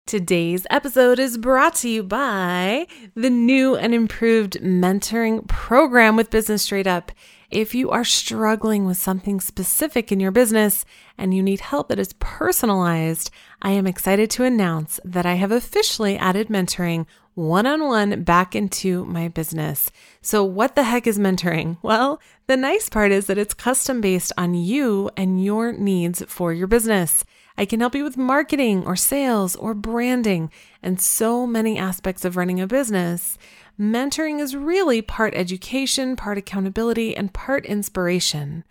Today's 0.08 0.68
episode 0.70 1.20
is 1.20 1.38
brought 1.38 1.76
to 1.76 1.90
you 1.90 2.04
by 2.04 2.88
the 3.16 3.30
new 3.30 3.76
and 3.78 3.94
improved 3.94 4.54
mentoring 4.62 5.48
program 5.48 6.18
with 6.18 6.30
Business 6.30 6.64
Straight 6.64 6.88
Up. 6.88 7.12
If 7.52 7.76
you 7.76 7.90
are 7.90 8.06
struggling 8.06 8.86
with 8.86 8.96
something 8.96 9.42
specific 9.42 10.10
in 10.10 10.22
your 10.22 10.32
business 10.32 10.86
and 11.18 11.34
you 11.34 11.44
need 11.44 11.60
help 11.60 11.90
that 11.90 12.00
is 12.00 12.14
personalized, 12.14 13.30
I 13.62 13.72
am 13.72 13.86
excited 13.86 14.32
to 14.32 14.46
announce 14.46 15.02
that 15.04 15.26
I 15.26 15.34
have 15.34 15.52
officially 15.52 16.18
added 16.18 16.48
mentoring 16.48 17.08
one 17.34 17.66
on 17.66 17.84
one 17.84 18.24
back 18.24 18.56
into 18.56 19.04
my 19.04 19.28
business. 19.28 19.92
So, 20.22 20.46
what 20.46 20.76
the 20.76 20.84
heck 20.84 21.06
is 21.06 21.20
mentoring? 21.20 21.78
Well, 21.82 22.22
the 22.48 22.56
nice 22.56 22.88
part 22.88 23.12
is 23.12 23.26
that 23.26 23.38
it's 23.38 23.54
custom 23.54 24.00
based 24.00 24.32
on 24.38 24.54
you 24.54 25.10
and 25.18 25.44
your 25.44 25.74
needs 25.74 26.24
for 26.30 26.54
your 26.54 26.68
business. 26.68 27.26
I 27.58 27.66
can 27.66 27.82
help 27.82 27.96
you 27.96 28.06
with 28.06 28.16
marketing 28.16 28.86
or 28.86 28.96
sales 28.96 29.58
or 29.58 29.74
branding 29.74 30.52
and 30.82 31.02
so 31.02 31.46
many 31.46 31.78
aspects 31.78 32.24
of 32.24 32.38
running 32.38 32.62
a 32.62 32.68
business. 32.68 33.38
Mentoring 33.80 34.40
is 34.40 34.56
really 34.56 35.02
part 35.02 35.34
education, 35.36 36.16
part 36.16 36.38
accountability, 36.38 37.16
and 37.16 37.34
part 37.34 37.66
inspiration. 37.66 38.64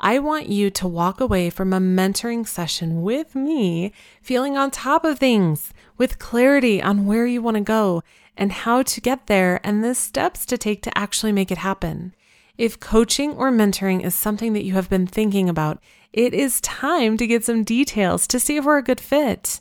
I 0.00 0.18
want 0.18 0.48
you 0.48 0.70
to 0.70 0.86
walk 0.86 1.20
away 1.20 1.50
from 1.50 1.72
a 1.72 1.80
mentoring 1.80 2.46
session 2.46 3.02
with 3.02 3.34
me 3.34 3.92
feeling 4.22 4.56
on 4.56 4.70
top 4.70 5.04
of 5.04 5.18
things, 5.18 5.72
with 5.96 6.18
clarity 6.18 6.80
on 6.80 7.06
where 7.06 7.26
you 7.26 7.42
want 7.42 7.56
to 7.56 7.62
go 7.62 8.02
and 8.36 8.52
how 8.52 8.82
to 8.82 9.00
get 9.00 9.26
there 9.26 9.60
and 9.64 9.82
the 9.82 9.94
steps 9.94 10.46
to 10.46 10.56
take 10.56 10.82
to 10.82 10.96
actually 10.96 11.32
make 11.32 11.50
it 11.50 11.58
happen. 11.58 12.14
If 12.56 12.78
coaching 12.78 13.32
or 13.32 13.50
mentoring 13.50 14.04
is 14.04 14.14
something 14.14 14.52
that 14.52 14.64
you 14.64 14.74
have 14.74 14.88
been 14.88 15.06
thinking 15.06 15.48
about, 15.48 15.82
it 16.12 16.32
is 16.34 16.60
time 16.60 17.16
to 17.16 17.26
get 17.26 17.44
some 17.44 17.64
details 17.64 18.26
to 18.28 18.40
see 18.40 18.56
if 18.56 18.64
we're 18.64 18.78
a 18.78 18.82
good 18.82 19.00
fit. 19.00 19.60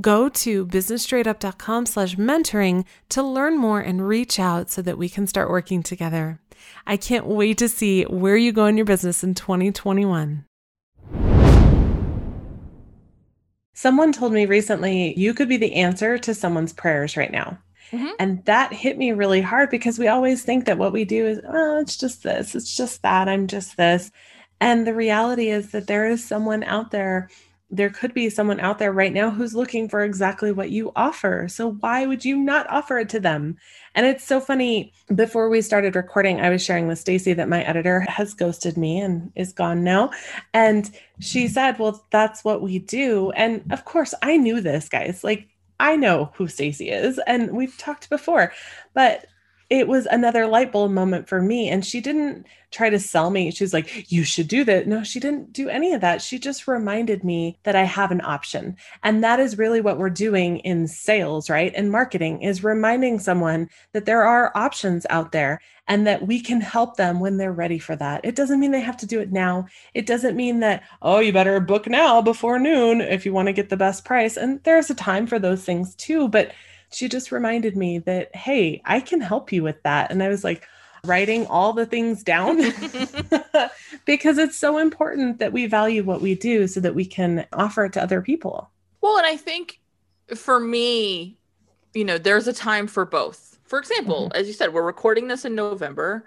Go 0.00 0.28
to 0.28 0.66
businessstraightup.com 0.66 1.86
slash 1.86 2.16
mentoring 2.16 2.84
to 3.10 3.22
learn 3.22 3.56
more 3.56 3.80
and 3.80 4.06
reach 4.08 4.40
out 4.40 4.70
so 4.70 4.82
that 4.82 4.98
we 4.98 5.08
can 5.08 5.26
start 5.28 5.48
working 5.48 5.84
together. 5.84 6.40
I 6.86 6.96
can't 6.96 7.26
wait 7.26 7.58
to 7.58 7.68
see 7.68 8.02
where 8.04 8.36
you 8.36 8.50
go 8.50 8.66
in 8.66 8.76
your 8.76 8.86
business 8.86 9.22
in 9.22 9.34
2021. 9.34 10.46
Someone 13.72 14.12
told 14.12 14.32
me 14.32 14.46
recently, 14.46 15.14
you 15.18 15.32
could 15.34 15.48
be 15.48 15.56
the 15.56 15.74
answer 15.74 16.18
to 16.18 16.34
someone's 16.34 16.72
prayers 16.72 17.16
right 17.16 17.30
now. 17.30 17.58
Mhm. 17.92 18.12
And 18.18 18.44
that 18.46 18.72
hit 18.72 18.98
me 18.98 19.12
really 19.12 19.42
hard 19.42 19.70
because 19.70 19.98
we 19.98 20.08
always 20.08 20.42
think 20.42 20.64
that 20.64 20.78
what 20.78 20.92
we 20.92 21.04
do 21.04 21.26
is, 21.26 21.40
oh, 21.46 21.78
it's 21.78 21.96
just 21.96 22.22
this, 22.22 22.54
it's 22.54 22.74
just 22.74 23.02
that, 23.02 23.28
I'm 23.28 23.46
just 23.46 23.76
this. 23.76 24.10
And 24.60 24.86
the 24.86 24.94
reality 24.94 25.50
is 25.50 25.72
that 25.72 25.86
there 25.86 26.08
is 26.08 26.24
someone 26.24 26.62
out 26.64 26.90
there, 26.90 27.28
there 27.74 27.90
could 27.90 28.14
be 28.14 28.30
someone 28.30 28.60
out 28.60 28.78
there 28.78 28.92
right 28.92 29.12
now 29.12 29.30
who's 29.30 29.54
looking 29.54 29.88
for 29.88 30.02
exactly 30.02 30.52
what 30.52 30.70
you 30.70 30.92
offer. 30.94 31.48
So 31.48 31.72
why 31.72 32.06
would 32.06 32.24
you 32.24 32.36
not 32.36 32.70
offer 32.70 32.98
it 32.98 33.08
to 33.10 33.20
them? 33.20 33.56
And 33.96 34.06
it's 34.06 34.24
so 34.24 34.40
funny. 34.40 34.92
Before 35.14 35.48
we 35.48 35.60
started 35.60 35.96
recording, 35.96 36.40
I 36.40 36.50
was 36.50 36.64
sharing 36.64 36.86
with 36.86 37.00
Stacey 37.00 37.32
that 37.32 37.48
my 37.48 37.64
editor 37.64 38.00
has 38.00 38.32
ghosted 38.32 38.76
me 38.76 39.00
and 39.00 39.32
is 39.34 39.52
gone 39.52 39.82
now. 39.82 40.10
And 40.52 40.88
she 41.18 41.48
said, 41.48 41.78
Well, 41.78 42.06
that's 42.10 42.44
what 42.44 42.62
we 42.62 42.78
do. 42.78 43.32
And 43.32 43.64
of 43.72 43.84
course, 43.84 44.14
I 44.22 44.36
knew 44.36 44.60
this, 44.60 44.88
guys. 44.88 45.24
Like, 45.24 45.48
I 45.80 45.96
know 45.96 46.30
who 46.34 46.46
Stacey 46.46 46.90
is, 46.90 47.18
and 47.26 47.50
we've 47.50 47.76
talked 47.76 48.08
before, 48.08 48.52
but 48.94 49.26
it 49.70 49.88
was 49.88 50.06
another 50.06 50.46
light 50.46 50.72
bulb 50.72 50.90
moment 50.92 51.28
for 51.28 51.40
me. 51.40 51.68
And 51.68 51.84
she 51.84 52.00
didn't 52.00 52.46
try 52.70 52.90
to 52.90 52.98
sell 52.98 53.30
me. 53.30 53.50
She 53.50 53.64
was 53.64 53.72
like, 53.72 54.10
you 54.10 54.24
should 54.24 54.48
do 54.48 54.64
that. 54.64 54.86
No, 54.86 55.04
she 55.04 55.20
didn't 55.20 55.52
do 55.52 55.68
any 55.68 55.92
of 55.92 56.00
that. 56.00 56.20
She 56.20 56.38
just 56.38 56.66
reminded 56.66 57.24
me 57.24 57.58
that 57.62 57.76
I 57.76 57.84
have 57.84 58.10
an 58.10 58.20
option. 58.22 58.76
And 59.02 59.22
that 59.22 59.40
is 59.40 59.58
really 59.58 59.80
what 59.80 59.98
we're 59.98 60.10
doing 60.10 60.58
in 60.58 60.88
sales, 60.88 61.48
right? 61.48 61.72
And 61.74 61.90
marketing 61.90 62.42
is 62.42 62.64
reminding 62.64 63.20
someone 63.20 63.70
that 63.92 64.06
there 64.06 64.24
are 64.24 64.52
options 64.56 65.06
out 65.08 65.32
there 65.32 65.60
and 65.86 66.06
that 66.06 66.26
we 66.26 66.40
can 66.40 66.60
help 66.60 66.96
them 66.96 67.20
when 67.20 67.36
they're 67.36 67.52
ready 67.52 67.78
for 67.78 67.94
that. 67.96 68.24
It 68.24 68.34
doesn't 68.34 68.58
mean 68.58 68.72
they 68.72 68.80
have 68.80 68.96
to 68.98 69.06
do 69.06 69.20
it 69.20 69.32
now. 69.32 69.66
It 69.92 70.06
doesn't 70.06 70.36
mean 70.36 70.60
that, 70.60 70.82
oh, 71.02 71.20
you 71.20 71.32
better 71.32 71.60
book 71.60 71.86
now 71.86 72.22
before 72.22 72.58
noon 72.58 73.00
if 73.00 73.24
you 73.24 73.32
want 73.32 73.46
to 73.46 73.52
get 73.52 73.68
the 73.68 73.76
best 73.76 74.04
price. 74.04 74.36
And 74.36 74.62
there's 74.64 74.90
a 74.90 74.94
time 74.94 75.26
for 75.26 75.38
those 75.38 75.64
things 75.64 75.94
too. 75.94 76.28
But 76.28 76.52
she 76.94 77.08
just 77.08 77.32
reminded 77.32 77.76
me 77.76 77.98
that, 78.00 78.34
hey, 78.34 78.80
I 78.84 79.00
can 79.00 79.20
help 79.20 79.52
you 79.52 79.62
with 79.62 79.82
that. 79.82 80.10
And 80.10 80.22
I 80.22 80.28
was 80.28 80.44
like, 80.44 80.66
writing 81.04 81.46
all 81.46 81.72
the 81.72 81.86
things 81.86 82.22
down 82.22 82.56
because 84.04 84.38
it's 84.38 84.56
so 84.56 84.78
important 84.78 85.38
that 85.38 85.52
we 85.52 85.66
value 85.66 86.02
what 86.02 86.20
we 86.20 86.34
do 86.34 86.66
so 86.66 86.80
that 86.80 86.94
we 86.94 87.04
can 87.04 87.46
offer 87.52 87.84
it 87.84 87.92
to 87.92 88.02
other 88.02 88.22
people. 88.22 88.70
Well, 89.00 89.18
and 89.18 89.26
I 89.26 89.36
think 89.36 89.80
for 90.34 90.58
me, 90.58 91.36
you 91.92 92.04
know, 92.04 92.18
there's 92.18 92.48
a 92.48 92.52
time 92.52 92.86
for 92.86 93.04
both. 93.04 93.58
For 93.64 93.78
example, 93.78 94.28
mm-hmm. 94.28 94.36
as 94.36 94.46
you 94.46 94.52
said, 94.52 94.72
we're 94.72 94.82
recording 94.82 95.28
this 95.28 95.44
in 95.44 95.54
November. 95.54 96.24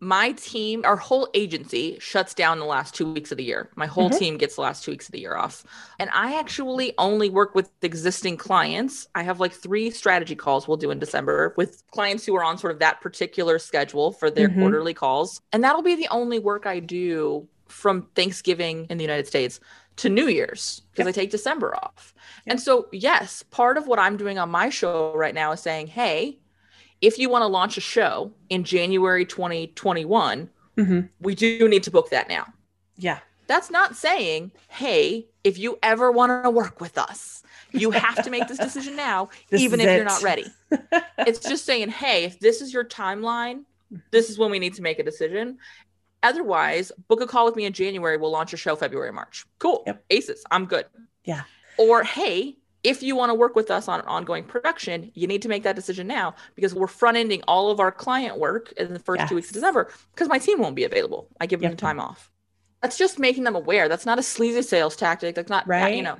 My 0.00 0.32
team, 0.32 0.82
our 0.84 0.96
whole 0.96 1.28
agency 1.34 1.96
shuts 2.00 2.34
down 2.34 2.58
the 2.58 2.64
last 2.66 2.94
two 2.94 3.10
weeks 3.10 3.30
of 3.32 3.38
the 3.38 3.44
year. 3.44 3.70
My 3.74 3.86
whole 3.86 4.10
Mhm. 4.10 4.18
team 4.18 4.36
gets 4.36 4.56
the 4.56 4.60
last 4.60 4.84
two 4.84 4.90
weeks 4.90 5.06
of 5.06 5.12
the 5.12 5.20
year 5.20 5.36
off. 5.36 5.64
And 5.98 6.10
I 6.12 6.38
actually 6.38 6.92
only 6.98 7.30
work 7.30 7.54
with 7.54 7.70
existing 7.80 8.36
clients. 8.36 9.06
I 9.14 9.22
have 9.22 9.40
like 9.40 9.52
three 9.52 9.90
strategy 9.90 10.34
calls 10.36 10.68
we'll 10.68 10.76
do 10.76 10.90
in 10.90 10.98
December 10.98 11.54
with 11.56 11.82
clients 11.90 12.26
who 12.26 12.34
are 12.36 12.44
on 12.44 12.58
sort 12.58 12.72
of 12.72 12.80
that 12.80 13.00
particular 13.00 13.58
schedule 13.58 14.12
for 14.12 14.30
their 14.30 14.48
Mhm. 14.48 14.58
quarterly 14.58 14.94
calls. 14.94 15.40
And 15.52 15.64
that'll 15.64 15.82
be 15.82 15.94
the 15.94 16.08
only 16.08 16.38
work 16.38 16.66
I 16.66 16.80
do 16.80 17.48
from 17.68 18.02
Thanksgiving 18.14 18.86
in 18.90 18.98
the 18.98 19.04
United 19.04 19.26
States 19.26 19.58
to 19.96 20.08
New 20.08 20.26
Year's 20.28 20.82
because 20.90 21.06
Yep. 21.06 21.14
I 21.14 21.20
take 21.20 21.30
December 21.30 21.74
off. 21.76 22.12
Yep. 22.46 22.52
And 22.52 22.60
so, 22.60 22.88
yes, 22.92 23.42
part 23.50 23.78
of 23.78 23.86
what 23.86 23.98
I'm 23.98 24.16
doing 24.16 24.38
on 24.38 24.50
my 24.50 24.68
show 24.68 25.12
right 25.14 25.34
now 25.34 25.52
is 25.52 25.60
saying, 25.60 25.86
hey, 25.86 26.38
if 27.06 27.18
you 27.18 27.28
want 27.28 27.42
to 27.42 27.46
launch 27.46 27.76
a 27.76 27.80
show 27.80 28.32
in 28.48 28.64
January 28.64 29.24
2021, 29.26 30.50
Mhm. 30.76 31.08
we 31.20 31.34
do 31.34 31.68
need 31.68 31.82
to 31.84 31.90
book 31.90 32.10
that 32.10 32.28
now. 32.28 32.46
Yeah. 32.96 33.20
That's 33.46 33.70
not 33.70 33.94
saying, 33.94 34.52
hey, 34.68 35.28
if 35.44 35.58
you 35.58 35.78
ever 35.82 36.10
want 36.10 36.44
to 36.44 36.50
work 36.50 36.80
with 36.80 36.96
us, 36.96 37.42
you 37.72 37.90
have 37.90 38.24
to 38.24 38.30
make 38.30 38.48
this 38.48 38.58
decision 38.58 38.96
now, 38.96 39.28
This 39.50 39.60
even 39.60 39.80
if 39.80 39.86
you're 39.94 40.04
not 40.04 40.22
ready. 40.22 40.46
it's 41.18 41.40
just 41.40 41.64
saying, 41.66 41.90
hey, 41.90 42.24
if 42.24 42.40
this 42.40 42.62
is 42.62 42.72
your 42.72 42.84
timeline, 42.84 43.64
this 44.10 44.30
is 44.30 44.38
when 44.38 44.50
we 44.50 44.58
need 44.58 44.74
to 44.74 44.82
make 44.82 44.98
a 44.98 45.02
decision. 45.02 45.58
Otherwise, 46.22 46.90
book 47.08 47.20
a 47.20 47.26
call 47.26 47.44
with 47.44 47.54
me 47.54 47.66
in 47.66 47.74
January. 47.74 48.16
We'll 48.16 48.30
launch 48.30 48.54
a 48.54 48.56
show 48.56 48.74
February, 48.76 49.12
March. 49.12 49.44
Cool. 49.58 49.82
Yep. 49.86 50.04
Aces. 50.08 50.42
I'm 50.50 50.64
good. 50.64 50.86
Yeah. 51.24 51.42
Or, 51.76 52.02
hey, 52.02 52.56
if 52.84 53.02
you 53.02 53.16
want 53.16 53.30
to 53.30 53.34
work 53.34 53.56
with 53.56 53.70
us 53.70 53.88
on 53.88 54.00
an 54.00 54.06
ongoing 54.06 54.44
production, 54.44 55.10
you 55.14 55.26
need 55.26 55.42
to 55.42 55.48
make 55.48 55.62
that 55.62 55.74
decision 55.74 56.06
now 56.06 56.34
because 56.54 56.74
we're 56.74 56.86
front 56.86 57.16
ending 57.16 57.42
all 57.48 57.70
of 57.70 57.80
our 57.80 57.90
client 57.90 58.38
work 58.38 58.72
in 58.72 58.92
the 58.92 58.98
first 59.00 59.26
two 59.28 59.34
weeks 59.34 59.48
of 59.48 59.54
December 59.54 59.90
because 60.14 60.28
my 60.28 60.38
team 60.38 60.60
won't 60.60 60.76
be 60.76 60.84
available. 60.84 61.26
I 61.40 61.46
give 61.46 61.60
them 61.60 61.76
time 61.76 61.98
off. 61.98 62.30
That's 62.82 62.98
just 62.98 63.18
making 63.18 63.44
them 63.44 63.56
aware. 63.56 63.88
That's 63.88 64.04
not 64.04 64.18
a 64.18 64.22
sleazy 64.22 64.60
sales 64.60 64.94
tactic. 64.94 65.34
That's 65.34 65.48
not, 65.48 65.66
Right. 65.66 65.96
you 65.96 66.02
know. 66.02 66.18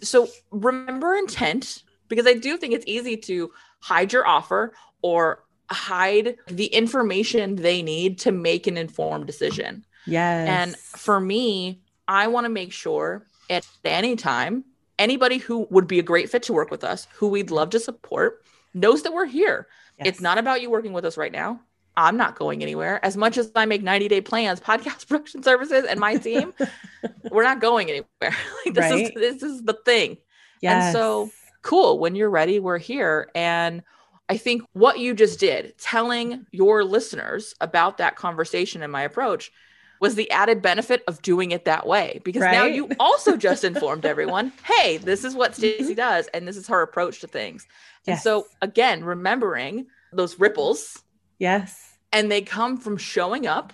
So 0.00 0.28
remember 0.52 1.14
intent 1.14 1.82
because 2.08 2.26
I 2.26 2.34
do 2.34 2.56
think 2.56 2.72
it's 2.72 2.86
easy 2.86 3.16
to 3.16 3.50
hide 3.80 4.12
your 4.12 4.26
offer 4.26 4.72
or 5.02 5.42
hide 5.68 6.36
the 6.46 6.66
information 6.66 7.56
they 7.56 7.82
need 7.82 8.20
to 8.20 8.30
make 8.30 8.68
an 8.68 8.76
informed 8.76 9.26
decision. 9.26 9.84
Yes. 10.06 10.48
And 10.48 10.76
for 10.76 11.18
me, 11.18 11.80
I 12.06 12.28
want 12.28 12.44
to 12.44 12.48
make 12.48 12.72
sure 12.72 13.26
at 13.50 13.66
any 13.84 14.14
time 14.14 14.64
anybody 14.98 15.38
who 15.38 15.66
would 15.70 15.86
be 15.86 15.98
a 15.98 16.02
great 16.02 16.30
fit 16.30 16.42
to 16.44 16.52
work 16.52 16.70
with 16.70 16.84
us, 16.84 17.06
who 17.14 17.28
we'd 17.28 17.50
love 17.50 17.70
to 17.70 17.80
support, 17.80 18.42
knows 18.74 19.02
that 19.02 19.12
we're 19.12 19.26
here. 19.26 19.66
Yes. 19.98 20.08
It's 20.08 20.20
not 20.20 20.38
about 20.38 20.60
you 20.62 20.70
working 20.70 20.92
with 20.92 21.04
us 21.04 21.16
right 21.16 21.32
now. 21.32 21.60
I'm 21.98 22.18
not 22.18 22.36
going 22.38 22.62
anywhere. 22.62 23.02
As 23.02 23.16
much 23.16 23.38
as 23.38 23.50
I 23.56 23.64
make 23.64 23.82
90 23.82 24.08
day 24.08 24.20
plans, 24.20 24.60
podcast 24.60 25.06
production 25.08 25.42
services, 25.42 25.84
and 25.88 25.98
my 25.98 26.16
team, 26.16 26.52
we're 27.30 27.42
not 27.44 27.60
going 27.60 27.88
anywhere. 27.88 28.06
like 28.64 28.74
this 28.74 28.90
Right. 28.90 29.04
is 29.06 29.10
this 29.14 29.42
is 29.42 29.62
the 29.62 29.78
thing. 29.84 30.18
yes. 30.60 30.84
And 30.86 30.92
so 30.92 31.30
cool. 31.62 31.98
When 31.98 32.14
you're 32.14 32.30
ready, 32.30 32.60
we're 32.60 32.78
here. 32.78 33.30
And 33.34 33.82
I 34.28 34.36
think 34.36 34.62
what 34.72 34.98
you 34.98 35.14
just 35.14 35.40
did, 35.40 35.78
telling 35.78 36.46
your 36.50 36.84
listeners 36.84 37.54
about 37.60 37.98
that 37.98 38.16
conversation 38.16 38.82
and 38.82 38.92
my 38.92 39.02
approach, 39.02 39.50
was 40.00 40.14
the 40.14 40.30
added 40.30 40.62
benefit 40.62 41.02
of 41.06 41.22
doing 41.22 41.50
it 41.50 41.64
that 41.64 41.86
way. 41.86 42.20
Because 42.24 42.42
now 42.42 42.64
you 42.64 42.90
also 43.00 43.36
just 43.36 43.64
informed 43.70 44.04
everyone, 44.04 44.52
hey, 44.64 44.98
this 44.98 45.24
is 45.24 45.34
what 45.34 45.52
mm-hmm. 45.52 45.60
Stacey 45.60 45.94
does, 45.94 46.28
and 46.28 46.46
this 46.46 46.56
is 46.56 46.68
her 46.68 46.82
approach 46.82 47.20
to 47.20 47.26
things. 47.26 47.66
And 48.06 48.18
so 48.18 48.46
again, 48.62 49.02
remembering 49.04 49.86
those 50.12 50.38
ripples, 50.38 51.02
yes. 51.38 51.96
and 52.12 52.30
they 52.30 52.40
come 52.40 52.76
from 52.76 52.96
showing 52.96 53.46
up 53.46 53.72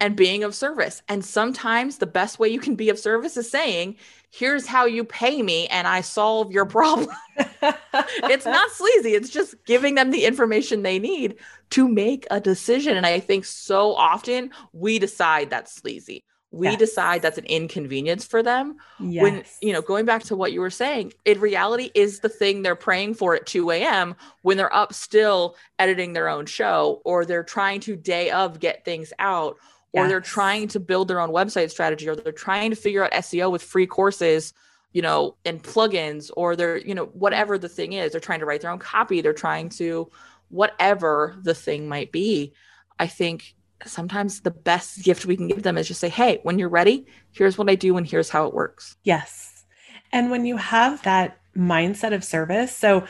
and 0.00 0.16
being 0.16 0.44
of 0.44 0.54
service. 0.54 1.02
And 1.08 1.24
sometimes 1.24 1.98
the 1.98 2.06
best 2.06 2.38
way 2.38 2.48
you 2.48 2.60
can 2.60 2.74
be 2.74 2.88
of 2.88 2.98
service 2.98 3.36
is 3.36 3.50
saying, 3.50 3.96
here's 4.36 4.66
how 4.66 4.84
you 4.84 5.04
pay 5.04 5.42
me 5.42 5.68
and 5.68 5.86
I 5.86 6.00
solve 6.00 6.50
your 6.50 6.66
mm. 6.66 6.70
problem. 6.70 7.16
it's 7.36 8.46
not 8.46 8.70
sleazy. 8.72 9.14
It's 9.14 9.30
just 9.30 9.54
giving 9.64 9.94
them 9.94 10.10
the 10.10 10.24
information 10.24 10.82
they 10.82 10.98
need 10.98 11.36
to 11.70 11.88
make 11.88 12.26
a 12.30 12.40
decision. 12.40 12.96
And 12.96 13.06
I 13.06 13.20
think 13.20 13.44
so 13.44 13.94
often 13.94 14.50
we 14.72 14.98
decide 14.98 15.50
that's 15.50 15.74
sleazy. 15.74 16.24
We 16.50 16.68
Yes. 16.68 16.78
decide 16.78 17.22
that's 17.22 17.38
an 17.38 17.46
inconvenience 17.46 18.24
for 18.24 18.40
them. 18.40 18.76
yes. 19.00 19.22
When, 19.22 19.44
you 19.60 19.72
know, 19.72 19.82
going 19.82 20.04
back 20.04 20.22
to 20.24 20.36
what 20.36 20.52
you 20.52 20.60
were 20.60 20.70
saying, 20.70 21.12
in 21.24 21.40
reality 21.40 21.90
is 21.94 22.20
the 22.20 22.28
thing 22.28 22.62
they're 22.62 22.76
praying 22.76 23.14
for 23.14 23.34
at 23.34 23.46
2 23.46 23.72
a.m. 23.72 24.14
when 24.42 24.56
they're 24.56 24.74
up 24.74 24.92
still 24.92 25.56
editing 25.80 26.12
their 26.12 26.28
own 26.28 26.46
show, 26.46 27.02
or 27.04 27.24
they're 27.24 27.42
trying 27.42 27.80
to 27.80 27.96
day 27.96 28.30
of 28.30 28.60
get 28.60 28.84
things 28.84 29.12
out, 29.18 29.56
or 29.94 30.08
they're 30.08 30.20
trying 30.20 30.68
to 30.68 30.80
build 30.80 31.08
their 31.08 31.20
own 31.20 31.30
website 31.30 31.70
strategy, 31.70 32.08
or 32.08 32.16
they're 32.16 32.32
trying 32.32 32.70
to 32.70 32.76
figure 32.76 33.04
out 33.04 33.12
SEO 33.12 33.50
with 33.50 33.62
free 33.62 33.86
courses 33.86 34.52
you 34.94 35.02
know, 35.02 35.34
and 35.44 35.62
plugins 35.62 36.30
or 36.36 36.56
they're, 36.56 36.78
you 36.78 36.94
know, 36.94 37.06
whatever 37.06 37.58
the 37.58 37.68
thing 37.68 37.92
is, 37.92 38.12
they're 38.12 38.20
trying 38.20 38.38
to 38.38 38.46
write 38.46 38.60
their 38.60 38.70
own 38.70 38.78
copy, 38.78 39.20
they're 39.20 39.32
trying 39.32 39.68
to 39.68 40.08
whatever 40.48 41.36
the 41.42 41.54
thing 41.54 41.88
might 41.88 42.12
be. 42.12 42.52
I 42.98 43.08
think 43.08 43.56
sometimes 43.84 44.40
the 44.40 44.52
best 44.52 45.02
gift 45.02 45.26
we 45.26 45.36
can 45.36 45.48
give 45.48 45.64
them 45.64 45.76
is 45.76 45.88
just 45.88 46.00
say, 46.00 46.08
"Hey, 46.08 46.38
when 46.44 46.58
you're 46.60 46.68
ready, 46.68 47.06
here's 47.32 47.58
what 47.58 47.68
I 47.68 47.74
do 47.74 47.96
and 47.96 48.06
here's 48.06 48.30
how 48.30 48.46
it 48.46 48.54
works." 48.54 48.96
Yes. 49.02 49.64
And 50.12 50.30
when 50.30 50.46
you 50.46 50.56
have 50.56 51.02
that 51.02 51.40
mindset 51.56 52.14
of 52.14 52.22
service, 52.22 52.74
so 52.74 53.04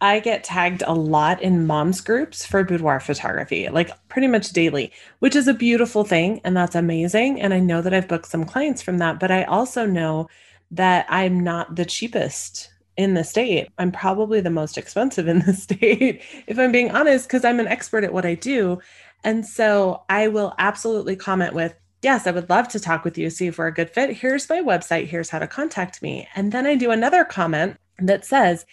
I 0.00 0.20
get 0.20 0.44
tagged 0.44 0.82
a 0.86 0.94
lot 0.94 1.42
in 1.42 1.66
moms 1.66 2.00
groups 2.00 2.46
for 2.46 2.62
boudoir 2.62 3.00
photography, 3.00 3.68
like 3.68 3.90
pretty 4.08 4.28
much 4.28 4.50
daily, 4.50 4.92
which 5.18 5.34
is 5.34 5.48
a 5.48 5.54
beautiful 5.54 6.04
thing. 6.04 6.40
And 6.44 6.56
that's 6.56 6.76
amazing. 6.76 7.40
And 7.40 7.52
I 7.52 7.58
know 7.58 7.82
that 7.82 7.92
I've 7.92 8.08
booked 8.08 8.28
some 8.28 8.44
clients 8.44 8.80
from 8.80 8.98
that, 8.98 9.18
but 9.18 9.30
I 9.30 9.42
also 9.44 9.86
know 9.86 10.28
that 10.70 11.06
I'm 11.08 11.40
not 11.40 11.74
the 11.74 11.84
cheapest 11.84 12.70
in 12.96 13.14
the 13.14 13.24
state. 13.24 13.68
I'm 13.78 13.90
probably 13.90 14.40
the 14.40 14.50
most 14.50 14.78
expensive 14.78 15.26
in 15.26 15.40
the 15.40 15.52
state, 15.54 16.22
if 16.46 16.58
I'm 16.58 16.72
being 16.72 16.90
honest, 16.92 17.26
because 17.26 17.44
I'm 17.44 17.60
an 17.60 17.68
expert 17.68 18.04
at 18.04 18.12
what 18.12 18.26
I 18.26 18.34
do. 18.34 18.78
And 19.24 19.44
so 19.44 20.04
I 20.08 20.28
will 20.28 20.54
absolutely 20.58 21.16
comment 21.16 21.54
with, 21.54 21.74
Yes, 22.00 22.28
I 22.28 22.30
would 22.30 22.48
love 22.48 22.68
to 22.68 22.78
talk 22.78 23.04
with 23.04 23.18
you, 23.18 23.28
see 23.28 23.48
if 23.48 23.58
we're 23.58 23.66
a 23.66 23.74
good 23.74 23.90
fit. 23.90 24.10
Here's 24.10 24.48
my 24.48 24.62
website. 24.62 25.08
Here's 25.08 25.30
how 25.30 25.40
to 25.40 25.48
contact 25.48 26.00
me. 26.00 26.28
And 26.36 26.52
then 26.52 26.64
I 26.64 26.76
do 26.76 26.92
another 26.92 27.24
comment 27.24 27.76
that 27.98 28.24
says, 28.24 28.64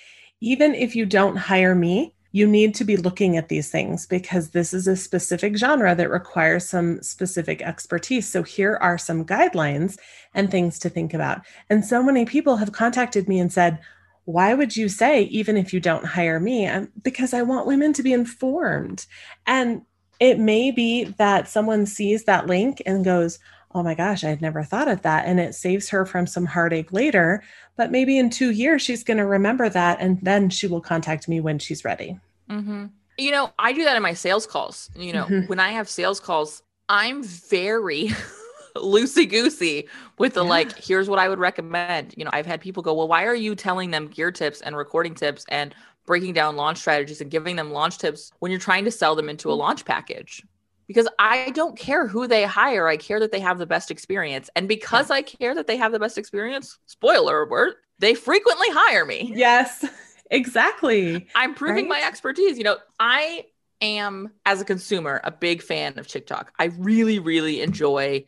even 0.46 0.76
if 0.76 0.96
you 0.96 1.08
don't 1.08 1.38
hire 1.38 1.74
me, 1.74 2.14
you 2.32 2.46
need 2.46 2.76
to 2.76 2.84
be 2.84 2.98
looking 2.98 3.36
at 3.36 3.50
these 3.50 3.72
things 3.72 4.06
because 4.06 4.52
this 4.52 4.76
is 4.76 4.88
a 4.88 4.96
specific 4.96 5.58
genre 5.58 5.96
that 5.96 6.12
requires 6.12 6.70
some 6.70 7.02
specific 7.02 7.64
expertise. 7.64 8.30
So 8.30 8.44
here 8.44 8.78
are 8.80 9.00
some 9.00 9.26
guidelines 9.26 9.98
and 10.36 10.52
things 10.52 10.78
to 10.80 10.90
think 10.90 11.16
about. 11.16 11.42
And 11.72 11.84
so 11.84 12.04
many 12.04 12.26
people 12.26 12.58
have 12.58 12.74
contacted 12.74 13.28
me 13.28 13.40
and 13.40 13.52
said, 13.52 13.80
why 14.26 14.54
would 14.54 14.78
you 14.78 14.88
say, 14.88 15.24
even 15.24 15.58
if 15.58 15.74
you 15.74 15.80
don't 15.80 16.06
hire 16.06 16.40
me? 16.40 16.68
Um, 16.68 16.90
because 17.02 17.34
I 17.34 17.42
want 17.42 17.66
women 17.66 17.92
to 17.94 18.04
be 18.04 18.14
informed. 18.14 19.08
And 19.48 19.82
it 20.20 20.38
may 20.38 20.70
be 20.70 21.06
that 21.18 21.48
someone 21.48 21.88
sees 21.88 22.26
that 22.26 22.46
link 22.46 22.84
and 22.86 23.04
goes, 23.04 23.40
Oh 23.76 23.84
my 23.84 23.94
gosh, 23.94 24.24
I 24.24 24.30
had 24.30 24.42
never 24.42 24.64
thought 24.64 24.88
of 24.88 25.02
that. 25.02 25.26
And 25.26 25.38
it 25.40 25.54
saves 25.54 25.90
her 25.90 26.06
from 26.06 26.26
some 26.28 26.46
heartache 26.46 26.94
later. 26.94 27.44
But 27.76 27.92
maybe 27.92 28.18
in 28.18 28.30
two 28.30 28.52
years, 28.52 28.82
she's 28.82 29.04
going 29.04 29.18
to 29.18 29.26
remember 29.26 29.68
that. 29.68 30.00
And 30.00 30.18
then 30.22 30.50
she 30.50 30.66
will 30.66 30.80
contact 30.80 31.28
me 31.28 31.42
when 31.42 31.60
she's 31.60 31.84
ready. 31.84 32.18
Mm-hmm. 32.50 32.86
You 33.18 33.32
know, 33.32 33.52
I 33.60 33.74
do 33.74 33.84
that 33.84 33.98
in 33.98 34.02
my 34.02 34.14
sales 34.14 34.48
calls. 34.48 34.90
You 34.96 35.12
know, 35.12 35.26
Mhm. 35.26 35.50
when 35.50 35.60
I 35.60 35.70
have 35.72 35.90
sales 35.90 36.22
calls, 36.22 36.64
I'm 36.88 37.22
very 37.22 38.12
loosey 38.78 39.30
goosey 39.30 39.90
with 40.18 40.36
the 40.36 40.44
Yeah. 40.44 40.50
like, 40.50 40.78
here's 40.78 41.10
what 41.10 41.20
I 41.20 41.28
would 41.28 41.40
recommend. 41.40 42.14
You 42.18 42.24
know, 42.24 42.32
I've 42.34 42.46
had 42.46 42.62
people 42.62 42.82
go, 42.82 42.94
well, 42.94 43.08
why 43.10 43.26
are 43.26 43.36
you 43.36 43.56
telling 43.56 43.92
them 43.92 44.08
gear 44.08 44.32
tips 44.32 44.62
and 44.62 44.76
recording 44.78 45.16
tips 45.16 45.46
and 45.50 45.76
breaking 46.06 46.34
down 46.34 46.56
launch 46.56 46.78
strategies 46.78 47.20
and 47.20 47.30
giving 47.32 47.56
them 47.58 47.72
launch 47.72 47.98
tips 47.98 48.32
when 48.40 48.52
you're 48.52 48.60
trying 48.60 48.86
to 48.86 48.92
sell 48.92 49.16
them 49.16 49.28
into 49.28 49.52
a 49.52 49.56
launch 49.56 49.84
package? 49.84 50.44
Because 50.88 51.08
I 51.18 51.52
don't 51.52 51.78
care 51.78 52.08
who 52.08 52.28
they 52.28 52.44
hire. 52.44 52.88
I 52.88 52.98
care 52.98 53.20
that 53.20 53.32
they 53.32 53.40
have 53.40 53.58
the 53.58 53.66
best 53.66 53.90
experience. 53.90 54.50
And 54.56 54.68
because 54.68 55.10
I 55.10 55.22
care 55.22 55.56
that 55.56 55.68
they 55.68 55.78
have 55.78 55.92
the 55.92 56.00
best 56.00 56.18
experience, 56.18 56.78
spoiler 56.86 57.44
alert, 57.44 57.78
they 58.00 58.14
frequently 58.14 58.68
hire 58.70 59.06
me. 59.06 59.32
Yes, 59.34 59.86
exactly. 60.32 61.28
I'm 61.34 61.56
proving 61.56 61.88
my 61.88 62.02
expertise. 62.06 62.58
You 62.58 62.66
know, 62.66 62.78
I 63.00 63.46
am, 63.82 64.32
as 64.46 64.62
a 64.62 64.66
consumer, 64.66 65.22
a 65.24 65.32
big 65.32 65.62
fan 65.62 65.98
of 65.98 66.08
TikTok. 66.08 66.54
I 66.60 66.66
really, 66.66 67.20
really 67.20 67.62
enjoy 67.62 68.26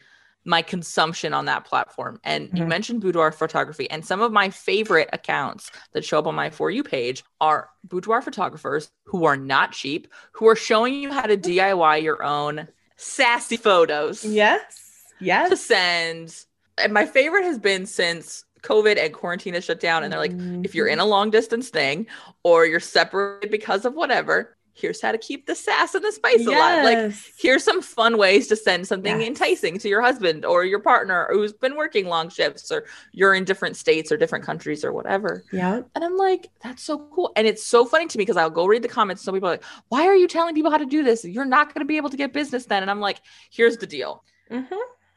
my 0.47 0.61
consumption 0.63 1.33
on 1.33 1.45
that 1.45 1.65
platform. 1.65 2.19
And 2.23 2.49
you 2.53 2.63
Mhm. 2.63 2.67
mentioned 2.67 3.01
boudoir 3.01 3.31
photography, 3.31 3.89
and 3.91 4.05
some 4.05 4.21
of 4.21 4.31
my 4.31 4.49
favorite 4.49 5.09
accounts 5.13 5.69
that 5.93 6.05
show 6.05 6.17
up 6.19 6.27
on 6.27 6.35
my 6.35 6.49
For 6.49 6.71
You 6.71 6.83
page 6.83 7.23
are 7.41 7.69
boudoir 7.83 8.21
photographers 8.21 8.89
who 9.05 9.25
are 9.25 9.37
not 9.37 9.73
cheap, 9.73 10.07
who 10.31 10.47
are 10.47 10.55
showing 10.55 10.95
you 10.95 11.11
how 11.11 11.23
to 11.23 11.37
DIY 11.37 11.97
your 11.97 12.23
own 12.23 12.67
sassy 12.95 13.57
photos 13.57 14.23
Yes. 14.25 15.03
Yes. 15.19 15.49
To 15.49 15.57
send. 15.57 16.35
And 16.77 16.93
my 16.93 17.05
favorite 17.05 17.43
has 17.43 17.59
been 17.59 17.85
since 17.85 18.43
COVID 18.63 18.97
and 18.97 19.13
quarantine 19.13 19.53
has 19.53 19.63
shut 19.65 19.79
down, 19.79 20.03
and 20.03 20.11
they're 20.11 20.19
like, 20.19 20.31
if 20.63 20.73
you're 20.75 20.87
Mm-hmm. 20.87 20.93
in 20.93 20.99
a 20.99 21.05
long 21.05 21.29
distance 21.29 21.69
thing 21.69 22.07
or 22.43 22.65
you're 22.65 22.79
separated 22.79 23.51
because 23.51 23.85
of 23.85 23.93
whatever, 23.93 24.56
here's 24.77 25.01
how 25.01 25.11
to 25.11 25.17
keep 25.17 25.47
the 25.47 25.55
sass 25.55 25.95
and 25.95 26.03
the 26.03 26.11
spice 26.11 26.45
alive. 26.45 26.83
Like, 26.83 27.13
here's 27.37 27.63
some 27.63 27.81
fun 27.81 28.17
ways 28.17 28.47
to 28.47 28.55
send 28.55 28.87
something 28.87 29.19
Yes. 29.19 29.27
enticing 29.27 29.79
to 29.79 29.89
your 29.89 30.01
husband 30.01 30.45
or 30.45 30.63
your 30.65 30.79
partner 30.79 31.27
who's 31.31 31.51
been 31.53 31.75
working 31.75 32.05
long 32.07 32.29
shifts 32.29 32.71
or 32.71 32.85
you're 33.11 33.33
in 33.33 33.43
different 33.43 33.75
states 33.75 34.11
or 34.11 34.17
different 34.17 34.45
countries 34.45 34.85
or 34.85 34.93
whatever. 34.93 35.43
yeah. 35.51 35.81
And 35.95 36.03
I'm 36.03 36.15
like, 36.15 36.49
that's 36.63 36.83
so 36.83 36.99
cool. 37.13 37.31
And 37.35 37.47
it's 37.47 37.65
so 37.65 37.85
funny 37.85 38.05
to 38.07 38.17
me 38.17 38.21
because 38.21 38.37
I'll 38.37 38.49
go 38.49 38.65
read 38.67 38.83
the 38.83 38.87
comments. 38.87 39.23
Some 39.23 39.33
people 39.33 39.49
are 39.49 39.53
like, 39.53 39.63
why 39.89 40.05
are 40.05 40.15
you 40.15 40.27
telling 40.27 40.53
people 40.53 40.71
how 40.71 40.77
to 40.77 40.85
do 40.85 41.03
this? 41.03 41.25
You're 41.25 41.45
not 41.45 41.73
going 41.73 41.81
to 41.81 41.85
be 41.85 41.97
able 41.97 42.09
to 42.11 42.17
get 42.17 42.31
business 42.33 42.65
then. 42.65 42.81
And 42.83 42.91
I'm 42.91 42.99
like, 42.99 43.21
here's 43.51 43.77
the 43.77 43.87
deal 43.87 44.23
Mhm. 44.51 44.67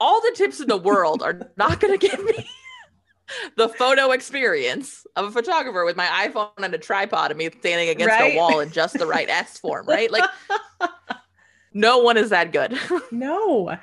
all 0.00 0.20
the 0.22 0.32
tips 0.34 0.60
in 0.60 0.66
the 0.68 0.76
world 0.78 1.22
are 1.22 1.50
not 1.56 1.78
going 1.80 1.96
to 1.98 2.08
get 2.08 2.22
me 2.24 2.48
the 3.56 3.68
photo 3.68 4.10
experience 4.12 5.06
of 5.16 5.26
a 5.26 5.30
photographer 5.30 5.84
with 5.84 5.96
my 5.96 6.06
iPhone 6.28 6.50
and 6.58 6.74
a 6.74 6.78
tripod 6.78 7.30
and 7.30 7.38
me 7.38 7.50
standing 7.60 7.88
against 7.88 8.14
Right. 8.14 8.34
a 8.34 8.36
wall 8.36 8.60
in 8.60 8.70
just 8.70 8.98
the 8.98 9.06
right 9.06 9.28
S 9.28 9.58
form, 9.58 9.86
right? 9.86 10.10
Like, 10.10 10.24
no 11.72 11.98
one 11.98 12.16
is 12.16 12.30
that 12.30 12.52
good. 12.52 12.78
No. 13.12 13.68
And, 13.70 13.78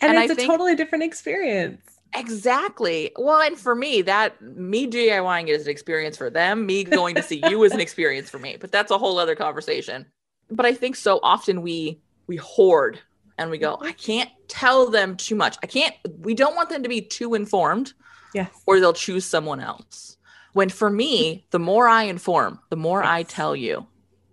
And 0.00 0.18
it's 0.18 0.32
a 0.32 0.34
think- 0.34 0.50
totally 0.50 0.74
different 0.74 1.04
experience. 1.04 1.80
exactly. 2.14 3.12
Well, 3.16 3.40
and 3.40 3.58
for 3.58 3.74
me, 3.74 4.02
that 4.02 4.40
me 4.42 4.86
DIYing 4.86 5.44
it 5.48 5.52
is 5.52 5.64
an 5.66 5.70
experience 5.70 6.16
for 6.16 6.30
them. 6.30 6.66
Me 6.66 6.84
going 6.84 7.14
to 7.14 7.22
see 7.22 7.42
you 7.48 7.62
is 7.64 7.72
an 7.72 7.80
experience 7.80 8.28
for 8.28 8.38
me. 8.38 8.56
But 8.60 8.70
that's 8.72 8.90
a 8.90 8.98
whole 8.98 9.18
other 9.18 9.34
conversation. 9.34 10.06
But 10.50 10.66
I 10.66 10.74
think 10.74 10.96
so 10.96 11.20
often 11.22 11.62
we 11.62 12.00
we 12.26 12.36
hoard 12.36 12.98
and 13.38 13.50
we 13.50 13.58
go, 13.58 13.78
I 13.80 13.92
can't 13.92 14.28
tell 14.48 14.90
them 14.90 15.16
too 15.16 15.34
much. 15.34 15.56
I 15.62 15.66
can't. 15.66 15.94
We 16.18 16.34
don't 16.34 16.54
want 16.54 16.68
them 16.68 16.82
to 16.82 16.88
be 16.88 17.00
too 17.00 17.34
informed. 17.34 17.94
Yes. 18.34 18.50
or 18.66 18.80
they'll 18.80 18.92
choose 18.92 19.24
someone 19.24 19.60
else. 19.60 20.16
When 20.52 20.68
for 20.68 20.90
me, 20.90 21.46
the 21.50 21.58
more 21.58 21.88
I 21.88 22.04
inform, 22.04 22.60
the 22.70 22.76
more 22.76 23.02
I 23.02 23.22
tell 23.22 23.56
you. 23.56 23.86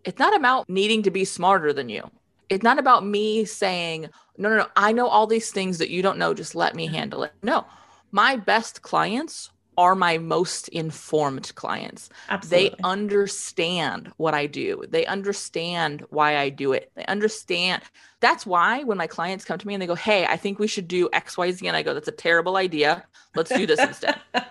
It's 0.04 0.20
not 0.20 0.36
about 0.36 0.70
needing 0.70 1.04
to 1.04 1.12
be 1.12 1.26
smarter 1.26 1.72
than 1.74 1.89
you. 1.89 2.10
It's 2.50 2.64
not 2.64 2.80
about 2.80 3.06
me 3.06 3.45
saying, 3.45 4.10
no, 4.38 4.50
no, 4.50 4.58
no, 4.58 4.68
I 4.76 4.91
know 4.91 5.08
all 5.08 5.28
these 5.28 5.52
things 5.52 5.78
that 5.78 5.89
you 5.89 6.02
don't 6.02 6.18
know. 6.18 6.34
Just 6.34 6.56
let 6.56 6.76
me 6.76 6.88
handle 6.88 7.24
it. 7.24 7.34
No, 7.43 7.66
my 8.12 8.36
best 8.36 8.82
clients 8.82 9.52
are 9.80 9.95
my 9.95 10.17
most 10.17 10.67
informed 10.67 11.55
clients. 11.55 12.09
Absolutely. 12.27 12.69
They 12.69 12.75
understand 12.84 14.11
what 14.17 14.34
I 14.34 14.45
do. 14.45 14.84
They 14.89 15.05
understand 15.05 16.03
why 16.09 16.38
I 16.38 16.49
do 16.49 16.73
it. 16.73 16.91
They 16.95 17.05
understand. 17.05 17.82
That's 18.19 18.45
why 18.45 18.84
when 18.84 18.97
my 18.97 19.07
clients 19.07 19.45
come 19.45 19.57
to 19.57 19.65
me 19.65 19.73
and 19.73 19.82
they 19.82 19.88
go, 19.88 19.95
Hey, 19.95 20.25
I 20.25 20.36
think 20.36 20.59
we 20.59 20.67
should 20.67 20.89
do 20.89 21.07
XYZ. 21.13 21.65
And 21.65 21.77
I 21.77 21.84
go, 21.84 21.93
That's 21.93 22.09
a 22.09 22.11
terrible 22.11 22.57
idea. 22.57 23.05
Let's 23.36 23.51
do 23.51 23.65
this 23.65 23.80
instead. 23.80 24.19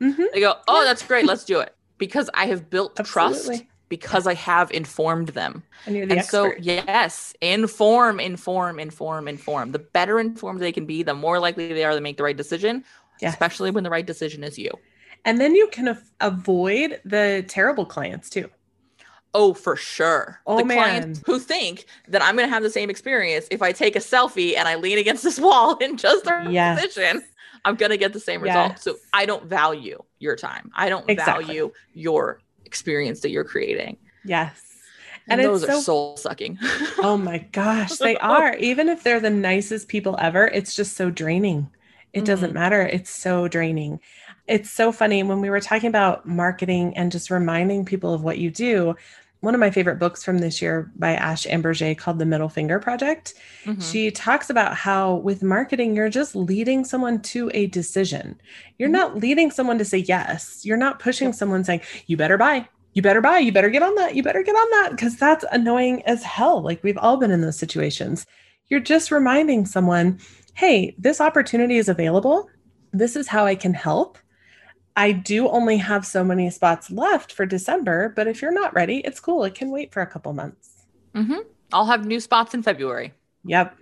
Mhm. 0.00 0.32
They 0.32 0.40
go, 0.40 0.54
Oh, 0.68 0.84
that's 0.84 1.04
great. 1.06 1.26
Let's 1.26 1.44
do 1.44 1.58
it. 1.60 1.74
Because 1.98 2.30
I 2.32 2.46
have 2.46 2.70
built 2.70 2.96
trust 3.04 3.40
Absolutely. 3.40 3.68
because 3.88 4.26
I 4.26 4.34
have 4.34 4.70
informed 4.70 5.28
them. 5.30 5.62
And 5.86 5.96
you're 5.96 6.06
the 6.06 6.16
And 6.16 6.24
so, 6.24 6.52
yes, 6.60 7.34
inform, 7.40 8.20
inform, 8.20 8.78
inform, 8.78 9.28
inform. 9.28 9.72
The 9.72 9.78
better 9.80 10.18
informed 10.20 10.60
they 10.60 10.72
can 10.72 10.86
be, 10.86 11.02
the 11.02 11.14
more 11.14 11.38
likely 11.40 11.72
they 11.72 11.84
are 11.84 11.92
to 11.94 12.00
make 12.00 12.16
the 12.16 12.22
right 12.22 12.36
decision, 12.36 12.84
Yes. 13.20 13.32
especially 13.34 13.70
when 13.70 13.84
the 13.84 13.90
right 13.90 14.06
decision 14.06 14.42
is 14.44 14.58
you. 14.58 14.70
And 15.24 15.40
then 15.40 15.54
you 15.54 15.68
can 15.68 15.88
af- 15.88 16.10
avoid 16.20 17.00
the 17.04 17.44
terrible 17.48 17.84
clients 17.84 18.30
too. 18.30 18.48
Oh, 19.32 19.54
for 19.54 19.76
sure. 19.76 20.40
Oh, 20.46 20.58
the 20.58 20.64
man. 20.64 20.76
clients 20.78 21.22
who 21.24 21.38
think 21.38 21.84
that 22.08 22.20
I'm 22.22 22.34
going 22.36 22.48
to 22.48 22.52
have 22.52 22.62
the 22.64 22.70
same 22.70 22.90
experience 22.90 23.46
if 23.50 23.62
I 23.62 23.70
take 23.72 23.94
a 23.94 24.00
selfie 24.00 24.56
and 24.56 24.66
I 24.66 24.74
lean 24.74 24.98
against 24.98 25.22
this 25.22 25.38
wall 25.46 25.76
in 25.78 25.96
just 25.96 26.24
the 26.24 26.30
right 26.32 26.50
Yes. 26.50 26.80
position, 26.84 27.22
I'm 27.64 27.76
going 27.76 27.90
to 27.90 27.96
get 27.98 28.12
the 28.12 28.18
same 28.20 28.40
result. 28.42 28.78
So 28.80 28.96
I 29.12 29.26
don't 29.26 29.44
value 29.44 30.02
your 30.18 30.34
time. 30.34 30.70
I 30.74 30.88
don't 30.88 31.08
Exactly. 31.08 31.44
value 31.44 31.72
your 31.94 32.40
experience 32.64 33.20
that 33.20 33.30
you're 33.30 33.44
creating. 33.44 33.98
Yes. 34.24 34.60
And, 35.28 35.40
And 35.40 35.48
those 35.48 35.62
it's 35.62 35.70
are 35.70 35.74
so- 35.76 35.80
soul 35.82 36.16
sucking. 36.16 36.58
Oh 36.98 37.16
my 37.16 37.38
gosh, 37.52 37.92
they 37.98 38.16
are. 38.20 38.56
Even 38.56 38.88
if 38.88 39.04
they're 39.04 39.20
the 39.20 39.30
nicest 39.30 39.86
people 39.88 40.16
ever, 40.18 40.48
it's 40.48 40.74
just 40.74 40.96
so 40.96 41.08
draining. 41.10 41.68
It 42.12 42.24
doesn't 42.24 42.50
Mhm. 42.50 42.54
matter. 42.54 42.82
It's 42.82 43.10
so 43.10 43.48
draining. 43.48 44.00
It's 44.48 44.70
so 44.70 44.90
funny 44.92 45.22
when 45.22 45.40
we 45.40 45.50
were 45.50 45.60
talking 45.60 45.88
about 45.88 46.26
marketing 46.26 46.96
and 46.96 47.12
just 47.12 47.30
reminding 47.30 47.84
people 47.84 48.12
of 48.12 48.22
what 48.24 48.38
you 48.38 48.50
do. 48.50 48.96
One 49.40 49.54
of 49.54 49.60
my 49.60 49.70
favorite 49.70 49.98
books 49.98 50.22
from 50.22 50.38
this 50.38 50.60
year 50.60 50.90
by 50.96 51.14
Ash 51.14 51.46
Ambirge 51.46 51.96
called 51.96 52.18
The 52.18 52.26
Middle 52.26 52.50
Finger 52.50 52.78
Project. 52.78 53.32
Mhm. 53.64 53.82
She 53.82 54.10
talks 54.10 54.50
about 54.50 54.74
how 54.74 55.14
with 55.14 55.42
marketing, 55.42 55.96
you're 55.96 56.10
just 56.10 56.36
leading 56.36 56.84
someone 56.84 57.20
to 57.22 57.50
a 57.54 57.66
decision. 57.68 58.38
You're 58.78 58.90
Mhm. 58.90 58.92
not 58.92 59.16
leading 59.18 59.50
someone 59.50 59.78
to 59.78 59.84
say 59.84 59.98
yes. 59.98 60.60
You're 60.64 60.76
not 60.76 60.98
pushing 60.98 61.32
someone 61.32 61.64
saying, 61.64 61.80
you 62.06 62.18
better 62.18 62.36
buy, 62.36 62.68
you 62.92 63.00
better 63.00 63.22
buy, 63.22 63.38
you 63.38 63.50
better 63.50 63.70
get 63.70 63.82
on 63.82 63.94
that, 63.94 64.14
you 64.14 64.22
better 64.22 64.42
get 64.42 64.56
on 64.56 64.70
that, 64.82 64.90
because 64.90 65.16
that's 65.16 65.44
annoying 65.52 66.02
as 66.06 66.22
hell. 66.22 66.60
Like 66.60 66.82
we've 66.82 66.98
all 66.98 67.16
been 67.16 67.30
in 67.30 67.40
those 67.40 67.58
situations. 67.58 68.26
You're 68.68 68.80
just 68.80 69.10
reminding 69.10 69.64
someone, 69.64 70.18
hey, 70.60 70.94
this 70.98 71.20
opportunity 71.22 71.78
is 71.78 71.88
available. 71.88 72.50
This 72.92 73.16
is 73.16 73.26
how 73.28 73.46
I 73.46 73.54
can 73.54 73.72
help. 73.72 74.18
I 74.94 75.12
do 75.12 75.48
only 75.48 75.78
have 75.78 76.04
so 76.04 76.22
many 76.22 76.50
spots 76.50 76.90
left 76.90 77.32
for 77.32 77.46
December, 77.46 78.12
but 78.14 78.26
if 78.26 78.42
you're 78.42 78.52
not 78.52 78.74
ready, 78.74 78.98
it's 78.98 79.20
cool. 79.20 79.44
It 79.44 79.54
can 79.54 79.70
wait 79.70 79.90
for 79.92 80.02
a 80.02 80.06
couple 80.06 80.34
months. 80.34 80.84
Mhm. 81.14 81.46
I'll 81.72 81.86
have 81.86 82.04
new 82.04 82.20
spots 82.20 82.52
in 82.52 82.62
February. 82.62 83.14
Yep, 83.44 83.74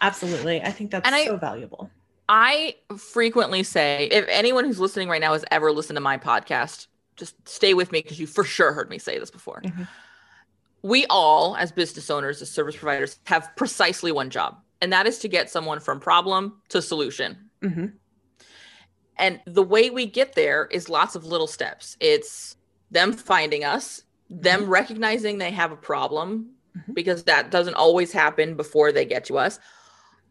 absolutely. 0.00 0.60
I 0.60 0.72
think 0.72 0.90
that's 0.90 1.08
I- 1.08 1.24
so 1.26 1.36
valuable. 1.36 1.88
I 2.28 2.76
frequently 2.96 3.62
say, 3.62 4.08
if 4.10 4.24
anyone 4.28 4.64
who's 4.64 4.80
listening 4.80 5.08
right 5.08 5.20
now 5.20 5.34
has 5.34 5.44
ever 5.52 5.70
listened 5.70 5.98
to 5.98 6.00
my 6.00 6.16
podcast, 6.18 6.88
just 7.16 7.36
stay 7.46 7.74
with 7.74 7.92
me 7.92 8.00
because 8.02 8.18
you 8.18 8.26
for 8.26 8.42
sure 8.42 8.72
heard 8.72 8.90
me 8.90 8.98
say 8.98 9.18
this 9.20 9.30
before. 9.30 9.60
Mhm. 9.62 9.86
We 10.82 11.06
all, 11.10 11.54
as 11.56 11.70
business 11.70 12.10
owners, 12.10 12.42
as 12.42 12.50
service 12.50 12.74
providers, 12.76 13.20
have 13.26 13.50
precisely 13.56 14.10
one 14.10 14.30
job, 14.30 14.56
and 14.84 14.92
that 14.92 15.06
is 15.06 15.18
to 15.20 15.28
get 15.28 15.48
someone 15.48 15.80
from 15.80 15.98
problem 15.98 16.60
to 16.68 16.82
solution. 16.82 17.48
hmm 17.62 17.86
And 19.16 19.40
the 19.46 19.62
way 19.62 19.88
we 19.88 20.04
get 20.04 20.34
there 20.34 20.66
is 20.70 20.90
lots 20.90 21.14
of 21.14 21.24
little 21.24 21.46
steps. 21.46 21.96
It's 22.00 22.56
them 22.90 23.14
finding 23.14 23.64
us, 23.64 24.02
them 24.28 24.68
recognizing 24.68 25.38
they 25.38 25.52
have 25.52 25.72
a 25.72 25.76
problem, 25.76 26.50
Mhm. 26.76 26.94
because 26.94 27.24
that 27.24 27.50
doesn't 27.50 27.74
always 27.76 28.12
happen 28.12 28.56
before 28.56 28.92
they 28.92 29.06
get 29.06 29.24
to 29.26 29.38
us. 29.38 29.58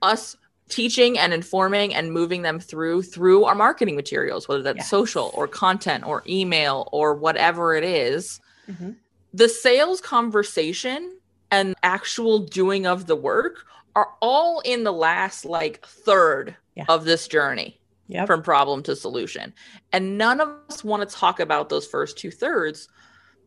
Us 0.04 0.36
teaching 0.70 1.18
and 1.18 1.34
informing 1.34 1.96
and 1.96 2.12
moving 2.12 2.44
them 2.44 2.60
through 2.60 3.02
through 3.02 3.46
our 3.46 3.56
marketing 3.56 3.96
materials, 3.96 4.48
whether 4.48 4.62
that's 4.62 4.78
Yes. 4.78 4.90
social 4.90 5.32
or 5.34 5.48
content 5.48 6.06
or 6.06 6.22
email 6.28 6.88
or 6.92 7.16
whatever 7.16 7.74
it 7.74 7.84
is. 7.84 8.40
hmm 8.68 8.92
The 9.34 9.50
sales 9.50 10.00
conversation 10.00 11.18
and 11.50 11.74
actual 11.82 12.38
doing 12.40 12.86
of 12.86 13.08
the 13.08 13.16
work 13.16 13.66
are 13.96 14.10
all 14.22 14.60
in 14.66 14.84
the 14.84 14.94
last 14.94 15.46
like 15.46 15.86
third 15.86 16.56
Yeah. 16.76 16.86
of 16.90 17.06
this 17.06 17.28
journey 17.28 17.80
Yep. 18.08 18.28
from 18.28 18.42
problem 18.42 18.84
to 18.84 18.96
solution. 18.96 19.54
And 19.92 20.18
none 20.18 20.42
of 20.42 20.50
us 20.70 20.84
want 20.84 21.08
to 21.08 21.16
talk 21.16 21.40
about 21.40 21.70
those 21.70 21.86
first 21.88 22.18
two 22.18 22.32
thirds, 22.32 22.90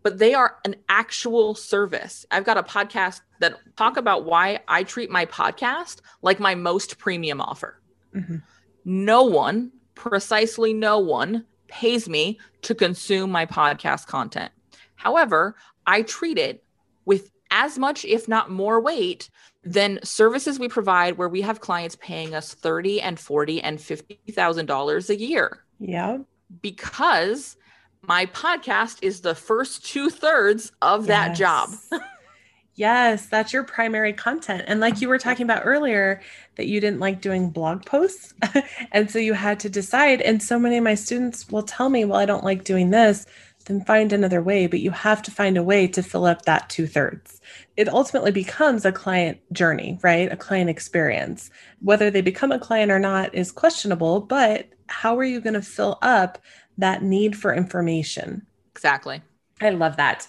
but 0.02 0.18
they 0.18 0.34
are 0.34 0.56
an 0.64 0.76
actual 0.88 1.54
service. 1.54 2.24
I've 2.30 2.44
got 2.44 2.56
a 2.56 2.62
podcast 2.62 3.20
that 3.40 3.58
talk 3.76 3.96
about 3.96 4.24
why 4.24 4.60
I 4.68 4.82
treat 4.84 5.10
my 5.10 5.26
podcast 5.26 6.00
like 6.22 6.38
my 6.40 6.54
most 6.54 6.98
premium 6.98 7.40
offer. 7.40 7.80
Mhm. 8.14 8.42
No 8.84 9.24
one, 9.24 9.72
precisely 9.94 10.72
no 10.72 10.98
one, 10.98 11.44
pays 11.68 12.08
me 12.08 12.38
to 12.62 12.74
consume 12.74 13.30
my 13.30 13.44
podcast 13.44 14.06
content. 14.06 14.52
However, 14.94 15.56
I 15.86 16.02
treat 16.02 16.38
it 16.38 16.64
with 17.04 17.30
as 17.50 17.78
much, 17.78 18.04
if 18.04 18.28
not 18.28 18.50
more 18.50 18.80
weight 18.80 19.30
than 19.64 19.98
services 20.04 20.58
we 20.58 20.68
provide 20.68 21.18
where 21.18 21.28
we 21.28 21.40
have 21.40 21.60
clients 21.60 21.96
paying 22.00 22.34
us 22.34 22.54
30 22.54 23.00
and 23.00 23.18
40 23.18 23.60
and 23.62 23.78
$50,000 23.78 25.10
a 25.10 25.16
year 25.16 25.64
Yeah, 25.80 26.18
because 26.62 27.56
my 28.02 28.26
podcast 28.26 28.98
is 29.02 29.20
the 29.20 29.34
first 29.34 29.84
two 29.84 30.10
thirds 30.10 30.72
of 30.80 31.06
that 31.06 31.34
job. 31.36 31.70
Yes. 31.90 32.00
yes, 32.76 33.26
that's 33.26 33.52
your 33.52 33.64
primary 33.64 34.12
content. 34.12 34.64
And 34.68 34.78
like 34.80 35.00
you 35.00 35.08
were 35.08 35.18
talking 35.18 35.44
about 35.44 35.62
earlier, 35.64 36.20
that 36.54 36.66
you 36.66 36.80
didn't 36.80 37.00
like 37.00 37.20
doing 37.20 37.50
blog 37.50 37.84
posts. 37.84 38.34
and 38.92 39.10
so 39.10 39.18
you 39.18 39.32
had 39.32 39.58
to 39.60 39.70
decide. 39.70 40.20
And 40.20 40.42
so 40.42 40.58
many 40.58 40.76
of 40.76 40.84
my 40.84 40.94
students 40.94 41.48
will 41.50 41.62
tell 41.62 41.88
me, 41.88 42.04
well, 42.04 42.20
I 42.20 42.26
don't 42.26 42.44
like 42.44 42.64
doing 42.64 42.90
this, 42.90 43.26
then 43.66 43.84
find 43.84 44.12
another 44.12 44.42
way. 44.42 44.66
But 44.66 44.80
you 44.80 44.90
have 44.90 45.22
to 45.22 45.30
find 45.30 45.56
a 45.56 45.62
way 45.62 45.86
to 45.88 46.02
fill 46.02 46.24
up 46.24 46.42
that 46.42 46.68
two 46.70 46.86
thirds. 46.86 47.40
It 47.76 47.88
ultimately 47.88 48.32
becomes 48.32 48.84
a 48.84 48.92
client 48.92 49.38
journey, 49.52 49.98
right? 50.02 50.32
A 50.32 50.36
client 50.36 50.70
experience. 50.70 51.50
Whether 51.80 52.10
they 52.10 52.22
become 52.22 52.52
a 52.52 52.58
client 52.58 52.90
or 52.90 52.98
not 52.98 53.34
is 53.34 53.52
questionable, 53.52 54.20
but 54.20 54.68
how 54.88 55.18
are 55.18 55.24
you 55.24 55.40
going 55.40 55.54
to 55.54 55.62
fill 55.62 55.98
up 56.02 56.38
that 56.78 57.02
need 57.02 57.36
for 57.36 57.54
information? 57.54 58.46
Exactly. 58.72 59.22
I 59.60 59.70
love 59.70 59.96
that. 59.96 60.28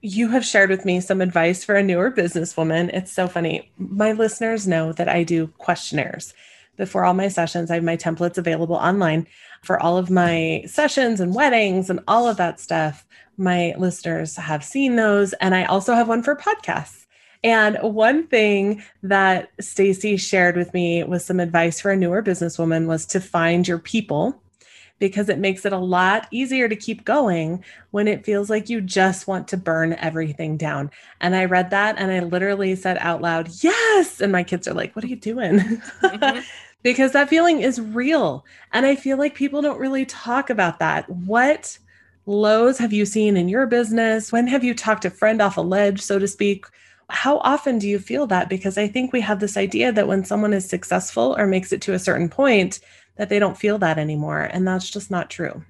You 0.00 0.28
have 0.28 0.44
shared 0.44 0.68
with 0.68 0.84
me 0.84 1.00
some 1.00 1.20
advice 1.20 1.64
for 1.64 1.74
a 1.76 1.82
newer 1.82 2.10
businesswoman. 2.10 2.90
It's 2.92 3.12
so 3.12 3.26
funny. 3.26 3.72
My 3.78 4.12
listeners 4.12 4.68
know 4.68 4.92
that 4.92 5.08
I 5.08 5.24
do 5.24 5.46
questionnaires. 5.58 6.34
Before 6.76 7.04
all 7.04 7.14
my 7.14 7.28
sessions, 7.28 7.70
I 7.70 7.76
have 7.76 7.84
my 7.84 7.96
templates 7.96 8.36
available 8.36 8.76
online 8.76 9.26
for 9.64 9.82
all 9.82 9.96
of 9.96 10.10
my 10.10 10.62
sessions 10.66 11.20
and 11.20 11.34
weddings 11.34 11.90
and 11.90 12.00
all 12.06 12.28
of 12.28 12.36
that 12.36 12.60
stuff. 12.60 13.06
My 13.36 13.74
listeners 13.78 14.36
have 14.36 14.62
seen 14.62 14.96
those. 14.96 15.32
And 15.34 15.54
I 15.54 15.64
also 15.64 15.94
have 15.94 16.08
one 16.08 16.22
for 16.22 16.36
podcasts. 16.36 17.06
And 17.42 17.76
one 17.82 18.26
thing 18.26 18.82
that 19.02 19.50
Stacey 19.60 20.16
shared 20.16 20.56
with 20.56 20.72
me 20.72 21.04
was 21.04 21.24
some 21.24 21.40
advice 21.40 21.80
for 21.80 21.90
a 21.90 21.96
newer 21.96 22.22
businesswoman 22.22 22.86
was 22.86 23.04
to 23.06 23.20
find 23.20 23.68
your 23.68 23.78
people 23.78 24.40
because 24.98 25.28
it 25.28 25.38
makes 25.38 25.66
it 25.66 25.72
a 25.72 25.78
lot 25.78 26.26
easier 26.30 26.68
to 26.68 26.76
keep 26.76 27.04
going 27.04 27.62
when 27.90 28.08
it 28.08 28.24
feels 28.24 28.48
like 28.48 28.70
you 28.70 28.80
just 28.80 29.26
want 29.26 29.48
to 29.48 29.56
burn 29.56 29.92
everything 29.94 30.56
down. 30.56 30.90
And 31.20 31.34
I 31.36 31.44
read 31.44 31.70
that 31.70 31.96
and 31.98 32.10
I 32.10 32.20
literally 32.20 32.74
said 32.76 32.96
out 33.00 33.20
loud, 33.20 33.48
Yes. 33.62 34.20
And 34.20 34.32
my 34.32 34.44
kids 34.44 34.66
are 34.66 34.74
like, 34.74 34.94
What 34.96 35.04
are 35.04 35.08
you 35.08 35.16
doing? 35.16 35.58
Mhm. 36.02 36.44
because 36.84 37.12
that 37.12 37.30
feeling 37.30 37.60
is 37.62 37.80
real. 37.80 38.44
And 38.72 38.86
I 38.86 38.94
feel 38.94 39.16
like 39.16 39.34
people 39.34 39.62
don't 39.62 39.80
really 39.80 40.04
talk 40.04 40.50
about 40.50 40.78
that. 40.78 41.08
What 41.08 41.76
lows 42.26 42.78
have 42.78 42.92
you 42.92 43.06
seen 43.06 43.36
in 43.36 43.48
your 43.48 43.66
business? 43.66 44.30
When 44.30 44.46
have 44.46 44.62
you 44.62 44.74
talked 44.74 45.04
a 45.04 45.10
friend 45.10 45.42
off 45.42 45.56
a 45.56 45.62
ledge, 45.62 46.00
so 46.00 46.18
to 46.20 46.28
speak? 46.28 46.66
How 47.08 47.38
often 47.38 47.78
do 47.78 47.88
you 47.88 47.98
feel 47.98 48.26
that? 48.28 48.48
Because 48.48 48.78
I 48.78 48.86
think 48.86 49.12
we 49.12 49.22
have 49.22 49.40
this 49.40 49.56
idea 49.56 49.92
that 49.92 50.06
when 50.06 50.24
someone 50.24 50.52
is 50.52 50.68
successful 50.68 51.34
or 51.38 51.46
makes 51.46 51.72
it 51.72 51.80
to 51.82 51.94
a 51.94 51.98
certain 51.98 52.28
point, 52.28 52.80
that 53.16 53.30
they 53.30 53.38
don't 53.38 53.58
feel 53.58 53.78
that 53.78 53.98
anymore. 53.98 54.42
And 54.42 54.68
that's 54.68 54.90
just 54.90 55.10
not 55.10 55.30
true. 55.30 55.64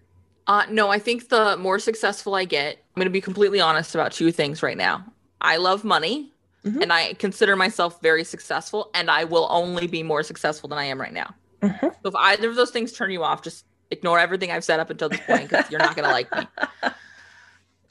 Uh, 0.47 0.65
no, 0.69 0.91
I 0.91 0.99
think 0.99 1.29
the 1.29 1.57
more 1.57 1.79
successful 1.79 2.35
I 2.35 2.45
get, 2.45 2.77
I'm 2.77 3.01
going 3.01 3.07
to 3.07 3.11
be 3.11 3.21
completely 3.21 3.61
honest 3.61 3.95
about 3.95 4.13
two 4.13 4.33
things 4.33 4.63
right 4.63 4.77
now. 4.77 5.05
I 5.41 5.59
love 5.59 5.85
money 5.85 6.34
Mhm. 6.65 6.83
and 6.83 6.93
I 6.93 7.13
consider 7.15 7.57
myself 7.57 8.01
very 8.03 8.25
successful, 8.25 8.91
and 8.95 9.11
I 9.11 9.25
will 9.25 9.47
only 9.51 9.87
be 9.87 10.03
more 10.03 10.23
successful 10.23 10.69
than 10.69 10.79
I 10.79 10.85
am 10.85 11.01
right 11.01 11.13
now. 11.13 11.35
Mhm. 11.63 11.81
So 11.81 12.09
if 12.09 12.15
either 12.17 12.49
of 12.49 12.57
those 12.57 12.71
things 12.71 12.93
turn 12.93 13.11
you 13.11 13.23
off, 13.23 13.43
just 13.43 13.65
ignore 13.91 14.19
everything 14.19 14.51
I've 14.51 14.65
said 14.65 14.81
up 14.81 14.91
until 14.91 15.09
this 15.09 15.21
point 15.21 15.49
because 15.51 15.71
you're 15.71 15.81
not 15.81 15.95
going 15.95 16.07
to 16.09 16.13
like 16.13 16.31
me. 16.35 16.47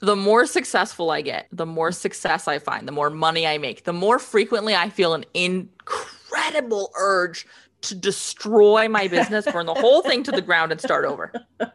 The 0.00 0.16
more 0.16 0.44
successful 0.44 1.10
I 1.10 1.22
get, 1.22 1.46
the 1.50 1.64
more 1.64 1.90
success 1.90 2.46
I 2.46 2.58
find, 2.58 2.86
the 2.86 2.92
more 2.92 3.08
money 3.08 3.46
I 3.46 3.56
make, 3.56 3.84
the 3.84 3.92
more 3.94 4.18
frequently 4.18 4.74
I 4.74 4.90
feel 4.90 5.14
an 5.14 5.24
incredible 5.32 6.90
urge 6.98 7.46
to 7.82 7.94
destroy 7.94 8.86
my 8.88 9.08
business, 9.08 9.46
burn 9.50 9.64
the 9.66 9.72
whole 9.72 10.02
thing 10.02 10.22
to 10.24 10.30
the 10.32 10.42
ground 10.42 10.72
and 10.72 10.80
start 10.80 11.04
over. 11.04 11.32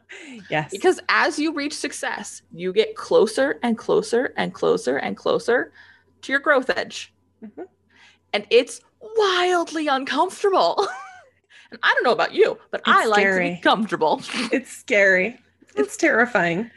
Yes. 0.50 0.70
Because 0.72 1.00
as 1.10 1.40
you 1.40 1.54
reach 1.54 1.74
success, 1.76 2.42
you 2.52 2.72
get 2.74 2.96
closer 2.96 3.58
and 3.64 3.78
closer 3.78 4.34
and 4.38 4.54
closer 4.54 4.98
and 4.98 5.16
closer 5.18 5.72
to 6.22 6.32
your 6.32 6.40
growth 6.40 6.70
edge. 6.70 7.14
Mhm. 7.44 7.68
And 8.34 8.46
it's 8.50 8.82
wildly 9.02 9.88
uncomfortable. 9.88 10.88
and 11.72 11.80
I 11.84 11.94
don't 11.94 12.04
know 12.04 12.12
about 12.12 12.34
you, 12.34 12.58
but 12.72 12.82
I 12.86 13.02
It's 13.02 13.10
like 13.10 13.28
to 13.28 13.40
be 13.40 13.60
comfortable. 13.62 14.22
it's 14.52 14.72
scary. 14.72 15.40
It's 15.76 15.98
terrifying. 15.98 16.70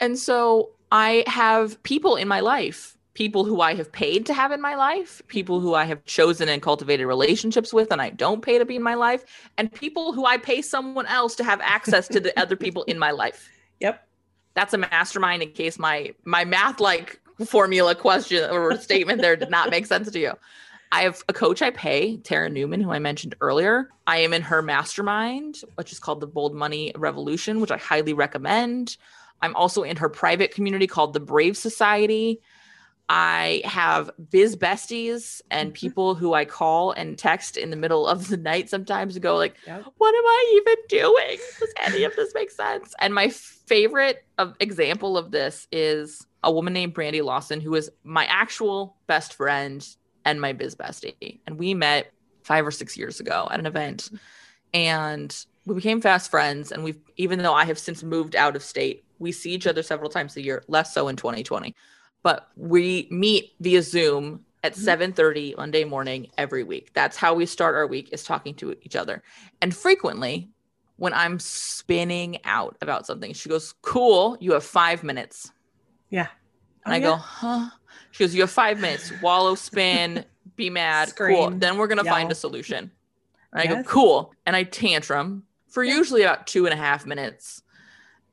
And 0.00 0.18
so 0.18 0.70
I 0.92 1.24
have 1.26 1.82
people 1.82 2.16
in 2.16 2.28
my 2.28 2.40
life, 2.40 2.96
people 3.14 3.44
who 3.44 3.60
I 3.60 3.74
have 3.74 3.90
paid 3.92 4.26
to 4.26 4.34
have 4.34 4.52
in 4.52 4.60
my 4.60 4.74
life, 4.74 5.22
people 5.28 5.60
who 5.60 5.74
I 5.74 5.84
have 5.84 6.04
chosen 6.04 6.48
and 6.48 6.60
cultivated 6.60 7.06
relationships 7.06 7.72
with, 7.72 7.90
and 7.92 8.02
I 8.02 8.10
don't 8.10 8.42
pay 8.42 8.58
to 8.58 8.64
be 8.64 8.76
in 8.76 8.82
my 8.82 8.94
life, 8.94 9.24
and 9.56 9.72
people 9.72 10.12
who 10.12 10.26
I 10.26 10.36
pay 10.36 10.62
someone 10.62 11.06
else 11.06 11.34
to 11.36 11.44
have 11.44 11.60
access 11.62 12.08
to 12.08 12.20
the 12.20 12.38
other 12.38 12.56
people 12.56 12.82
in 12.84 12.98
my 12.98 13.10
life. 13.10 13.50
Yep. 13.80 14.06
That's 14.54 14.72
a 14.72 14.78
mastermind 14.78 15.42
in 15.42 15.50
case 15.50 15.80
my 15.80 16.14
my 16.24 16.44
math 16.44 16.78
like 16.78 17.20
formula 17.46 17.94
question 17.94 18.50
or 18.50 18.76
statement 18.78 19.20
there 19.20 19.36
did 19.36 19.50
not 19.50 19.70
make 19.70 19.86
sense 19.86 20.10
to 20.10 20.18
you. 20.18 20.32
I 20.92 21.02
have 21.02 21.24
a 21.28 21.32
coach 21.32 21.60
I 21.60 21.70
pay, 21.70 22.18
Tara 22.18 22.48
Newman, 22.48 22.80
who 22.80 22.92
I 22.92 23.00
mentioned 23.00 23.34
earlier. 23.40 23.88
I 24.06 24.18
am 24.18 24.32
in 24.32 24.42
her 24.42 24.62
mastermind, 24.62 25.56
which 25.74 25.90
is 25.90 25.98
called 25.98 26.20
the 26.20 26.26
Bold 26.28 26.54
Money 26.54 26.92
Revolution, 26.96 27.60
which 27.60 27.72
I 27.72 27.78
highly 27.78 28.12
recommend. 28.12 28.96
I'm 29.42 29.56
also 29.56 29.82
in 29.82 29.96
her 29.96 30.08
private 30.08 30.54
community 30.54 30.86
called 30.86 31.12
the 31.12 31.20
Brave 31.20 31.56
Society. 31.56 32.40
I 33.08 33.60
have 33.64 34.10
biz 34.30 34.56
besties 34.56 35.42
and 35.50 35.72
Mhm. 35.72 35.74
people 35.74 36.14
who 36.14 36.32
I 36.32 36.46
call 36.46 36.92
and 36.92 37.18
text 37.18 37.56
in 37.58 37.68
the 37.70 37.76
middle 37.76 38.06
of 38.06 38.28
the 38.28 38.36
night 38.38 38.70
sometimes 38.70 39.14
to 39.14 39.20
go 39.20 39.36
like, 39.36 39.56
Yep. 39.66 39.84
what 39.98 40.14
am 40.14 40.24
I 40.24 40.52
even 40.62 40.76
doing? 40.88 41.38
Does 41.60 41.74
any 41.82 42.04
of 42.04 42.16
this 42.16 42.32
make 42.34 42.50
sense? 42.50 42.94
And 43.00 43.12
my 43.14 43.28
favorite 43.28 44.24
of 44.38 44.54
example 44.60 45.18
of 45.18 45.32
this 45.32 45.68
is 45.70 46.26
a 46.44 46.52
woman 46.52 46.72
named 46.72 46.94
Brandy 46.94 47.22
Lawson, 47.22 47.60
who 47.60 47.74
is 47.74 47.90
my 48.04 48.24
actual 48.26 48.96
best 49.06 49.34
friend 49.34 49.86
and 50.24 50.40
my 50.40 50.52
biz 50.52 50.74
bestie. 50.74 51.40
And 51.46 51.58
we 51.58 51.74
met 51.74 52.12
five 52.42 52.66
or 52.66 52.70
six 52.70 52.96
years 52.96 53.20
ago 53.20 53.48
at 53.50 53.58
an 53.58 53.66
event. 53.66 54.10
And 54.72 55.34
we 55.66 55.74
became 55.74 56.00
fast 56.00 56.30
friends. 56.30 56.72
And 56.72 56.84
we've 56.84 57.00
even 57.16 57.42
though 57.42 57.54
I 57.54 57.64
have 57.64 57.78
since 57.78 58.02
moved 58.02 58.36
out 58.36 58.56
of 58.56 58.62
state, 58.62 59.04
we 59.18 59.32
see 59.32 59.52
each 59.52 59.66
other 59.66 59.82
several 59.82 60.10
times 60.10 60.36
a 60.36 60.42
year, 60.42 60.62
less 60.68 60.92
so 60.92 61.08
in 61.08 61.16
2020. 61.16 61.74
But 62.22 62.48
we 62.56 63.08
meet 63.10 63.52
via 63.60 63.82
Zoom 63.82 64.44
at 64.62 64.74
Mhm. 64.74 64.78
7:30 64.78 65.54
Monday 65.56 65.84
morning 65.84 66.30
every 66.38 66.64
week. 66.64 66.92
That's 66.94 67.16
how 67.16 67.34
we 67.34 67.46
start 67.46 67.74
our 67.74 67.86
week 67.86 68.08
is 68.12 68.24
talking 68.24 68.54
to 68.56 68.74
each 68.82 68.96
other. 68.96 69.22
And 69.60 69.74
frequently 69.74 70.50
when 70.96 71.12
I'm 71.12 71.38
spinning 71.38 72.38
out 72.44 72.76
about 72.80 73.06
something, 73.06 73.32
she 73.32 73.48
goes, 73.48 73.74
Cool, 73.82 74.36
you 74.40 74.52
have 74.52 74.64
five 74.64 75.02
minutes. 75.02 75.50
Yeah. 76.14 76.28
And 76.86 76.94
Oh, 76.94 76.96
I 76.96 77.00
go. 77.00 77.16
Huh? 77.16 77.70
She 78.12 78.22
goes, 78.22 78.34
You 78.34 78.42
have 78.42 78.50
five 78.50 78.80
minutes. 78.80 79.12
Wallow, 79.20 79.56
spin, 79.56 80.24
be 80.56 80.70
mad. 80.70 81.12
Cool. 81.16 81.50
Then 81.50 81.76
we're 81.76 81.88
going 81.88 81.98
to 81.98 82.04
find 82.08 82.30
a 82.30 82.34
solution. 82.36 82.90
And 83.52 83.60
I 83.60 83.66
go, 83.66 83.82
Cool. 83.82 84.32
And 84.46 84.54
I 84.54 84.62
tantrum 84.62 85.42
for 85.68 85.82
Yeah. 85.82 85.96
usually 85.96 86.22
about 86.22 86.46
two 86.46 86.66
and 86.66 86.72
a 86.72 86.76
half 86.76 87.04
minutes. 87.04 87.62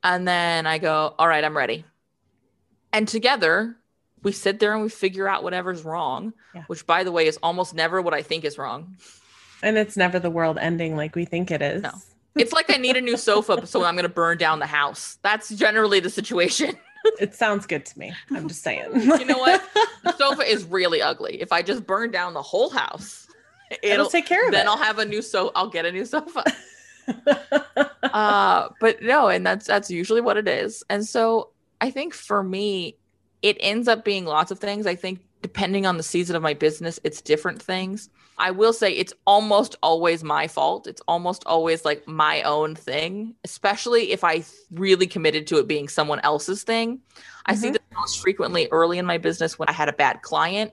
And 0.03 0.27
then 0.27 0.67
I 0.67 0.77
go, 0.77 1.15
All 1.17 1.27
right, 1.27 1.43
I'm 1.43 1.57
ready. 1.57 1.83
And 2.93 3.07
together, 3.07 3.75
we 4.21 4.31
sit 4.31 4.59
there 4.59 4.73
and 4.73 4.83
we 4.83 4.89
figure 4.89 5.27
out 5.27 5.41
whatever's 5.43 5.83
wrong, 5.83 6.33
Yeah. 6.53 6.63
which, 6.67 6.85
by 6.85 7.03
the 7.03 7.11
way, 7.11 7.25
is 7.25 7.39
almost 7.41 7.73
never 7.73 7.99
what 8.01 8.13
I 8.13 8.21
think 8.21 8.43
is 8.45 8.57
wrong. 8.59 8.97
And 9.63 9.77
it's 9.77 9.97
never 9.97 10.19
the 10.19 10.29
world 10.29 10.57
ending 10.59 10.95
like 10.95 11.15
we 11.15 11.25
think 11.25 11.49
it 11.49 11.61
is. 11.63 11.81
No. 11.81 11.91
It's 12.35 12.53
like 12.53 12.69
I 12.69 12.77
need 12.77 12.95
a 12.97 13.01
new 13.01 13.17
sofa, 13.17 13.65
so 13.67 13.83
I'm 13.83 13.95
going 13.95 14.03
to 14.03 14.09
burn 14.09 14.37
down 14.37 14.59
the 14.59 14.65
house. 14.67 15.17
That's 15.23 15.49
generally 15.49 15.99
the 15.99 16.09
situation. 16.11 16.77
It 17.19 17.35
sounds 17.35 17.65
good 17.65 17.85
to 17.85 17.99
me. 17.99 18.13
I'm 18.31 18.47
just 18.47 18.63
saying. 18.63 18.89
You 18.95 19.25
know 19.25 19.37
what? 19.37 19.63
The 20.03 20.17
sofa 20.17 20.41
is 20.41 20.63
really 20.63 21.01
ugly. 21.01 21.39
If 21.41 21.51
I 21.51 21.61
just 21.61 21.85
burn 21.85 22.09
down 22.09 22.33
the 22.33 22.41
whole 22.41 22.71
house, 22.71 23.27
It'll 23.69 23.93
it'll, 23.93 24.09
take 24.09 24.25
care 24.25 24.45
of 24.45 24.51
then 24.51 24.61
it. 24.61 24.63
Then 24.63 24.67
I'll 24.67 24.83
have 24.83 24.97
a 24.97 25.05
new 25.05 25.21
so 25.21 25.51
I'll 25.55 25.69
get 25.69 25.85
a 25.85 25.91
new 25.91 26.05
sofa. 26.05 26.43
uh, 28.03 28.69
but 28.79 29.01
no, 29.03 29.27
and 29.27 29.45
that's 29.45 29.67
that's 29.67 29.91
usually 29.91 30.21
what 30.21 30.37
it 30.37 30.47
is. 30.47 30.83
And 30.89 31.05
so 31.05 31.49
I 31.79 31.91
think 31.91 32.13
for 32.13 32.41
me, 32.43 32.97
it 33.41 33.57
ends 33.59 33.87
up 33.87 34.03
being 34.03 34.25
lots 34.25 34.51
of 34.51 34.59
things. 34.59 34.87
I 34.87 34.95
think 34.95 35.19
depending 35.41 35.85
on 35.85 35.97
the 35.97 36.03
season 36.03 36.35
of 36.35 36.41
my 36.41 36.53
business, 36.53 36.99
it's 37.03 37.21
different 37.21 37.61
things. 37.61 38.09
I 38.37 38.51
will 38.51 38.73
say 38.73 38.91
it's 38.91 39.13
almost 39.27 39.75
always 39.83 40.23
my 40.23 40.47
fault. 40.47 40.87
It's 40.87 41.01
almost 41.07 41.43
always 41.45 41.85
like 41.85 42.07
my 42.07 42.41
own 42.43 42.75
thing, 42.75 43.35
especially 43.43 44.11
if 44.11 44.23
I 44.23 44.43
really 44.71 45.05
committed 45.07 45.45
to 45.47 45.57
it 45.57 45.67
being 45.67 45.87
someone 45.87 46.19
else's 46.21 46.63
thing. 46.63 47.01
I 47.45 47.55
see 47.55 47.69
Mhm. 47.69 47.73
this 47.73 47.81
most 47.95 48.19
frequently 48.19 48.67
early 48.71 48.97
in 48.97 49.05
my 49.05 49.17
business 49.17 49.59
when 49.59 49.67
I 49.69 49.73
had 49.73 49.89
a 49.89 49.93
bad 49.93 50.21
client. 50.21 50.71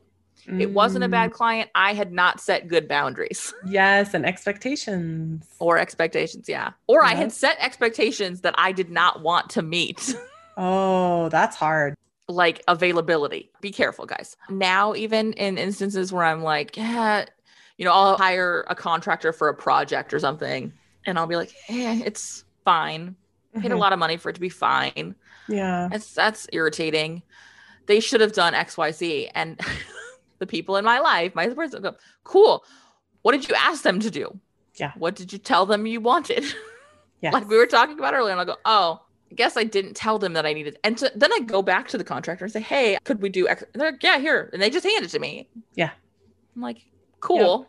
It 0.59 0.71
wasn't 0.71 1.05
a 1.05 1.09
Mm, 1.09 1.11
bad 1.11 1.33
client. 1.33 1.69
I 1.75 1.93
had 1.93 2.11
not 2.11 2.41
set 2.41 2.69
good 2.69 2.89
boundaries 2.89 3.53
Yes, 3.67 4.15
and 4.15 4.25
expectations. 4.25 5.45
or 5.59 5.77
expectations. 5.77 6.49
Yeah. 6.49 6.71
Or 6.87 7.05
I 7.05 7.15
had 7.15 7.33
set 7.33 7.59
expectations 7.61 8.41
that 8.43 8.55
I 8.57 8.73
did 8.73 8.89
not 8.91 9.21
want 9.23 9.51
to 9.51 9.63
meet. 9.63 10.15
Oh, 10.61 11.29
that's 11.29 11.55
hard. 11.55 11.95
Like 12.29 12.63
availability. 12.69 13.51
Be 13.61 13.71
careful, 13.71 14.07
guys. 14.07 14.37
Now, 14.51 14.95
even 14.95 15.33
in 15.35 15.59
instances 15.59 16.13
where 16.13 16.25
I'm 16.25 16.43
like, 16.43 16.77
yeah, 16.77 17.25
you 17.79 17.85
know, 17.85 17.93
I'll 17.93 18.17
hire 18.17 18.65
a 18.69 18.75
contractor 18.75 19.33
for 19.33 19.49
a 19.49 19.55
project 19.55 20.13
or 20.13 20.19
something, 20.19 20.73
and 21.07 21.19
I'll 21.19 21.27
be 21.27 21.37
like, 21.37 21.53
eh, 21.69 22.03
it's 22.05 22.45
fine. 22.65 23.17
Paid 23.55 23.73
a 23.73 23.75
Mhm. 23.75 23.79
lot 23.79 23.93
of 23.93 23.99
money 23.99 24.17
for 24.19 24.29
it 24.31 24.35
to 24.35 24.41
be 24.41 24.51
fine. 24.51 25.15
Yeah. 25.49 25.89
That's 25.91 26.13
that's 26.13 26.47
irritating. 26.53 27.23
They 27.87 28.01
should 28.01 28.21
have 28.21 28.35
done 28.35 28.55
X, 28.55 28.77
Y, 28.77 28.91
Z, 28.91 29.31
and 29.35 29.59
the 30.39 30.47
people 30.47 30.77
in 30.77 30.85
my 30.85 30.99
life, 31.01 31.35
my 31.35 31.49
person, 31.49 31.81
go, 31.83 31.95
cool. 32.25 32.65
What 33.23 33.33
did 33.33 33.49
you 33.49 33.55
ask 33.57 33.83
them 33.83 34.01
to 34.01 34.11
do? 34.11 34.39
Yeah. 34.75 34.93
What 34.97 35.17
did 35.17 35.33
you 35.33 35.39
tell 35.39 35.65
them 35.67 35.87
you 35.87 36.01
wanted? 36.01 36.45
Yes. 37.23 37.33
like 37.33 37.49
we 37.49 37.57
were 37.57 37.67
talking 37.67 37.99
about 37.99 38.13
earlier, 38.15 38.33
and 38.33 38.41
I'll 38.41 38.47
go, 38.47 38.57
oh, 38.65 39.01
I 39.31 39.35
guess 39.35 39.57
I 39.57 39.65
didn't 39.65 39.95
tell 39.95 40.19
them 40.19 40.33
that 40.35 40.47
I 40.47 40.53
needed. 40.53 40.79
And 40.85 40.99
so, 40.99 41.09
then 41.15 41.33
I 41.33 41.41
go 41.41 41.63
back 41.63 41.89
to 41.89 41.99
the 41.99 42.05
contractor 42.05 42.45
and 42.45 42.53
say, 42.53 42.61
hey, 42.61 42.99
could 43.05 43.21
we 43.21 43.29
do 43.29 43.49
X? 43.49 43.63
And 43.73 43.81
they're 43.81 43.93
like, 43.93 44.03
yeah, 44.03 44.19
here. 44.19 44.51
And 44.53 44.63
they 44.63 44.71
just 44.71 44.87
hand 44.87 45.05
it 45.05 45.09
to 45.09 45.19
me. 45.19 45.49
Yeah. 45.75 45.91
I'm 46.57 46.63
like, 46.63 46.85
cool. 47.21 47.69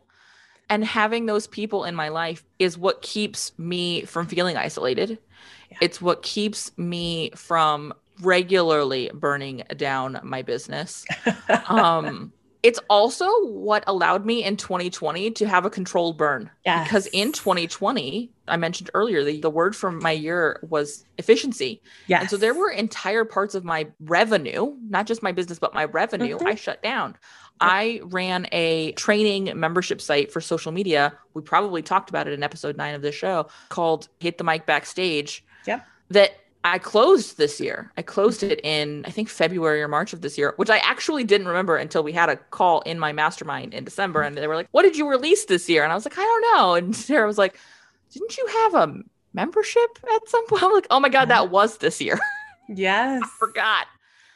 And 0.69 0.85
having 0.85 1.25
those 1.25 1.47
people 1.47 1.83
in 1.83 1.95
my 1.95 2.09
life 2.09 2.45
is 2.59 2.77
what 2.77 3.01
keeps 3.01 3.57
me 3.57 4.03
from 4.05 4.27
feeling 4.27 4.55
isolated. 4.55 5.17
Yeah. 5.71 5.77
It's 5.81 6.01
what 6.01 6.21
keeps 6.21 6.75
me 6.77 7.31
from 7.35 7.93
regularly 8.21 9.09
burning 9.13 9.63
down 9.77 10.19
my 10.23 10.41
business. 10.41 11.05
um, 11.67 12.31
it's 12.61 12.79
also 12.89 13.25
what 13.45 13.83
allowed 13.87 14.25
me 14.25 14.43
in 14.43 14.57
2020 14.57 15.31
to 15.31 15.47
have 15.47 15.65
a 15.65 15.69
controlled 15.69 16.17
burn 16.17 16.49
yes. 16.65 16.85
because 16.87 17.07
in 17.07 17.31
2020 17.31 18.29
i 18.47 18.57
mentioned 18.57 18.89
earlier 18.93 19.23
the, 19.23 19.39
the 19.39 19.49
word 19.49 19.75
from 19.75 19.99
my 19.99 20.11
year 20.11 20.59
was 20.67 21.05
efficiency 21.17 21.81
yes. 22.07 22.21
and 22.21 22.29
so 22.29 22.37
there 22.37 22.53
were 22.53 22.69
entire 22.69 23.23
parts 23.25 23.55
of 23.55 23.63
my 23.63 23.87
revenue 24.01 24.75
not 24.89 25.05
just 25.07 25.23
my 25.23 25.31
business 25.31 25.59
but 25.59 25.73
my 25.73 25.85
revenue 25.85 26.37
Mhm. 26.37 26.47
i 26.47 26.55
shut 26.55 26.81
down 26.83 27.15
i 27.61 28.01
ran 28.03 28.47
a 28.51 28.91
training 28.93 29.51
membership 29.55 30.01
site 30.01 30.31
for 30.31 30.41
social 30.41 30.71
media 30.71 31.13
we 31.33 31.41
probably 31.41 31.81
talked 31.81 32.09
about 32.09 32.27
it 32.27 32.33
in 32.33 32.43
episode 32.43 32.75
9 32.77 32.95
of 32.95 33.01
this 33.01 33.15
show 33.15 33.47
called 33.69 34.07
hit 34.19 34.37
the 34.37 34.43
mic 34.43 34.65
backstage 34.65 35.45
Yep. 35.67 35.85
that 36.09 36.31
I 36.63 36.77
closed 36.77 37.37
this 37.37 37.61
year. 37.61 37.91
I 37.95 38.01
closed 38.01 38.43
it 38.43 38.59
in 38.63 39.05
I 39.07 39.11
think 39.11 39.29
February 39.29 39.81
or 39.81 39.87
March 39.87 40.11
of 40.11 40.21
this 40.21 40.37
year, 40.37 40.53
which 40.57 40.69
I 40.69 40.77
actually 40.79 41.23
didn't 41.23 41.47
remember 41.47 41.77
until 41.77 42.03
we 42.03 42.11
had 42.11 42.29
a 42.29 42.35
call 42.35 42.81
in 42.81 42.99
my 42.99 43.13
mastermind 43.13 43.73
in 43.73 43.85
December 43.85 44.21
and 44.21 44.35
they 44.37 44.47
were 44.47 44.55
like, 44.55 44.67
"What 44.71 44.83
did 44.83 44.97
you 44.97 45.09
release 45.09 45.45
this 45.45 45.69
year?" 45.69 45.83
And 45.83 45.91
I 45.91 45.95
was 45.95 46.05
like, 46.05 46.17
"I 46.17 46.23
don't 46.23 46.41
know." 46.53 46.73
And 46.79 46.95
Sarah 46.95 47.27
was 47.27 47.37
like, 47.37 47.57
"Didn't 48.11 48.37
you 48.37 48.45
have 48.47 48.75
a 48.75 48.97
membership 49.33 49.99
at 50.15 50.27
some 50.27 50.45
point?" 50.47 50.63
I'm 50.65 50.73
like, 50.73 50.87
"Oh 50.91 50.99
my 50.99 51.09
god, 51.09 51.29
that 51.29 51.49
was 51.49 51.77
this 51.77 52.01
year." 52.01 52.19
yes. 52.69 53.21
I 53.23 53.27
forgot. 53.39 53.87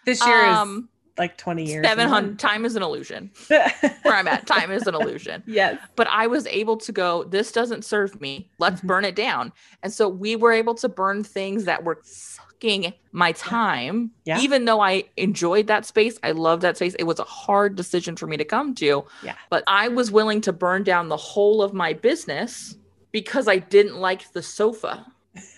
This 0.06 0.26
year 0.26 0.46
Um 0.46 0.78
is 0.78 0.93
like 1.18 1.38
20 1.38 1.64
years. 1.66 1.78
in 1.78 1.84
700 1.84 2.40
time 2.40 2.66
is 2.66 2.76
an 2.76 2.84
illusion. 2.84 3.30
Where 3.48 4.16
I'm 4.16 4.28
at, 4.28 4.48
time 4.48 4.72
is 4.72 4.88
an 4.88 4.96
illusion. 4.96 5.44
yes. 5.46 5.80
but 5.96 6.08
I 6.08 6.28
was 6.28 6.48
able 6.48 6.78
to 6.78 6.92
go, 6.92 7.24
this 7.26 7.52
doesn't 7.52 7.86
serve 7.86 8.20
me. 8.20 8.50
Let's 8.60 8.82
Mhm. 8.82 8.88
burn 8.88 9.06
it 9.06 9.16
down. 9.16 9.54
And 9.84 9.94
so 9.94 10.10
we 10.10 10.36
were 10.36 10.52
able 10.52 10.74
to 10.76 10.90
burn 10.90 11.24
things 11.24 11.66
that 11.66 11.84
were 11.84 12.00
sucking 12.04 12.94
my 13.12 13.32
time. 13.34 14.12
Yeah. 14.26 14.40
Even 14.40 14.66
though 14.66 14.82
I 14.82 15.04
enjoyed 15.18 15.68
that 15.68 15.86
space, 15.86 16.18
I 16.24 16.32
loved 16.32 16.62
that 16.64 16.78
space. 16.78 16.96
It 16.96 17.04
was 17.04 17.20
a 17.20 17.24
hard 17.26 17.76
decision 17.76 18.16
for 18.16 18.26
me 18.26 18.38
to 18.38 18.46
come 18.46 18.74
to. 18.76 19.06
Yeah. 19.24 19.36
But 19.50 19.64
I 19.68 19.90
was 19.90 20.10
willing 20.12 20.42
to 20.42 20.54
burn 20.54 20.84
down 20.84 21.10
the 21.10 21.18
whole 21.18 21.62
of 21.62 21.74
my 21.74 21.94
business 21.94 22.76
because 23.12 23.48
I 23.48 23.58
didn't 23.58 23.98
like 23.98 24.32
the 24.34 24.42
sofa. 24.42 25.06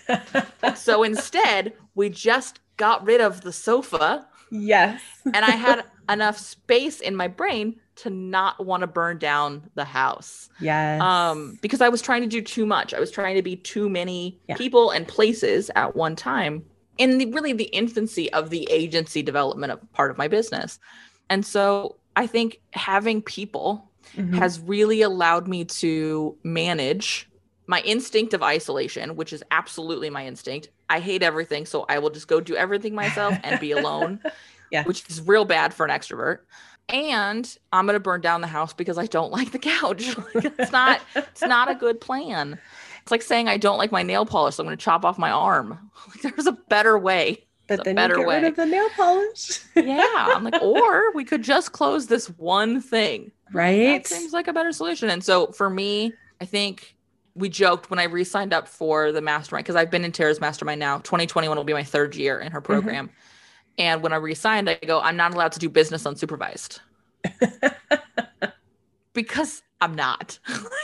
So 0.75 1.03
instead, 1.03 1.73
we 1.95 2.09
just 2.09 2.59
got 2.77 3.05
rid 3.05 3.21
of 3.21 3.41
the 3.41 3.51
sofa 3.53 4.27
yes. 4.61 5.01
and 5.25 5.37
I 5.37 5.51
had 5.51 5.83
enough 6.09 6.37
space 6.37 6.99
in 7.01 7.15
my 7.15 7.27
brain 7.27 7.79
to 7.97 8.09
not 8.09 8.65
want 8.65 8.81
to 8.81 8.87
burn 8.87 9.17
down 9.17 9.69
the 9.75 9.85
house. 9.85 10.49
Yes. 10.59 11.01
Um, 11.01 11.57
because 11.61 11.81
I 11.81 11.89
was 11.89 12.01
trying 12.01 12.21
to 12.21 12.27
do 12.27 12.41
too 12.41 12.65
much. 12.65 12.93
I 12.93 12.99
was 12.99 13.09
trying 13.11 13.35
to 13.35 13.41
be 13.41 13.55
too 13.55 13.89
many 13.89 14.39
Yeah. 14.49 14.57
people 14.57 14.91
and 14.91 15.07
places 15.07 15.71
at 15.75 15.95
one 15.95 16.15
time 16.15 16.65
in 16.97 17.17
the 17.17 17.25
really 17.27 17.53
the 17.53 17.65
infancy 17.65 18.31
of 18.33 18.49
the 18.49 18.67
agency 18.69 19.21
development 19.21 19.71
of 19.71 19.91
part 19.93 20.11
of 20.11 20.17
my 20.17 20.27
business. 20.27 20.79
And 21.29 21.45
so 21.45 21.95
I 22.15 22.27
think 22.27 22.59
having 22.73 23.21
people 23.21 23.89
Mhm. 24.17 24.35
has 24.35 24.59
really 24.59 25.01
allowed 25.01 25.47
me 25.47 25.65
to 25.65 26.37
manage 26.43 27.29
my 27.67 27.81
instinct 27.81 28.33
of 28.33 28.43
isolation, 28.43 29.15
which 29.15 29.33
is 29.33 29.43
absolutely 29.51 30.09
my 30.09 30.25
instinct. 30.27 30.69
I 30.89 30.99
hate 30.99 31.23
everything, 31.23 31.65
so 31.65 31.85
I 31.89 31.99
will 31.99 32.09
just 32.11 32.27
go 32.27 32.39
do 32.39 32.55
everything 32.55 32.93
myself 32.95 33.37
and 33.43 33.59
be 33.59 33.71
alone, 33.71 34.19
Yeah. 34.71 34.83
which 34.83 35.03
is 35.09 35.21
real 35.21 35.45
bad 35.45 35.73
for 35.73 35.85
an 35.85 35.91
extrovert. 35.91 36.39
And 36.89 37.57
I'm 37.73 37.85
gonna 37.87 37.99
burn 37.99 38.21
down 38.21 38.41
the 38.41 38.47
house 38.47 38.73
because 38.73 38.97
I 38.97 39.05
don't 39.07 39.31
like 39.37 39.51
the 39.51 39.59
couch. 39.59 40.15
It's 40.35 40.71
not 40.71 41.01
it's 41.15 41.41
not 41.41 41.69
a 41.71 41.75
good 41.75 41.99
plan. 41.99 42.59
It's 43.01 43.11
like 43.11 43.21
saying 43.21 43.47
I 43.47 43.57
don't 43.57 43.77
like 43.77 43.91
my 43.91 44.03
nail 44.03 44.25
polish, 44.25 44.55
so 44.55 44.63
I'm 44.63 44.67
gonna 44.67 44.77
chop 44.77 45.05
off 45.05 45.17
my 45.17 45.31
arm. 45.31 45.89
Like, 46.09 46.21
there's 46.35 46.47
a 46.47 46.51
better 46.69 46.97
way. 46.99 47.45
but 47.67 47.83
then 47.83 47.95
better 47.95 48.13
you 48.15 48.19
get 48.21 48.27
way. 48.27 48.35
rid 48.41 48.43
of 48.49 48.55
the 48.55 48.65
nail 48.67 48.87
polish. 48.95 49.61
Yeah. 49.75 50.05
I'm 50.35 50.43
like, 50.43 50.61
or 50.61 51.11
we 51.13 51.23
could 51.23 51.41
just 51.43 51.71
close 51.71 52.05
this 52.07 52.27
one 52.37 52.79
thing. 52.81 53.31
right? 53.53 54.03
That 54.03 54.07
seems 54.07 54.33
like 54.33 54.47
a 54.47 54.53
better 54.53 54.71
solution. 54.71 55.09
And 55.09 55.23
so 55.23 55.47
for 55.47 55.69
me, 55.69 56.13
I 56.41 56.45
think 56.45 56.94
we 57.35 57.49
joked 57.49 57.89
when 57.89 57.99
I 57.99 58.03
re-signed 58.03 58.53
up 58.53 58.67
for 58.67 59.11
the 59.11 59.21
mastermind 59.21 59.65
because 59.65 59.75
I've 59.75 59.91
been 59.91 60.05
in 60.05 60.11
Tara's 60.11 60.39
mastermind 60.39 60.79
now. 60.79 60.99
2021 60.99 61.57
will 61.57 61.63
be 61.65 61.73
my 61.73 61.83
third 61.83 62.15
year 62.15 62.39
in 62.39 62.51
her 62.51 62.61
Mm-hmm. 62.61 62.73
program. 62.73 63.09
And 63.77 64.01
when 64.01 64.13
I 64.13 64.15
re-signed, 64.15 64.69
I 64.69 64.75
go, 64.75 65.01
I'm 65.01 65.17
not 65.17 65.33
allowed 65.33 65.51
to 65.51 65.59
do 65.59 65.69
business 65.69 66.03
unsupervised. 66.03 66.79
because 69.13 69.63
I'm 69.81 69.95
not. 69.95 70.39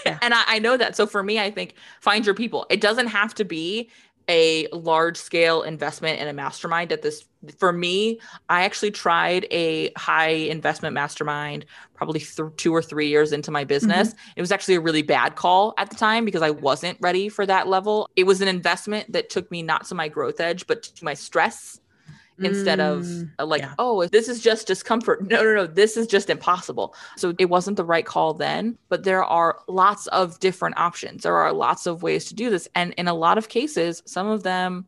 Yeah. 0.06 0.20
and 0.24 0.34
I, 0.34 0.44
I 0.48 0.60
know 0.60 0.76
that. 0.78 0.96
So 0.96 1.08
for 1.08 1.24
me, 1.24 1.40
I 1.40 1.52
think 1.52 1.76
find 2.02 2.26
your 2.26 2.36
people. 2.36 2.66
It 2.70 2.82
doesn't 2.82 3.08
have 3.08 3.34
to 3.36 3.46
be 3.46 3.90
a 4.30 4.68
large 4.72 5.18
scale 5.18 5.64
investment 5.64 6.20
in 6.20 6.28
a 6.28 6.34
mastermind 6.34 6.92
at 6.92 7.02
this 7.02 7.26
for 7.58 7.74
me 7.74 8.20
i 8.50 8.64
actually 8.64 8.92
tried 8.92 9.48
a 9.52 9.92
high 9.98 10.30
investment 10.30 10.94
mastermind 10.94 11.66
probably 12.02 12.20
th- 12.20 12.50
two 12.58 12.74
or 12.74 12.82
three 12.82 13.10
years 13.10 13.32
into 13.32 13.52
my 13.52 13.64
business. 13.64 14.10
Mm-hmm. 14.10 14.32
It 14.38 14.42
was 14.42 14.52
actually 14.52 14.74
a 14.74 14.82
really 14.82 15.04
bad 15.04 15.36
call 15.36 15.76
at 15.78 15.92
the 15.92 15.96
time 15.96 16.26
because 16.26 16.42
i 16.42 16.50
wasn't 16.50 16.98
ready 17.00 17.30
for 17.30 17.46
that 17.46 17.68
level. 17.68 18.10
It 18.16 18.24
was 18.24 18.42
an 18.42 18.48
investment 18.48 19.12
that 19.12 19.30
took 19.30 19.52
me 19.52 19.62
not 19.62 19.86
to 19.86 19.96
my 19.96 20.08
growth 20.08 20.40
edge 20.40 20.66
but 20.66 20.82
to 20.84 21.06
my 21.06 21.14
stress 21.14 21.80
instead 22.44 22.80
of 22.80 23.02
Mm, 23.04 23.30
uh, 23.40 23.46
like 23.46 23.62
yeah. 23.62 23.74
oh 23.80 24.06
this 24.08 24.28
is 24.28 24.40
just 24.42 24.68
discomfort 24.68 25.22
no 25.30 25.44
no 25.44 25.54
no 25.56 25.68
this 25.68 25.98
is 25.98 26.08
just 26.08 26.30
impossible 26.30 26.96
so 27.18 27.34
it 27.40 27.46
wasn't 27.46 27.78
the 27.78 27.86
right 27.86 28.06
call 28.06 28.34
then 28.34 28.78
but 28.90 29.04
there 29.04 29.24
are 29.24 29.60
lots 29.68 30.08
of 30.08 30.40
different 30.40 30.78
options 30.78 31.24
there 31.24 31.36
are 31.36 31.54
lots 31.54 31.86
of 31.88 32.04
ways 32.04 32.26
to 32.26 32.34
do 32.36 32.50
this 32.50 32.68
and 32.76 32.94
in 32.98 33.08
a 33.08 33.14
lot 33.14 33.38
of 33.38 33.50
cases 33.50 34.02
some 34.06 34.28
of 34.28 34.44
them 34.44 34.86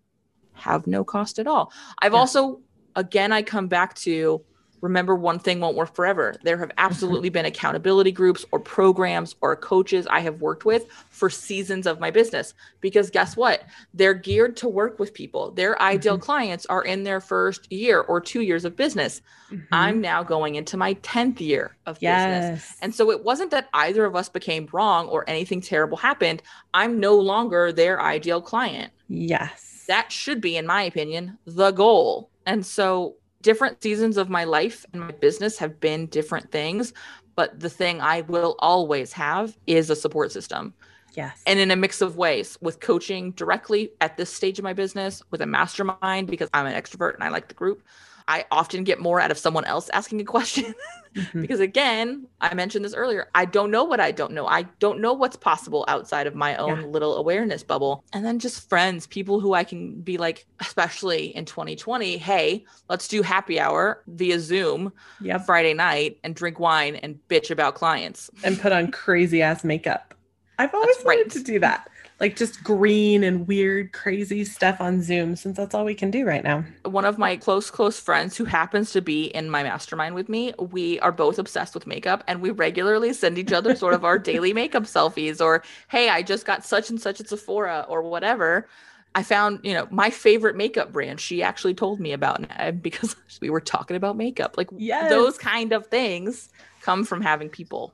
have 0.53 0.85
no 0.87 1.03
cost 1.03 1.39
at 1.39 1.47
all 1.47 1.71
i've 2.01 2.13
Yeah. 2.13 2.19
also 2.19 2.61
again 2.95 3.31
i 3.31 3.41
come 3.41 3.67
back 3.67 3.93
to 3.95 4.43
remember 4.83 5.15
one 5.15 5.39
thing 5.39 5.61
won't 5.61 5.77
work 5.77 5.95
forever. 5.95 6.35
There 6.43 6.57
have 6.57 6.71
absolutely 6.77 7.29
been 7.29 7.45
accountability 7.45 8.11
groups 8.11 8.43
or 8.51 8.59
programs 8.59 9.33
or 9.39 9.55
coaches 9.55 10.05
i 10.11 10.19
have 10.19 10.41
worked 10.41 10.65
with 10.65 10.85
for 11.09 11.29
seasons 11.29 11.87
of 11.87 12.01
my 12.01 12.11
business 12.11 12.53
because 12.81 13.09
guess 13.09 13.37
what? 13.37 13.63
They're 13.93 14.13
geared 14.13 14.57
to 14.57 14.67
work 14.67 14.99
with 14.99 15.13
people. 15.13 15.51
Their 15.51 15.81
ideal 15.81 16.17
clients 16.17 16.65
are 16.65 16.83
in 16.83 17.03
their 17.03 17.21
first 17.21 17.71
year 17.71 18.01
or 18.01 18.19
two 18.19 18.41
years 18.41 18.65
of 18.65 18.75
business. 18.75 19.21
Mhm. 19.51 19.67
i'm 19.71 20.01
now 20.01 20.23
going 20.23 20.55
into 20.55 20.75
my 20.77 20.95
10th 20.95 21.39
year 21.39 21.75
of 21.85 21.99
business. 21.99 22.75
And 22.81 22.93
so 22.93 23.09
it 23.11 23.23
wasn't 23.23 23.51
that 23.51 23.69
either 23.73 24.03
of 24.03 24.15
us 24.15 24.27
became 24.27 24.67
wrong 24.73 25.07
or 25.07 25.23
anything 25.29 25.61
terrible 25.61 25.97
happened. 25.97 26.41
I'm 26.73 26.99
no 26.99 27.15
longer 27.15 27.71
their 27.71 28.01
ideal 28.01 28.41
client. 28.41 28.91
Yes. 29.07 29.85
that 29.87 30.11
should 30.11 30.39
be 30.41 30.55
in 30.57 30.65
my 30.65 30.81
opinion 30.83 31.37
the 31.45 31.71
goal. 31.71 32.29
And 32.45 32.65
so 32.65 33.15
different 33.43 33.83
seasons 33.83 34.17
of 34.17 34.29
my 34.29 34.43
life 34.43 34.85
and 34.91 35.01
my 35.03 35.11
business 35.11 35.59
have 35.59 35.79
been 35.79 36.07
different 36.07 36.51
things 36.51 36.93
but 37.35 37.59
the 37.59 37.69
thing 37.69 38.01
i 38.01 38.21
will 38.21 38.55
always 38.59 39.13
have 39.13 39.55
is 39.67 39.89
a 39.89 39.95
support 39.95 40.31
system 40.31 40.73
yes. 41.13 41.43
and 41.45 41.59
in 41.59 41.69
a 41.69 41.75
mix 41.75 42.01
of 42.01 42.17
ways 42.17 42.57
with 42.61 42.79
coaching 42.79 43.31
directly 43.31 43.91
at 44.01 44.17
this 44.17 44.33
stage 44.33 44.57
of 44.57 44.63
my 44.63 44.73
business 44.73 45.21
with 45.29 45.41
a 45.41 45.45
mastermind 45.45 46.27
because 46.27 46.49
i'm 46.53 46.65
an 46.65 46.73
extrovert 46.73 47.13
and 47.13 47.23
i 47.23 47.29
like 47.29 47.47
the 47.47 47.53
group 47.53 47.83
i 48.27 48.45
often 48.51 48.83
get 48.83 48.99
more 48.99 49.19
out 49.19 49.31
of 49.31 49.37
someone 49.37 49.65
else 49.65 49.89
asking 49.89 50.19
a 50.21 50.25
question 50.25 50.73
Mhm. 51.15 51.41
because 51.41 51.59
again 51.59 52.25
i 52.41 52.51
mentioned 52.55 52.83
this 52.83 52.95
earlier 52.95 53.27
i 53.35 53.45
don't 53.45 53.69
know 53.69 53.83
what 53.83 53.99
i 53.99 54.11
don't 54.11 54.31
know 54.31 54.47
i 54.47 54.63
don't 54.79 54.99
know 54.99 55.13
what's 55.13 55.35
possible 55.35 55.85
outside 55.87 56.25
of 56.25 56.33
my 56.33 56.55
own 56.55 56.79
Yeah. 56.81 56.87
little 56.87 57.17
awareness 57.17 57.61
bubble 57.61 58.03
and 58.13 58.25
then 58.25 58.39
just 58.39 58.67
friends 58.67 59.05
people 59.05 59.39
who 59.39 59.53
i 59.53 59.63
can 59.63 60.01
be 60.01 60.17
like 60.17 60.47
especially 60.59 61.25
in 61.35 61.45
2020 61.45 62.17
hey 62.17 62.65
let's 62.89 63.07
do 63.07 63.21
happy 63.21 63.59
hour 63.59 64.01
via 64.07 64.39
zoom 64.39 64.91
Yep. 65.21 65.45
friday 65.45 65.75
night 65.75 66.17
and 66.23 66.33
drink 66.35 66.59
wine 66.59 66.95
and 66.95 67.19
bitch 67.29 67.51
about 67.51 67.75
clients 67.75 68.31
And 68.43 68.59
put 68.59 68.71
on 68.71 68.89
crazy 68.91 69.43
ass 69.43 69.63
makeup. 69.63 70.15
I've 70.57 70.73
always 70.73 70.95
That's 70.95 71.05
wanted 71.05 71.21
right. 71.23 71.31
to 71.31 71.43
do 71.43 71.59
that. 71.59 71.89
Like 72.23 72.37
just 72.37 72.63
green 72.63 73.21
and 73.23 73.45
weird, 73.45 73.91
crazy 73.91 74.45
stuff 74.45 74.79
on 74.79 75.01
Zoom 75.01 75.35
since 75.35 75.57
that's 75.57 75.75
all 75.75 75.83
we 75.83 75.93
can 75.93 76.09
do 76.09 76.25
right 76.25 76.41
now. 76.43 76.63
one 76.85 77.03
of 77.03 77.17
my 77.17 77.35
close 77.35 77.69
close 77.69 77.99
friends 77.99 78.37
who 78.37 78.45
happens 78.45 78.91
to 78.91 79.01
be 79.01 79.25
in 79.25 79.49
my 79.49 79.61
mastermind 79.63 80.15
with 80.15 80.29
me 80.29 80.53
we 80.57 80.99
are 81.01 81.11
both 81.11 81.37
obsessed 81.37 81.73
with 81.73 81.85
makeup 81.87 82.23
and 82.27 82.41
we 82.41 82.49
regularly 82.49 83.11
send 83.13 83.37
each 83.37 83.51
other 83.51 83.75
sort 83.75 83.93
of 83.93 84.05
our 84.05 84.17
daily 84.31 84.53
makeup 84.53 84.83
selfies 84.83 85.41
or 85.41 85.63
hey 85.89 86.09
i 86.09 86.21
just 86.21 86.45
got 86.45 86.65
such 86.65 86.89
and 86.89 87.01
such 87.01 87.19
at 87.19 87.27
sephora 87.27 87.85
or 87.89 88.01
whatever 88.03 88.67
i 89.15 89.23
found 89.23 89.59
you 89.63 89.73
know 89.73 89.87
my 89.91 90.09
favorite 90.09 90.55
makeup 90.55 90.91
brand 90.93 91.19
she 91.21 91.43
actually 91.43 91.73
told 91.73 91.99
me 91.99 92.11
about 92.13 92.41
because 92.81 93.15
we 93.41 93.49
were 93.49 93.61
talking 93.61 93.97
about 93.97 94.17
makeup 94.17 94.55
like 94.57 94.69
Yes. 94.77 95.09
those 95.09 95.37
kind 95.37 95.73
of 95.73 95.87
things 95.87 96.49
come 96.81 97.03
from 97.05 97.21
having 97.21 97.49
people 97.49 97.93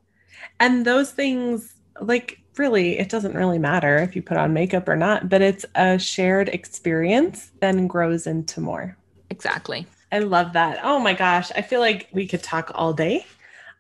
And 0.60 0.86
those 0.86 1.12
things, 1.12 1.76
like, 2.02 2.38
really, 2.60 3.00
it 3.00 3.10
doesn't 3.10 3.36
really 3.36 3.58
matter 3.58 3.98
if 3.98 4.16
you 4.16 4.22
put 4.22 4.38
on 4.38 4.54
makeup 4.54 4.88
or 4.88 4.96
not, 4.96 5.30
but 5.30 5.42
it's 5.42 5.66
a 5.76 5.98
shared 5.98 6.50
experience, 6.50 7.52
then 7.62 7.88
grows 7.88 8.28
into 8.28 8.62
more. 8.62 8.98
exactly 9.30 9.88
I 10.12 10.20
love 10.20 10.54
that. 10.54 10.80
Oh 10.84 11.00
my 11.00 11.14
gosh. 11.14 11.52
I 11.56 11.62
feel 11.62 11.80
like 11.80 12.08
we 12.12 12.28
could 12.28 12.42
talk 12.44 12.72
all 12.74 12.94
day. 12.94 13.26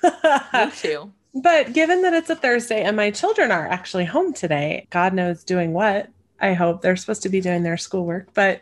me 0.03 0.71
too 0.75 1.11
but 1.33 1.73
given 1.73 2.01
that 2.01 2.13
it's 2.13 2.29
a 2.29 2.35
Thursday 2.35 2.81
and 2.81 2.95
my 2.95 3.11
children 3.11 3.51
are 3.51 3.67
actually 3.67 4.05
home 4.05 4.33
today, 4.33 4.87
God 4.89 5.13
knows 5.13 5.43
doing 5.43 5.73
what. 5.73 6.09
I 6.41 6.53
hope 6.53 6.81
they're 6.81 6.95
supposed 6.95 7.23
to 7.23 7.29
be 7.29 7.41
doing 7.41 7.63
their 7.63 7.77
schoolwork, 7.77 8.33
but 8.33 8.61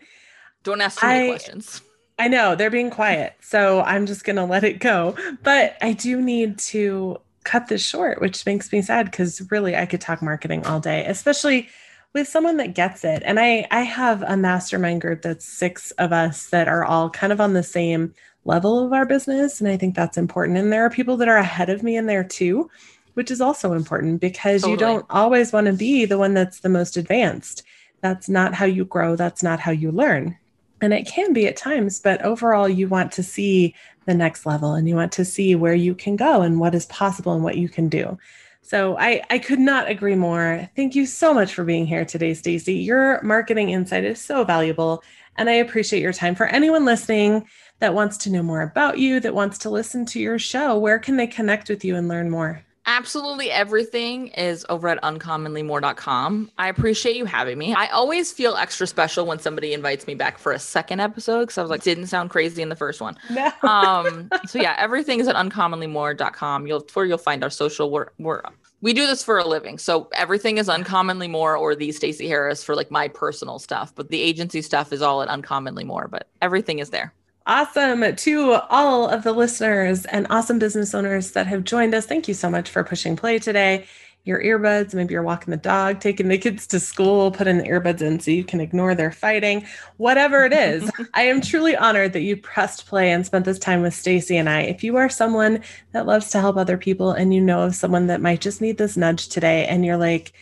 don't 0.63 0.81
ask 0.81 0.99
too 0.99 1.07
many 1.07 1.27
I- 1.27 1.31
questions 1.31 1.81
I 2.19 2.29
know 2.29 2.55
they're 2.55 2.71
being 2.71 2.89
quiet, 2.89 3.35
so 3.41 3.81
I'm 3.81 4.07
just 4.07 4.23
gonna 4.23 4.45
let 4.47 4.63
it 4.63 4.79
go. 4.79 5.15
But 5.43 5.77
I 5.81 5.93
do 5.93 6.19
need 6.19 6.57
to 6.59 7.19
cut 7.47 7.67
this 7.67 7.81
short, 7.83 8.21
which 8.21 8.45
makes 8.45 8.71
me 8.71 8.81
sad 8.81 9.09
because 9.09 9.41
really 9.49 9.75
I 9.75 9.85
could 9.85 10.01
talk 10.01 10.21
marketing 10.21 10.65
all 10.65 10.79
day, 10.81 11.05
especially 11.05 11.69
with 12.13 12.27
someone 12.27 12.57
that 12.57 12.75
gets 12.75 13.05
it. 13.05 13.23
And 13.25 13.39
I 13.39 13.65
I 13.71 13.81
have 13.81 14.21
a 14.21 14.37
mastermind 14.37 15.01
group 15.01 15.21
that's 15.21 15.45
six 15.45 15.91
of 15.91 16.11
us 16.11 16.47
that 16.49 16.67
are 16.67 16.83
all 16.83 17.09
kind 17.09 17.31
of 17.31 17.39
on 17.41 17.53
the 17.53 17.63
same 17.63 18.13
level 18.43 18.85
of 18.85 18.93
our 18.93 19.05
business, 19.05 19.61
and 19.61 19.69
I 19.69 19.77
think 19.77 19.95
that's 19.95 20.17
important. 20.17 20.57
And 20.57 20.71
there 20.71 20.85
are 20.85 20.89
people 20.89 21.17
that 21.17 21.29
are 21.29 21.37
ahead 21.37 21.69
of 21.69 21.83
me 21.83 21.95
in 21.95 22.05
there 22.05 22.23
too, 22.23 22.69
which 23.13 23.31
is 23.31 23.41
also 23.41 23.73
important 23.73 24.19
because 24.21 24.65
you 24.65 24.77
don't 24.77 25.05
always 25.09 25.53
want 25.53 25.67
to 25.67 25.73
be 25.73 26.05
the 26.05 26.17
one 26.17 26.33
that's 26.33 26.59
the 26.59 26.69
most 26.69 26.97
advanced. 26.97 27.63
That's 28.01 28.29
not 28.29 28.53
how 28.53 28.65
you 28.65 28.85
grow. 28.85 29.15
That's 29.15 29.41
not 29.41 29.59
how 29.59 29.71
you 29.71 29.91
learn 29.91 30.37
and 30.81 30.93
it 30.93 31.07
can 31.07 31.33
be 31.33 31.47
at 31.47 31.57
times 31.57 31.99
but 31.99 32.21
overall 32.23 32.69
you 32.69 32.87
want 32.87 33.11
to 33.11 33.23
see 33.23 33.73
the 34.07 34.13
next 34.13 34.45
level 34.45 34.73
and 34.73 34.89
you 34.89 34.95
want 34.95 35.11
to 35.11 35.25
see 35.25 35.53
where 35.53 35.75
you 35.75 35.93
can 35.93 36.15
go 36.15 36.41
and 36.41 36.59
what 36.59 36.73
is 36.73 36.85
possible 36.87 37.33
and 37.33 37.43
what 37.43 37.57
you 37.57 37.69
can 37.69 37.89
do. 37.89 38.17
So 38.61 38.97
i 38.97 39.21
i 39.29 39.37
could 39.37 39.59
not 39.59 39.89
agree 39.89 40.15
more. 40.15 40.67
Thank 40.75 40.95
you 40.95 41.05
so 41.05 41.33
much 41.33 41.53
for 41.53 41.63
being 41.63 41.85
here 41.85 42.05
today 42.05 42.33
stacey. 42.33 42.75
Your 42.75 43.21
marketing 43.21 43.69
insight 43.69 44.05
is 44.05 44.19
so 44.19 44.43
valuable 44.43 45.03
and 45.35 45.49
i 45.49 45.53
appreciate 45.53 46.01
your 46.01 46.13
time. 46.13 46.33
For 46.33 46.47
anyone 46.47 46.85
listening 46.85 47.47
that 47.79 47.93
wants 47.93 48.17
to 48.17 48.31
know 48.31 48.41
more 48.41 48.61
about 48.61 48.97
you 48.97 49.19
that 49.19 49.35
wants 49.35 49.59
to 49.59 49.69
listen 49.69 50.05
to 50.07 50.19
your 50.19 50.39
show 50.39 50.77
where 50.79 50.97
can 50.97 51.17
they 51.17 51.27
connect 51.27 51.69
with 51.69 51.85
you 51.85 51.95
and 51.95 52.07
learn 52.07 52.29
more 52.29 52.63
Absolutely 52.89 53.51
everything 53.51 54.27
is 54.29 54.65
over 54.69 54.87
at 54.87 55.01
uncommonlymore.com. 55.03 56.51
I 56.57 56.69
appreciate 56.69 57.17
you 57.17 57.25
having 57.25 57.57
me. 57.57 57.73
I 57.73 57.87
always 57.87 58.31
feel 58.31 58.55
extra 58.55 58.87
special 58.87 59.25
when 59.25 59.39
somebody 59.39 59.73
invites 59.73 60.07
me 60.07 60.15
back 60.15 60.37
for 60.37 60.53
a 60.53 60.59
second 60.59 61.01
episode 61.01 61.41
because 61.41 61.57
I 61.57 61.61
was 61.61 61.69
like, 61.69 61.83
didn't 61.83 62.07
sound 62.07 62.29
crazy 62.29 62.61
in 62.61 62.69
the 62.69 62.77
first 62.77 63.01
one. 63.01 63.17
no 63.29 63.51
Um, 63.63 64.29
so 64.45 64.61
yeah, 64.61 64.73
everything 64.77 65.19
is 65.19 65.27
at 65.27 65.35
uncommonlymore.com. 65.35 66.65
You'll 66.65 66.87
where 66.93 67.05
you'll 67.05 67.17
find 67.17 67.43
our 67.43 67.49
social. 67.49 67.91
We're, 67.91 68.07
we're 68.19 68.41
we 68.79 68.93
do 68.93 69.05
this 69.05 69.23
for 69.23 69.37
a 69.37 69.45
living, 69.45 69.79
so 69.79 70.07
everything 70.13 70.57
is 70.57 70.69
uncommonly 70.69 71.27
more 71.27 71.57
or 71.57 71.75
the 71.75 71.91
Stacey 71.91 72.27
Harris 72.27 72.63
for 72.63 72.75
like 72.75 72.91
my 72.91 73.07
personal 73.07 73.59
stuff, 73.59 73.93
but 73.95 74.09
the 74.09 74.21
agency 74.21 74.61
stuff 74.61 74.93
is 74.93 75.01
all 75.01 75.21
at 75.21 75.27
uncommonly 75.27 75.83
more. 75.83 76.07
But 76.07 76.29
everything 76.41 76.79
is 76.79 76.91
there. 76.91 77.13
Awesome. 77.47 78.13
To 78.13 78.51
all 78.69 79.07
of 79.07 79.23
the 79.23 79.31
listeners 79.31 80.03
and 80.07 80.27
awesome 80.29 80.59
business 80.59 80.93
owners 80.93 81.31
that 81.31 81.47
have 81.47 81.63
joined 81.63 81.95
us, 81.95 82.05
thank 82.05 82.27
you 82.27 82.33
so 82.33 82.49
much 82.49 82.69
for 82.69 82.83
pushing 82.83 83.15
play 83.15 83.39
today. 83.39 83.85
Your 84.25 84.43
earbuds, 84.43 84.93
maybe 84.93 85.13
you're 85.13 85.23
walking 85.23 85.51
the 85.51 85.57
dog, 85.57 86.01
taking 86.01 86.27
the 86.27 86.37
kids 86.37 86.67
to 86.67 86.81
school, 86.81 87.31
putting 87.31 87.57
the 87.57 87.63
earbuds 87.63 88.01
in 88.01 88.19
so 88.19 88.31
you 88.31 88.43
can 88.43 88.59
ignore 88.59 88.93
their 88.95 89.13
fighting, 89.13 89.65
whatever 89.95 90.43
it 90.43 90.51
is. 90.51 90.91
I 91.13 91.21
am 91.21 91.39
truly 91.39 91.73
honored 91.73 92.11
that 92.11 92.19
you 92.19 92.35
pressed 92.35 92.85
play 92.85 93.11
and 93.13 93.25
spent 93.25 93.45
this 93.45 93.59
time 93.59 93.81
with 93.81 93.93
Stacey 93.93 94.35
and 94.35 94.49
I. 94.49 94.63
If 94.63 94.83
you 94.83 94.97
are 94.97 95.07
someone 95.07 95.63
that 95.93 96.05
loves 96.05 96.29
to 96.31 96.41
help 96.41 96.57
other 96.57 96.77
people 96.77 97.13
and 97.13 97.33
you 97.33 97.39
know 97.39 97.61
of 97.61 97.75
someone 97.75 98.07
that 98.07 98.19
might 98.19 98.41
just 98.41 98.59
need 98.59 98.77
this 98.77 98.97
nudge 98.97 99.29
today 99.29 99.65
and 99.67 99.85
you're 99.85 99.95
like, 99.95 100.33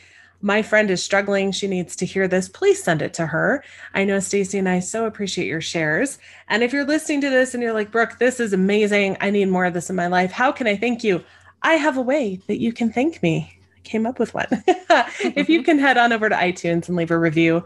my 0.46 0.62
friend 0.62 0.92
is 0.92 1.04
struggling. 1.04 1.52
She 1.52 1.66
needs 1.66 1.96
to 1.96 2.06
hear 2.06 2.28
this. 2.28 2.48
Please 2.48 2.82
send 2.82 3.02
it 3.02 3.16
to 3.16 3.26
her. 3.26 3.64
I 3.96 4.04
know 4.04 4.20
Stacey 4.20 4.60
and 4.60 4.70
I 4.70 4.80
so 4.80 5.06
appreciate 5.08 5.48
your 5.48 5.60
shares. 5.60 6.20
And 6.50 6.62
if 6.62 6.72
you're 6.72 6.86
listening 6.86 7.22
to 7.22 7.32
this 7.32 7.56
and 7.56 7.64
you're 7.64 7.74
like, 7.74 7.90
Brooke, 7.90 8.20
this 8.20 8.40
is 8.40 8.54
amazing. 8.54 9.18
I 9.22 9.32
need 9.32 9.50
more 9.50 9.66
of 9.66 9.74
this 9.74 9.90
in 9.90 9.96
my 9.96 10.06
life. 10.06 10.32
How 10.32 10.52
can 10.52 10.68
I 10.68 10.78
thank 10.78 11.04
you? 11.04 11.24
I 11.64 11.74
have 11.74 11.98
a 11.98 12.02
way 12.04 12.40
that 12.46 12.62
you 12.62 12.74
can 12.74 12.94
thank 12.94 13.24
me. 13.24 13.58
I 13.76 13.80
came 13.80 14.06
up 14.06 14.20
with 14.20 14.36
one. 14.36 14.46
if 14.68 15.50
you 15.50 15.64
can 15.64 15.80
head 15.80 15.98
on 15.98 16.14
over 16.14 16.30
to 16.30 16.36
iTunes 16.36 16.90
and 16.90 16.96
leave 16.96 17.10
a 17.10 17.18
review, 17.18 17.66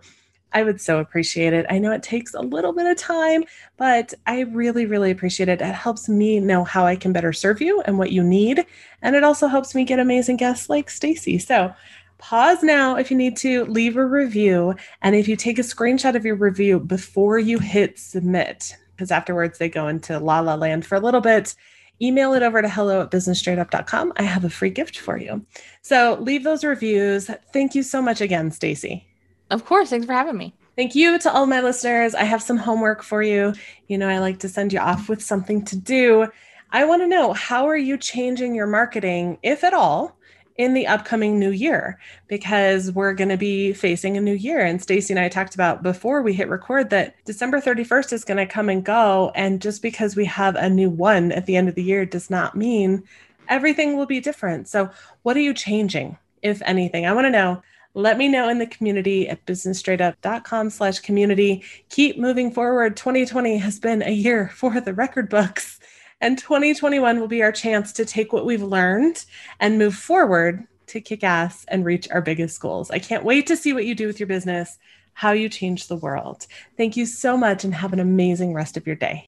I 0.53 0.63
would 0.63 0.79
so 0.79 0.99
appreciate 0.99 1.51
it. 1.51 1.65
I 1.69 1.79
know 1.79 1.91
it 1.91 2.01
takes 2.01 2.33
a 2.33 2.41
little 2.41 2.71
bit 2.71 2.87
of 2.87 2.97
time, 2.97 3.43
but 3.75 4.13
I 4.25 4.41
really, 4.41 4.85
really 4.85 5.11
appreciate 5.11 5.49
it. 5.49 5.61
It 5.61 5.75
helps 5.75 6.07
me 6.07 6.39
know 6.39 6.63
how 6.63 6.85
I 6.85 6.95
can 6.95 7.11
better 7.11 7.33
serve 7.33 7.61
you 7.61 7.81
and 7.81 7.99
what 7.99 8.11
you 8.11 8.23
need. 8.23 8.65
And 9.01 9.15
it 9.15 9.23
also 9.23 9.47
helps 9.47 9.75
me 9.75 9.83
get 9.83 9.99
amazing 9.99 10.37
guests 10.37 10.69
like 10.69 10.89
Stacey. 10.89 11.37
So 11.37 11.73
pause 12.19 12.61
now 12.61 12.95
if 12.95 13.09
you 13.09 13.17
need 13.17 13.35
to 13.37 13.65
leave 13.65 13.97
a 13.97 14.05
review 14.05 14.75
and 15.01 15.15
if 15.15 15.27
you 15.27 15.35
take 15.35 15.57
a 15.57 15.63
screenshot 15.63 16.15
of 16.15 16.25
your 16.25 16.35
review 16.35 16.79
before 16.79 17.39
you 17.39 17.57
hit 17.57 17.97
submit 17.97 18.75
because 18.95 19.09
afterwards 19.09 19.57
they 19.57 19.69
go 19.69 19.87
into 19.87 20.19
la 20.19 20.39
la 20.39 20.53
land 20.53 20.85
for 20.85 20.95
a 20.95 20.99
little 20.99 21.21
bit 21.21 21.55
email 22.01 22.33
it 22.33 22.43
over 22.43 22.61
to 22.61 22.69
hello 22.69 23.01
at 23.01 23.09
businessstraightup.com 23.11 24.13
i 24.17 24.23
have 24.23 24.43
a 24.43 24.49
free 24.49 24.69
gift 24.69 24.99
for 24.99 25.17
you 25.17 25.43
so 25.81 26.17
leave 26.21 26.43
those 26.43 26.63
reviews 26.63 27.31
thank 27.53 27.73
you 27.73 27.81
so 27.81 28.01
much 28.01 28.21
again 28.21 28.51
stacey 28.51 29.07
of 29.49 29.65
course 29.65 29.89
thanks 29.89 30.05
for 30.05 30.13
having 30.13 30.37
me 30.37 30.53
Thank 30.75 30.95
you 30.95 31.19
to 31.19 31.33
all 31.33 31.45
my 31.45 31.59
listeners. 31.59 32.15
I 32.15 32.23
have 32.23 32.41
some 32.41 32.55
homework 32.55 33.03
for 33.03 33.21
you. 33.21 33.53
You 33.87 33.97
know, 33.97 34.07
I 34.07 34.19
like 34.19 34.39
to 34.39 34.47
send 34.47 34.71
you 34.71 34.79
off 34.79 35.09
with 35.09 35.21
something 35.21 35.65
to 35.65 35.75
do. 35.75 36.27
I 36.71 36.85
want 36.85 37.01
to 37.01 37.07
know 37.07 37.33
how 37.33 37.67
are 37.67 37.75
you 37.75 37.97
changing 37.97 38.55
your 38.55 38.65
marketing, 38.65 39.39
if 39.43 39.65
at 39.65 39.73
all, 39.73 40.17
in 40.59 40.73
the 40.73 40.85
upcoming 40.85 41.39
new 41.39 41.51
year 41.51 41.97
because 42.27 42.91
we're 42.91 43.13
going 43.13 43.29
to 43.29 43.37
be 43.37 43.71
facing 43.71 44.17
a 44.17 44.21
new 44.21 44.33
year. 44.33 44.59
And 44.59 44.81
Stacey 44.81 45.13
and 45.13 45.19
I 45.19 45.29
talked 45.29 45.55
about 45.55 45.81
before 45.81 46.21
we 46.21 46.33
hit 46.33 46.49
record 46.49 46.89
that 46.89 47.15
December 47.23 47.61
31st 47.61 48.11
is 48.11 48.25
going 48.25 48.37
to 48.37 48.45
come 48.45 48.67
and 48.67 48.83
go. 48.83 49.31
And 49.35 49.61
just 49.61 49.81
because 49.81 50.17
we 50.17 50.25
have 50.25 50.57
a 50.57 50.69
new 50.69 50.89
one 50.89 51.31
at 51.31 51.45
the 51.45 51.55
end 51.55 51.69
of 51.69 51.75
the 51.75 51.83
year 51.83 52.05
does 52.05 52.29
not 52.29 52.57
mean 52.57 53.03
everything 53.47 53.95
will 53.95 54.05
be 54.05 54.19
different. 54.19 54.67
So 54.67 54.89
what 55.23 55.37
are 55.37 55.41
you 55.41 55.53
changing 55.53 56.17
if 56.41 56.61
anything? 56.63 57.05
I 57.05 57.13
want 57.13 57.25
to 57.25 57.31
know. 57.31 57.63
Let 57.93 58.17
me 58.17 58.27
know 58.27 58.49
in 58.49 58.59
the 58.59 58.67
community 58.67 59.29
at 59.29 59.43
businessstraightup.com 59.45 60.69
slash 60.71 60.99
community. 60.99 61.63
Keep 61.89 62.19
moving 62.19 62.51
forward. 62.51 62.97
2020 62.97 63.57
has 63.57 63.79
been 63.79 64.03
a 64.03 64.11
year 64.11 64.49
for 64.53 64.81
the 64.81 64.93
record 64.93 65.29
books 65.29 65.78
and 66.21 66.37
2021 66.37 67.19
will 67.19 67.27
be 67.27 67.41
our 67.41 67.51
chance 67.51 67.93
to 67.93 68.05
take 68.05 68.33
what 68.33 68.45
we've 68.45 68.61
learned 68.63 69.25
and 69.59 69.77
move 69.77 69.95
forward 69.95 70.67
to 70.87 70.99
kick 70.99 71.23
ass 71.23 71.65
and 71.67 71.85
reach 71.85 72.09
our 72.09 72.21
biggest 72.21 72.59
goals. 72.59 72.91
I 72.91 72.99
can't 72.99 73.23
wait 73.23 73.47
to 73.47 73.55
see 73.55 73.73
what 73.73 73.85
you 73.85 73.95
do 73.95 74.07
with 74.07 74.19
your 74.19 74.27
business, 74.27 74.77
how 75.13 75.31
you 75.31 75.47
change 75.47 75.87
the 75.87 75.95
world. 75.95 76.47
Thank 76.77 76.97
you 76.97 77.05
so 77.05 77.37
much 77.37 77.63
and 77.63 77.73
have 77.73 77.93
an 77.93 77.99
amazing 77.99 78.53
rest 78.53 78.75
of 78.75 78.85
your 78.85 78.95
day. 78.95 79.25